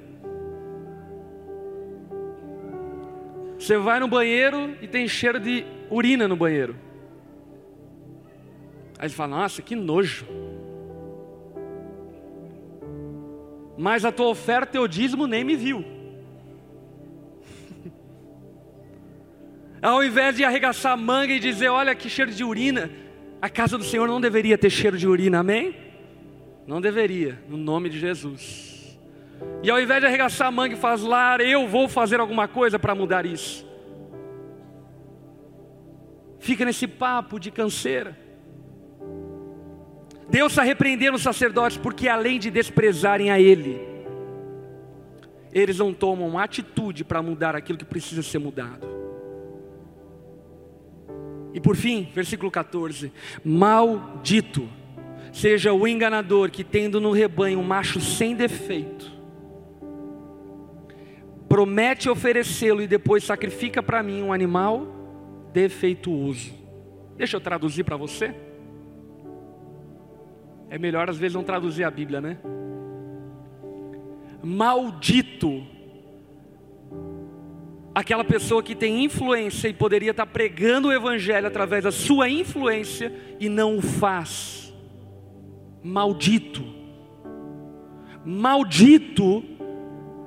Você 3.59 3.76
vai 3.76 3.99
no 3.99 4.07
banheiro 4.07 4.76
e 4.82 4.86
tem 4.86 5.09
cheiro 5.09 5.41
de 5.41 5.64
urina 5.91 6.28
no 6.28 6.36
banheiro. 6.36 6.76
Aí 8.99 9.09
você 9.09 9.16
fala: 9.16 9.39
nossa, 9.39 9.62
que 9.62 9.74
nojo. 9.74 10.26
Mas 13.79 14.05
a 14.05 14.11
tua 14.11 14.26
oferta, 14.26 14.72
teu 14.72 14.89
dízimo 14.89 15.29
nem 15.29 15.45
me 15.45 15.55
viu. 15.55 15.85
Ao 19.81 20.03
invés 20.03 20.35
de 20.35 20.45
arregaçar 20.45 20.95
a 20.95 20.97
manga 20.97 21.33
e 21.33 21.39
dizer, 21.39 21.68
olha 21.68 21.95
que 21.95 22.11
cheiro 22.11 22.33
de 22.33 22.43
urina, 22.43 22.91
a 23.41 23.49
casa 23.49 23.79
do 23.79 23.85
Senhor 23.85 24.09
não 24.09 24.20
deveria 24.20 24.59
ter 24.59 24.68
cheiro 24.68 24.99
de 24.99 25.07
urina, 25.07 25.39
amém? 25.39 25.76
Não 26.66 26.81
deveria, 26.81 27.41
no 27.49 27.57
nome 27.57 27.89
de 27.89 28.01
Jesus. 28.01 28.99
E 29.62 29.70
ao 29.70 29.81
invés 29.81 30.01
de 30.01 30.07
arregaçar 30.09 30.49
a 30.49 30.51
manga 30.51 30.74
e 30.74 30.76
falar, 30.76 31.41
eu 31.41 31.68
vou 31.68 31.87
fazer 31.87 32.18
alguma 32.18 32.49
coisa 32.49 32.81
para 32.81 32.97
mudar 32.97 33.24
isso. 33.24 33.64
Fica 36.41 36.64
nesse 36.64 36.89
papo 36.89 37.39
de 37.39 37.53
canseira. 37.53 38.18
Deus 40.31 40.53
está 40.53 40.62
repreendendo 40.62 41.16
os 41.16 41.22
sacerdotes 41.22 41.79
porque, 41.79 42.09
além 42.09 42.39
de 42.39 42.51
desprezarem 42.51 43.31
a 43.31 43.41
Ele, 43.41 43.81
eles 45.53 45.79
não 45.79 45.95
tomam 45.95 46.39
atitude 46.39 47.05
para 47.05 47.22
mudar 47.22 47.57
aquilo 47.57 47.79
que 47.79 47.85
precisa 47.85 48.22
ser 48.22 48.39
mudado. 48.39 48.87
E 51.55 51.61
por 51.61 51.76
fim, 51.76 52.11
versículo 52.14 52.51
14: 52.51 53.11
Maldito 53.43 54.68
seja 55.33 55.72
o 55.72 55.89
enganador 55.89 56.51
que, 56.51 56.62
tendo 56.62 57.01
no 57.01 57.11
rebanho 57.11 57.59
um 57.59 57.64
macho 57.64 58.01
sem 58.01 58.37
defeito, 58.37 59.11
promete 61.49 62.11
oferecê-lo 62.11 62.83
e 62.83 62.87
depois 62.87 63.24
sacrifica 63.24 63.83
para 63.83 64.03
mim 64.03 64.22
um 64.22 64.33
animal 64.33 64.87
defeituoso. 65.55 66.53
Deixa 67.16 67.37
eu 67.37 67.41
traduzir 67.41 67.85
para 67.85 67.97
você. 67.97 68.35
É 70.71 70.79
melhor 70.79 71.09
às 71.09 71.16
vezes 71.16 71.35
não 71.35 71.43
traduzir 71.43 71.85
a 71.85 71.91
Bíblia, 71.91 72.21
né? 72.21 72.39
Maldito 74.43 75.66
aquela 77.99 78.23
pessoa 78.23 78.62
que 78.62 78.77
tem 78.77 79.05
influência 79.05 79.66
e 79.66 79.73
poderia 79.73 80.12
estar 80.12 80.27
pregando 80.27 80.87
o 80.87 80.93
Evangelho 80.93 81.49
através 81.49 81.83
da 81.83 81.91
sua 81.91 82.29
influência 82.29 83.12
e 83.41 83.49
não 83.49 83.79
o 83.79 83.83
faz. 83.83 84.73
Maldito. 85.83 86.64
Maldito 88.25 89.43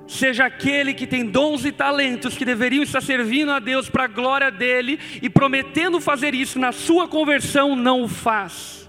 seja 0.06 0.46
aquele 0.48 0.94
que 0.94 1.08
tem 1.08 1.26
dons 1.26 1.64
e 1.64 1.72
talentos 1.72 2.36
que 2.36 2.44
deveriam 2.44 2.84
estar 2.84 3.00
servindo 3.00 3.52
a 3.52 3.60
Deus 3.60 3.90
para 3.90 4.04
a 4.04 4.08
glória 4.08 4.52
dele 4.52 5.00
e 5.22 5.30
prometendo 5.30 6.02
fazer 6.02 6.34
isso 6.34 6.60
na 6.60 6.74
sua 6.74 7.08
conversão, 7.08 7.74
não 7.74 8.04
o 8.04 8.08
faz 8.10 8.81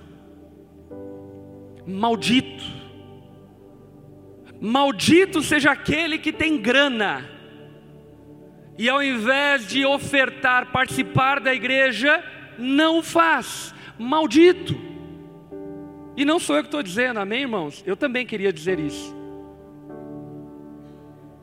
maldito. 1.87 2.65
Maldito 4.61 5.43
seja 5.43 5.73
aquele 5.73 6.19
que 6.19 6.33
tem 6.33 6.57
grana, 6.57 7.29
e 8.79 8.89
ao 8.89 9.03
invés 9.03 9.67
de 9.67 9.85
ofertar, 9.85 10.73
participar 10.73 11.41
da 11.41 11.53
igreja, 11.55 12.23
não 12.59 13.03
faz. 13.03 13.75
Maldito. 13.99 14.75
E 16.17 16.25
não 16.25 16.39
sou 16.39 16.57
eu 16.57 16.63
que 16.63 16.69
estou 16.69 16.83
dizendo, 16.83 17.21
amém, 17.21 17.43
irmãos? 17.43 17.83
Eu 17.87 17.97
também 17.97 18.27
queria 18.27 18.53
dizer 18.53 18.79
isso. 18.79 19.15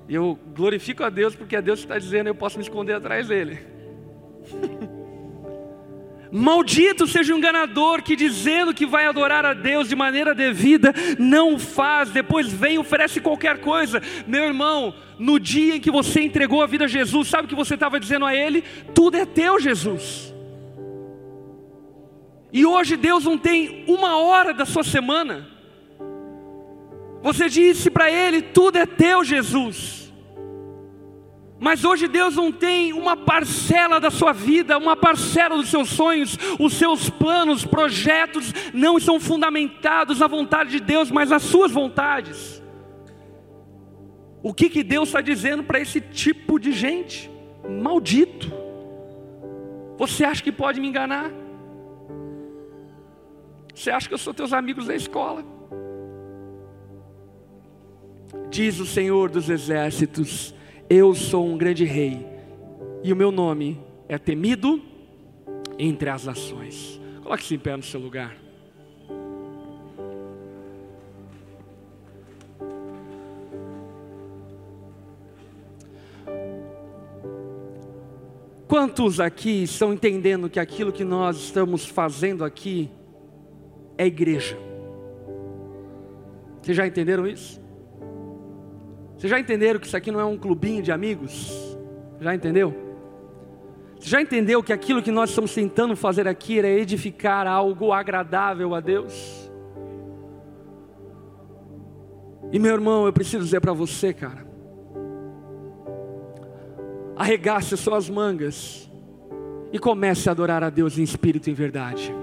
Eu 0.08 0.38
glorifico 0.56 1.04
a 1.04 1.10
Deus 1.10 1.36
porque 1.36 1.56
é 1.56 1.62
Deus 1.62 1.80
está 1.80 2.00
dizendo, 2.00 2.28
eu 2.28 2.36
posso 2.36 2.58
me 2.58 2.64
esconder 2.64 2.94
atrás 2.94 3.28
dele. 3.28 3.60
Maldito 6.32 7.08
seja 7.08 7.34
o 7.34 7.38
enganador 7.38 8.04
que, 8.04 8.16
dizendo 8.16 8.74
que 8.74 8.86
vai 8.86 9.06
adorar 9.06 9.46
a 9.46 9.54
Deus 9.54 9.90
de 9.90 9.96
maneira 9.96 10.36
devida, 10.36 10.94
não 11.18 11.56
o 11.56 11.60
faz, 11.60 12.12
depois 12.12 12.52
vem 12.52 12.76
e 12.76 12.80
oferece 12.80 13.20
qualquer 13.20 13.60
coisa. 13.60 14.02
Meu 14.28 14.44
irmão, 14.44 14.94
no 15.18 15.40
dia 15.40 15.76
em 15.76 15.80
que 15.80 15.90
você 15.90 16.22
entregou 16.22 16.62
a 16.62 16.68
vida 16.68 16.86
a 16.86 16.88
Jesus, 16.88 17.28
sabe 17.28 17.46
o 17.46 17.48
que 17.48 17.56
você 17.56 17.74
estava 17.74 18.00
dizendo 18.00 18.26
a 18.26 18.36
Ele? 18.36 18.64
Tudo 18.94 19.18
é 19.18 19.26
teu, 19.26 19.60
Jesus. 19.60 20.34
E 22.52 22.66
hoje 22.66 22.96
Deus 22.96 23.24
não 23.24 23.38
tem 23.38 23.84
uma 23.88 24.18
hora 24.18 24.54
da 24.54 24.66
sua 24.66 24.84
semana. 24.84 25.48
Você 27.22 27.50
disse 27.50 27.90
para 27.90 28.10
Ele: 28.12 28.42
tudo 28.42 28.78
é 28.78 28.86
teu, 28.86 29.24
Jesus. 29.24 30.09
Mas 31.60 31.84
hoje 31.84 32.08
Deus 32.08 32.36
não 32.36 32.52
tem 32.52 32.94
uma 32.94 33.18
parcela 33.18 34.00
da 34.00 34.10
sua 34.10 34.32
vida, 34.32 34.78
uma 34.78 34.96
parcela 34.96 35.58
dos 35.58 35.70
seus 35.70 35.90
sonhos, 35.90 36.38
os 36.58 36.74
seus 36.74 37.10
planos, 37.10 37.66
projetos 37.66 38.54
não 38.74 39.00
são 39.00 39.20
fundamentados 39.20 40.20
na 40.20 40.28
vontade 40.28 40.72
de 40.72 40.80
Deus, 40.80 41.12
mas 41.12 41.30
nas 41.30 41.44
suas 41.44 41.72
vontades. 41.72 42.64
O 44.42 44.54
que, 44.54 44.70
que 44.70 44.84
Deus 44.84 45.10
está 45.10 45.20
dizendo 45.20 45.64
para 45.64 45.82
esse 45.82 46.00
tipo 46.00 46.58
de 46.58 46.72
gente? 46.72 47.30
Maldito. 47.68 48.50
Você 49.98 50.24
acha 50.24 50.42
que 50.42 50.52
pode 50.52 50.80
me 50.80 50.88
enganar? 50.88 51.30
Você 53.76 53.92
acha 53.92 54.08
que 54.08 54.14
eu 54.14 54.18
sou 54.18 54.34
teus 54.34 54.54
amigos 54.54 54.88
da 54.88 54.96
escola? 54.96 55.44
Diz 58.50 58.80
o 58.80 58.86
Senhor 58.86 59.30
dos 59.30 59.50
Exércitos: 59.50 60.54
eu 60.90 61.14
sou 61.14 61.46
um 61.46 61.56
grande 61.56 61.86
rei, 61.86 62.26
e 63.04 63.14
o 63.14 63.16
meu 63.16 63.32
nome 63.32 63.80
é 64.08 64.18
temido 64.18 64.82
entre 65.78 66.10
as 66.10 66.26
nações. 66.26 67.00
Coloque-se 67.22 67.54
em 67.54 67.60
pé 67.60 67.78
no 67.78 67.84
seu 67.84 68.00
lugar. 68.00 68.36
Quantos 78.68 79.20
aqui 79.20 79.64
estão 79.64 79.94
entendendo 79.94 80.50
que 80.50 80.60
aquilo 80.60 80.92
que 80.92 81.04
nós 81.04 81.38
estamos 81.38 81.86
fazendo 81.86 82.44
aqui 82.44 82.90
é 83.98 84.06
igreja? 84.06 84.58
Vocês 86.62 86.78
já 86.78 86.86
entenderam 86.86 87.28
isso? 87.28 87.59
Vocês 89.20 89.30
já 89.30 89.38
entenderam 89.38 89.82
que 89.82 89.86
isso 89.86 89.98
aqui 89.98 90.12
não 90.12 90.20
é 90.22 90.24
um 90.24 90.38
clubinho 90.38 90.82
de 90.82 90.94
amigos? 90.94 91.78
Já 92.22 92.34
entendeu? 92.34 92.74
Você 94.00 94.08
já 94.08 94.22
entendeu 94.22 94.64
que 94.64 94.72
aquilo 94.72 95.04
que 95.04 95.12
nós 95.12 95.32
estamos 95.32 95.54
tentando 95.54 95.94
fazer 95.94 96.26
aqui 96.26 96.58
é 96.58 96.80
edificar 96.80 97.46
algo 97.46 97.92
agradável 97.92 98.74
a 98.74 98.80
Deus? 98.80 99.52
E 102.50 102.58
meu 102.58 102.74
irmão, 102.74 103.06
eu 103.06 103.12
preciso 103.12 103.44
dizer 103.44 103.60
para 103.60 103.74
você, 103.74 104.14
cara, 104.14 104.48
arregace 107.18 107.74
as 107.74 107.82
suas 107.82 108.10
mangas 108.10 108.90
e 109.74 109.78
comece 109.78 110.30
a 110.30 110.32
adorar 110.32 110.64
a 110.64 110.70
Deus 110.70 110.98
em 110.98 111.04
espírito 111.04 111.50
e 111.50 111.52
em 111.52 111.56
verdade. 111.56 112.16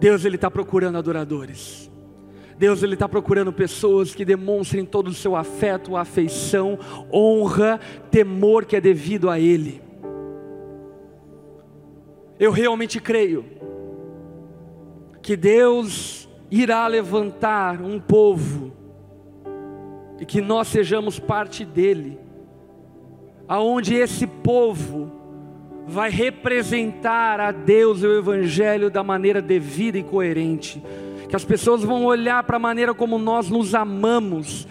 Deus 0.00 0.24
ele 0.24 0.36
está 0.36 0.50
procurando 0.50 0.96
adoradores. 0.96 1.90
Deus 2.58 2.82
ele 2.82 2.94
está 2.94 3.08
procurando 3.08 3.52
pessoas 3.52 4.14
que 4.14 4.24
demonstrem 4.24 4.84
todo 4.84 5.08
o 5.08 5.14
seu 5.14 5.36
afeto, 5.36 5.96
afeição, 5.96 6.78
honra, 7.12 7.78
temor 8.10 8.64
que 8.64 8.76
é 8.76 8.80
devido 8.80 9.28
a 9.28 9.38
Ele. 9.38 9.82
Eu 12.38 12.50
realmente 12.50 13.00
creio 13.00 13.44
que 15.20 15.36
Deus 15.36 16.28
irá 16.50 16.86
levantar 16.86 17.82
um 17.82 17.98
povo 17.98 18.72
e 20.20 20.24
que 20.24 20.40
nós 20.40 20.68
sejamos 20.68 21.18
parte 21.18 21.64
dele, 21.64 22.18
aonde 23.48 23.94
esse 23.94 24.26
povo 24.26 25.12
vai 25.86 26.10
representar 26.10 27.40
a 27.40 27.52
Deus 27.52 28.02
e 28.02 28.06
o 28.06 28.18
Evangelho 28.18 28.90
da 28.90 29.04
maneira 29.04 29.40
devida 29.40 29.96
e 29.96 30.02
coerente 30.02 30.82
que 31.26 31.36
as 31.36 31.44
pessoas 31.44 31.82
vão 31.82 32.04
olhar 32.04 32.42
para 32.44 32.56
a 32.56 32.60
maneira 32.60 32.94
como 32.94 33.18
nós 33.18 33.50
nos 33.50 33.74
amamos, 33.74 34.66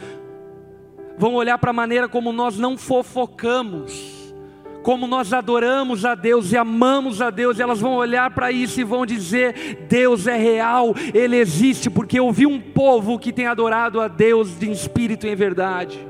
vão 1.17 1.35
olhar 1.35 1.57
para 1.57 1.71
a 1.71 1.73
maneira 1.73 2.07
como 2.07 2.31
nós 2.31 2.57
não 2.57 2.77
fofocamos, 2.77 4.33
como 4.81 5.07
nós 5.07 5.33
adoramos 5.33 6.05
a 6.05 6.15
Deus 6.15 6.51
e 6.51 6.57
amamos 6.57 7.21
a 7.21 7.29
Deus, 7.29 7.59
elas 7.59 7.79
vão 7.79 7.95
olhar 7.95 8.33
para 8.33 8.51
isso 8.51 8.79
e 8.79 8.83
vão 8.83 9.05
dizer: 9.05 9.85
Deus 9.89 10.27
é 10.27 10.37
real, 10.37 10.93
Ele 11.13 11.35
existe, 11.35 11.89
porque 11.89 12.19
eu 12.19 12.31
vi 12.31 12.45
um 12.45 12.61
povo 12.61 13.19
que 13.19 13.33
tem 13.33 13.47
adorado 13.47 13.99
a 13.99 14.07
Deus 14.07 14.57
de 14.57 14.69
espírito 14.71 15.25
e 15.25 15.31
em 15.31 15.35
verdade. 15.35 16.07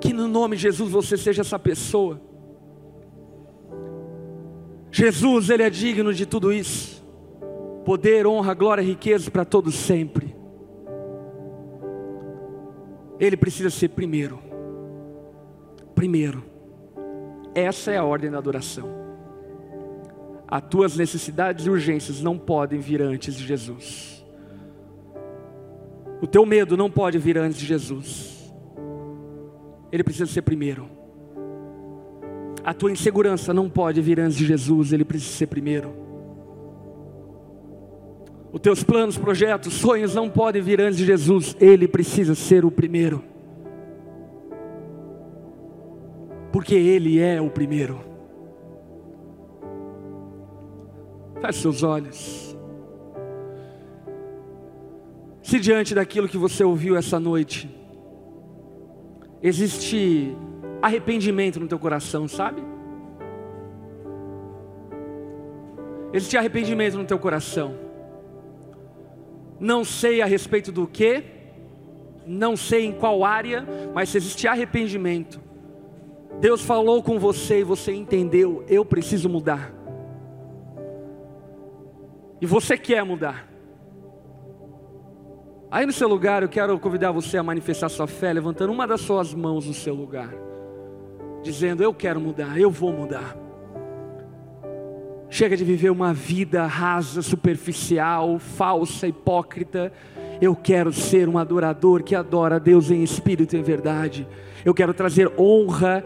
Que 0.00 0.12
no 0.12 0.28
nome 0.28 0.56
de 0.56 0.62
Jesus 0.62 0.90
você 0.90 1.16
seja 1.16 1.40
essa 1.40 1.58
pessoa. 1.58 2.20
Jesus, 4.90 5.50
Ele 5.50 5.62
é 5.62 5.70
digno 5.70 6.12
de 6.12 6.26
tudo 6.26 6.52
isso 6.52 6.96
poder, 7.86 8.26
honra, 8.26 8.52
glória 8.52 8.82
riqueza 8.82 9.30
para 9.30 9.44
todos 9.44 9.76
sempre. 9.76 10.34
Ele 13.20 13.36
precisa 13.36 13.70
ser 13.70 13.90
primeiro. 13.90 14.40
Primeiro. 15.94 16.42
Essa 17.54 17.92
é 17.92 17.96
a 17.96 18.02
ordem 18.02 18.28
da 18.28 18.38
adoração. 18.38 18.90
As 20.48 20.62
tuas 20.62 20.96
necessidades 20.96 21.64
e 21.64 21.70
urgências 21.70 22.20
não 22.20 22.36
podem 22.36 22.80
vir 22.80 23.00
antes 23.00 23.36
de 23.36 23.46
Jesus. 23.46 24.26
O 26.20 26.26
teu 26.26 26.44
medo 26.44 26.76
não 26.76 26.90
pode 26.90 27.18
vir 27.18 27.38
antes 27.38 27.56
de 27.56 27.66
Jesus. 27.66 28.52
Ele 29.92 30.02
precisa 30.02 30.26
ser 30.26 30.42
primeiro. 30.42 30.95
A 32.66 32.74
tua 32.74 32.90
insegurança 32.90 33.54
não 33.54 33.70
pode 33.70 34.00
vir 34.00 34.18
antes 34.18 34.36
de 34.36 34.44
Jesus, 34.44 34.92
ele 34.92 35.04
precisa 35.04 35.36
ser 35.36 35.46
primeiro. 35.46 35.94
Os 38.52 38.60
teus 38.60 38.82
planos, 38.82 39.16
projetos, 39.16 39.74
sonhos 39.74 40.16
não 40.16 40.28
podem 40.28 40.60
vir 40.60 40.80
antes 40.80 40.98
de 40.98 41.06
Jesus, 41.06 41.56
ele 41.60 41.86
precisa 41.86 42.34
ser 42.34 42.64
o 42.64 42.70
primeiro. 42.72 43.22
Porque 46.50 46.74
ele 46.74 47.20
é 47.20 47.40
o 47.40 47.48
primeiro. 47.48 48.00
Feche 51.40 51.60
seus 51.60 51.84
olhos. 51.84 52.58
Se 55.40 55.60
diante 55.60 55.94
daquilo 55.94 56.26
que 56.26 56.36
você 56.36 56.64
ouviu 56.64 56.96
essa 56.96 57.20
noite, 57.20 57.70
existe 59.40 60.36
arrependimento 60.86 61.60
no 61.60 61.68
teu 61.68 61.78
coração, 61.78 62.26
sabe? 62.26 62.62
Existe 66.12 66.36
arrependimento 66.36 66.96
no 66.96 67.04
teu 67.04 67.18
coração. 67.18 67.74
Não 69.60 69.84
sei 69.84 70.22
a 70.22 70.26
respeito 70.26 70.72
do 70.72 70.86
que, 70.86 71.24
não 72.26 72.56
sei 72.56 72.86
em 72.86 72.92
qual 72.92 73.24
área, 73.24 73.66
mas 73.94 74.14
existe 74.14 74.48
arrependimento, 74.48 75.40
Deus 76.40 76.60
falou 76.60 77.02
com 77.02 77.18
você 77.18 77.60
e 77.60 77.64
você 77.64 77.92
entendeu, 77.92 78.64
eu 78.68 78.84
preciso 78.84 79.28
mudar. 79.28 79.72
E 82.40 82.46
você 82.46 82.76
quer 82.76 83.02
mudar. 83.04 83.48
Aí 85.70 85.86
no 85.86 85.92
seu 85.92 86.06
lugar, 86.06 86.42
eu 86.42 86.48
quero 86.48 86.78
convidar 86.78 87.10
você 87.10 87.38
a 87.38 87.42
manifestar 87.42 87.88
sua 87.88 88.06
fé, 88.06 88.32
levantando 88.32 88.72
uma 88.72 88.86
das 88.86 89.00
suas 89.00 89.32
mãos 89.32 89.66
no 89.66 89.74
seu 89.74 89.94
lugar, 89.94 90.32
dizendo: 91.42 91.82
Eu 91.82 91.92
quero 91.92 92.20
mudar, 92.20 92.58
eu 92.58 92.70
vou 92.70 92.92
mudar. 92.92 93.36
Chega 95.28 95.56
de 95.56 95.64
viver 95.64 95.90
uma 95.90 96.14
vida 96.14 96.64
rasa, 96.66 97.20
superficial, 97.20 98.38
falsa, 98.38 99.06
hipócrita. 99.06 99.92
Eu 100.40 100.54
quero 100.54 100.92
ser 100.92 101.28
um 101.28 101.36
adorador 101.36 102.02
que 102.02 102.14
adora 102.14 102.56
a 102.56 102.58
Deus 102.58 102.90
em 102.90 103.02
espírito 103.02 103.56
e 103.56 103.58
em 103.58 103.62
verdade. 103.62 104.26
Eu 104.64 104.72
quero 104.72 104.94
trazer 104.94 105.32
honra 105.38 106.04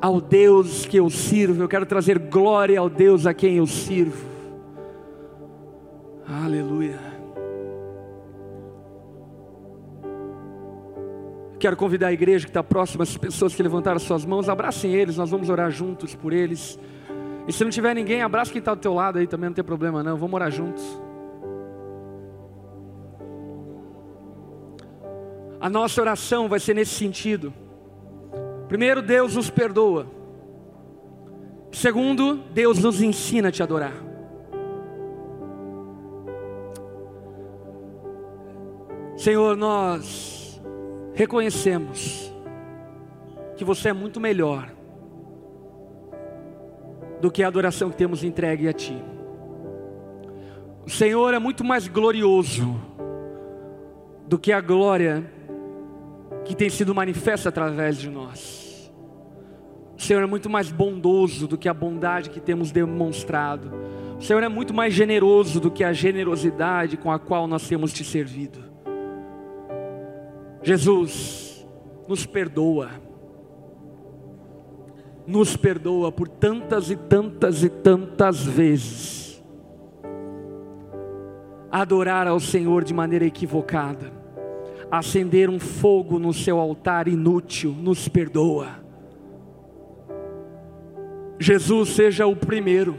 ao 0.00 0.20
Deus 0.20 0.84
que 0.84 0.96
eu 0.96 1.08
sirvo. 1.08 1.62
Eu 1.62 1.68
quero 1.68 1.86
trazer 1.86 2.18
glória 2.18 2.78
ao 2.78 2.88
Deus 2.88 3.26
a 3.26 3.32
quem 3.32 3.56
eu 3.56 3.66
sirvo. 3.66 4.26
Aleluia. 6.28 7.05
Quero 11.58 11.76
convidar 11.76 12.08
a 12.08 12.12
igreja 12.12 12.44
que 12.44 12.50
está 12.50 12.62
próxima, 12.62 13.02
as 13.02 13.16
pessoas 13.16 13.54
que 13.54 13.62
levantaram 13.62 13.98
suas 13.98 14.24
mãos, 14.24 14.48
abracem 14.48 14.92
eles, 14.92 15.16
nós 15.16 15.30
vamos 15.30 15.48
orar 15.48 15.70
juntos 15.70 16.14
por 16.14 16.32
eles. 16.32 16.78
E 17.48 17.52
se 17.52 17.64
não 17.64 17.70
tiver 17.70 17.94
ninguém, 17.94 18.22
abraça 18.22 18.52
quem 18.52 18.58
está 18.58 18.74
do 18.74 18.80
teu 18.80 18.92
lado 18.92 19.18
aí 19.18 19.26
também, 19.26 19.48
não 19.48 19.54
tem 19.54 19.64
problema 19.64 20.02
não, 20.02 20.16
vamos 20.16 20.34
orar 20.34 20.50
juntos. 20.50 20.84
A 25.58 25.70
nossa 25.70 26.00
oração 26.00 26.48
vai 26.48 26.60
ser 26.60 26.74
nesse 26.74 26.94
sentido. 26.94 27.52
Primeiro, 28.68 29.00
Deus 29.00 29.34
nos 29.34 29.48
perdoa. 29.48 30.06
Segundo, 31.72 32.36
Deus 32.52 32.78
nos 32.78 33.00
ensina 33.00 33.48
a 33.48 33.52
te 33.52 33.62
adorar. 33.62 33.94
Senhor, 39.16 39.56
nós 39.56 40.45
reconhecemos 41.16 42.30
que 43.56 43.64
você 43.64 43.88
é 43.88 43.92
muito 43.94 44.20
melhor 44.20 44.70
do 47.22 47.30
que 47.30 47.42
a 47.42 47.48
adoração 47.48 47.88
que 47.88 47.96
temos 47.96 48.22
entregue 48.22 48.68
a 48.68 48.72
Ti. 48.74 49.02
O 50.84 50.90
Senhor 50.90 51.32
é 51.32 51.38
muito 51.38 51.64
mais 51.64 51.88
glorioso 51.88 52.78
do 54.28 54.38
que 54.38 54.52
a 54.52 54.60
glória 54.60 55.24
que 56.44 56.54
tem 56.54 56.68
sido 56.68 56.94
manifesta 56.94 57.48
através 57.48 57.96
de 57.96 58.10
nós. 58.10 58.92
O 59.96 60.02
Senhor 60.02 60.22
é 60.22 60.26
muito 60.26 60.50
mais 60.50 60.70
bondoso 60.70 61.48
do 61.48 61.56
que 61.56 61.66
a 61.66 61.74
bondade 61.74 62.28
que 62.28 62.40
temos 62.40 62.70
demonstrado. 62.70 63.72
O 64.18 64.22
Senhor 64.22 64.42
é 64.42 64.48
muito 64.48 64.74
mais 64.74 64.92
generoso 64.92 65.60
do 65.60 65.70
que 65.70 65.82
a 65.82 65.94
generosidade 65.94 66.98
com 66.98 67.10
a 67.10 67.18
qual 67.18 67.46
nós 67.46 67.66
temos 67.66 67.90
te 67.90 68.04
servido. 68.04 68.65
Jesus, 70.66 71.64
nos 72.08 72.26
perdoa. 72.26 72.90
Nos 75.24 75.56
perdoa 75.56 76.10
por 76.10 76.26
tantas 76.26 76.90
e 76.90 76.96
tantas 76.96 77.62
e 77.62 77.68
tantas 77.68 78.44
vezes 78.44 79.40
adorar 81.70 82.26
ao 82.26 82.40
Senhor 82.40 82.82
de 82.82 82.92
maneira 82.92 83.24
equivocada, 83.24 84.12
acender 84.90 85.48
um 85.48 85.60
fogo 85.60 86.18
no 86.18 86.32
seu 86.32 86.58
altar 86.58 87.06
inútil, 87.06 87.70
nos 87.70 88.08
perdoa. 88.08 88.84
Jesus 91.38 91.90
seja 91.90 92.26
o 92.26 92.34
primeiro, 92.34 92.96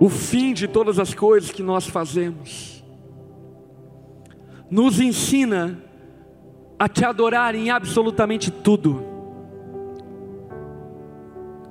o 0.00 0.08
fim 0.08 0.52
de 0.52 0.66
todas 0.66 0.98
as 0.98 1.14
coisas 1.14 1.52
que 1.52 1.62
nós 1.62 1.86
fazemos, 1.86 2.77
nos 4.70 5.00
ensina 5.00 5.78
a 6.78 6.88
te 6.88 7.04
adorar 7.04 7.54
em 7.54 7.70
absolutamente 7.70 8.50
tudo. 8.50 9.02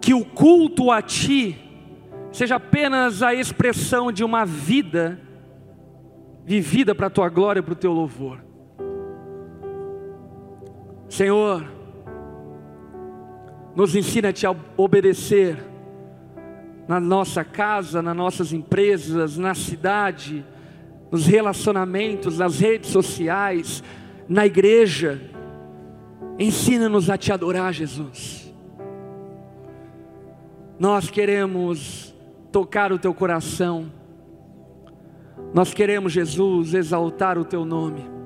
Que 0.01 0.13
o 0.13 0.25
culto 0.25 0.91
a 0.91 1.01
ti 1.01 1.57
seja 2.31 2.55
apenas 2.55 3.23
a 3.23 3.33
expressão 3.33 4.11
de 4.11 4.23
uma 4.23 4.45
vida 4.45 5.19
vivida 6.45 6.93
para 6.95 7.07
a 7.07 7.09
tua 7.09 7.29
glória 7.29 7.59
e 7.59 7.63
para 7.63 7.73
o 7.73 7.75
teu 7.75 7.91
louvor. 7.91 8.43
Senhor, 11.09 11.65
nos 13.75 13.95
ensina 13.95 14.29
a 14.29 14.33
te 14.33 14.45
obedecer 14.75 15.63
na 16.87 16.99
nossa 16.99 17.43
casa, 17.43 18.01
nas 18.01 18.15
nossas 18.15 18.53
empresas, 18.53 19.37
na 19.37 19.53
cidade, 19.53 20.45
nos 21.11 21.25
relacionamentos, 21.25 22.37
nas 22.37 22.59
redes 22.59 22.89
sociais, 22.89 23.83
na 24.27 24.45
igreja. 24.45 25.21
Ensina-nos 26.37 27.09
a 27.09 27.17
te 27.17 27.31
adorar, 27.31 27.73
Jesus. 27.73 28.53
Nós 30.79 31.09
queremos 31.09 32.13
tocar 32.51 32.91
o 32.91 32.99
teu 32.99 33.13
coração. 33.13 33.91
Nós 35.53 35.73
queremos, 35.73 36.11
Jesus, 36.11 36.73
exaltar 36.73 37.37
o 37.37 37.45
teu 37.45 37.65
nome. 37.65 38.16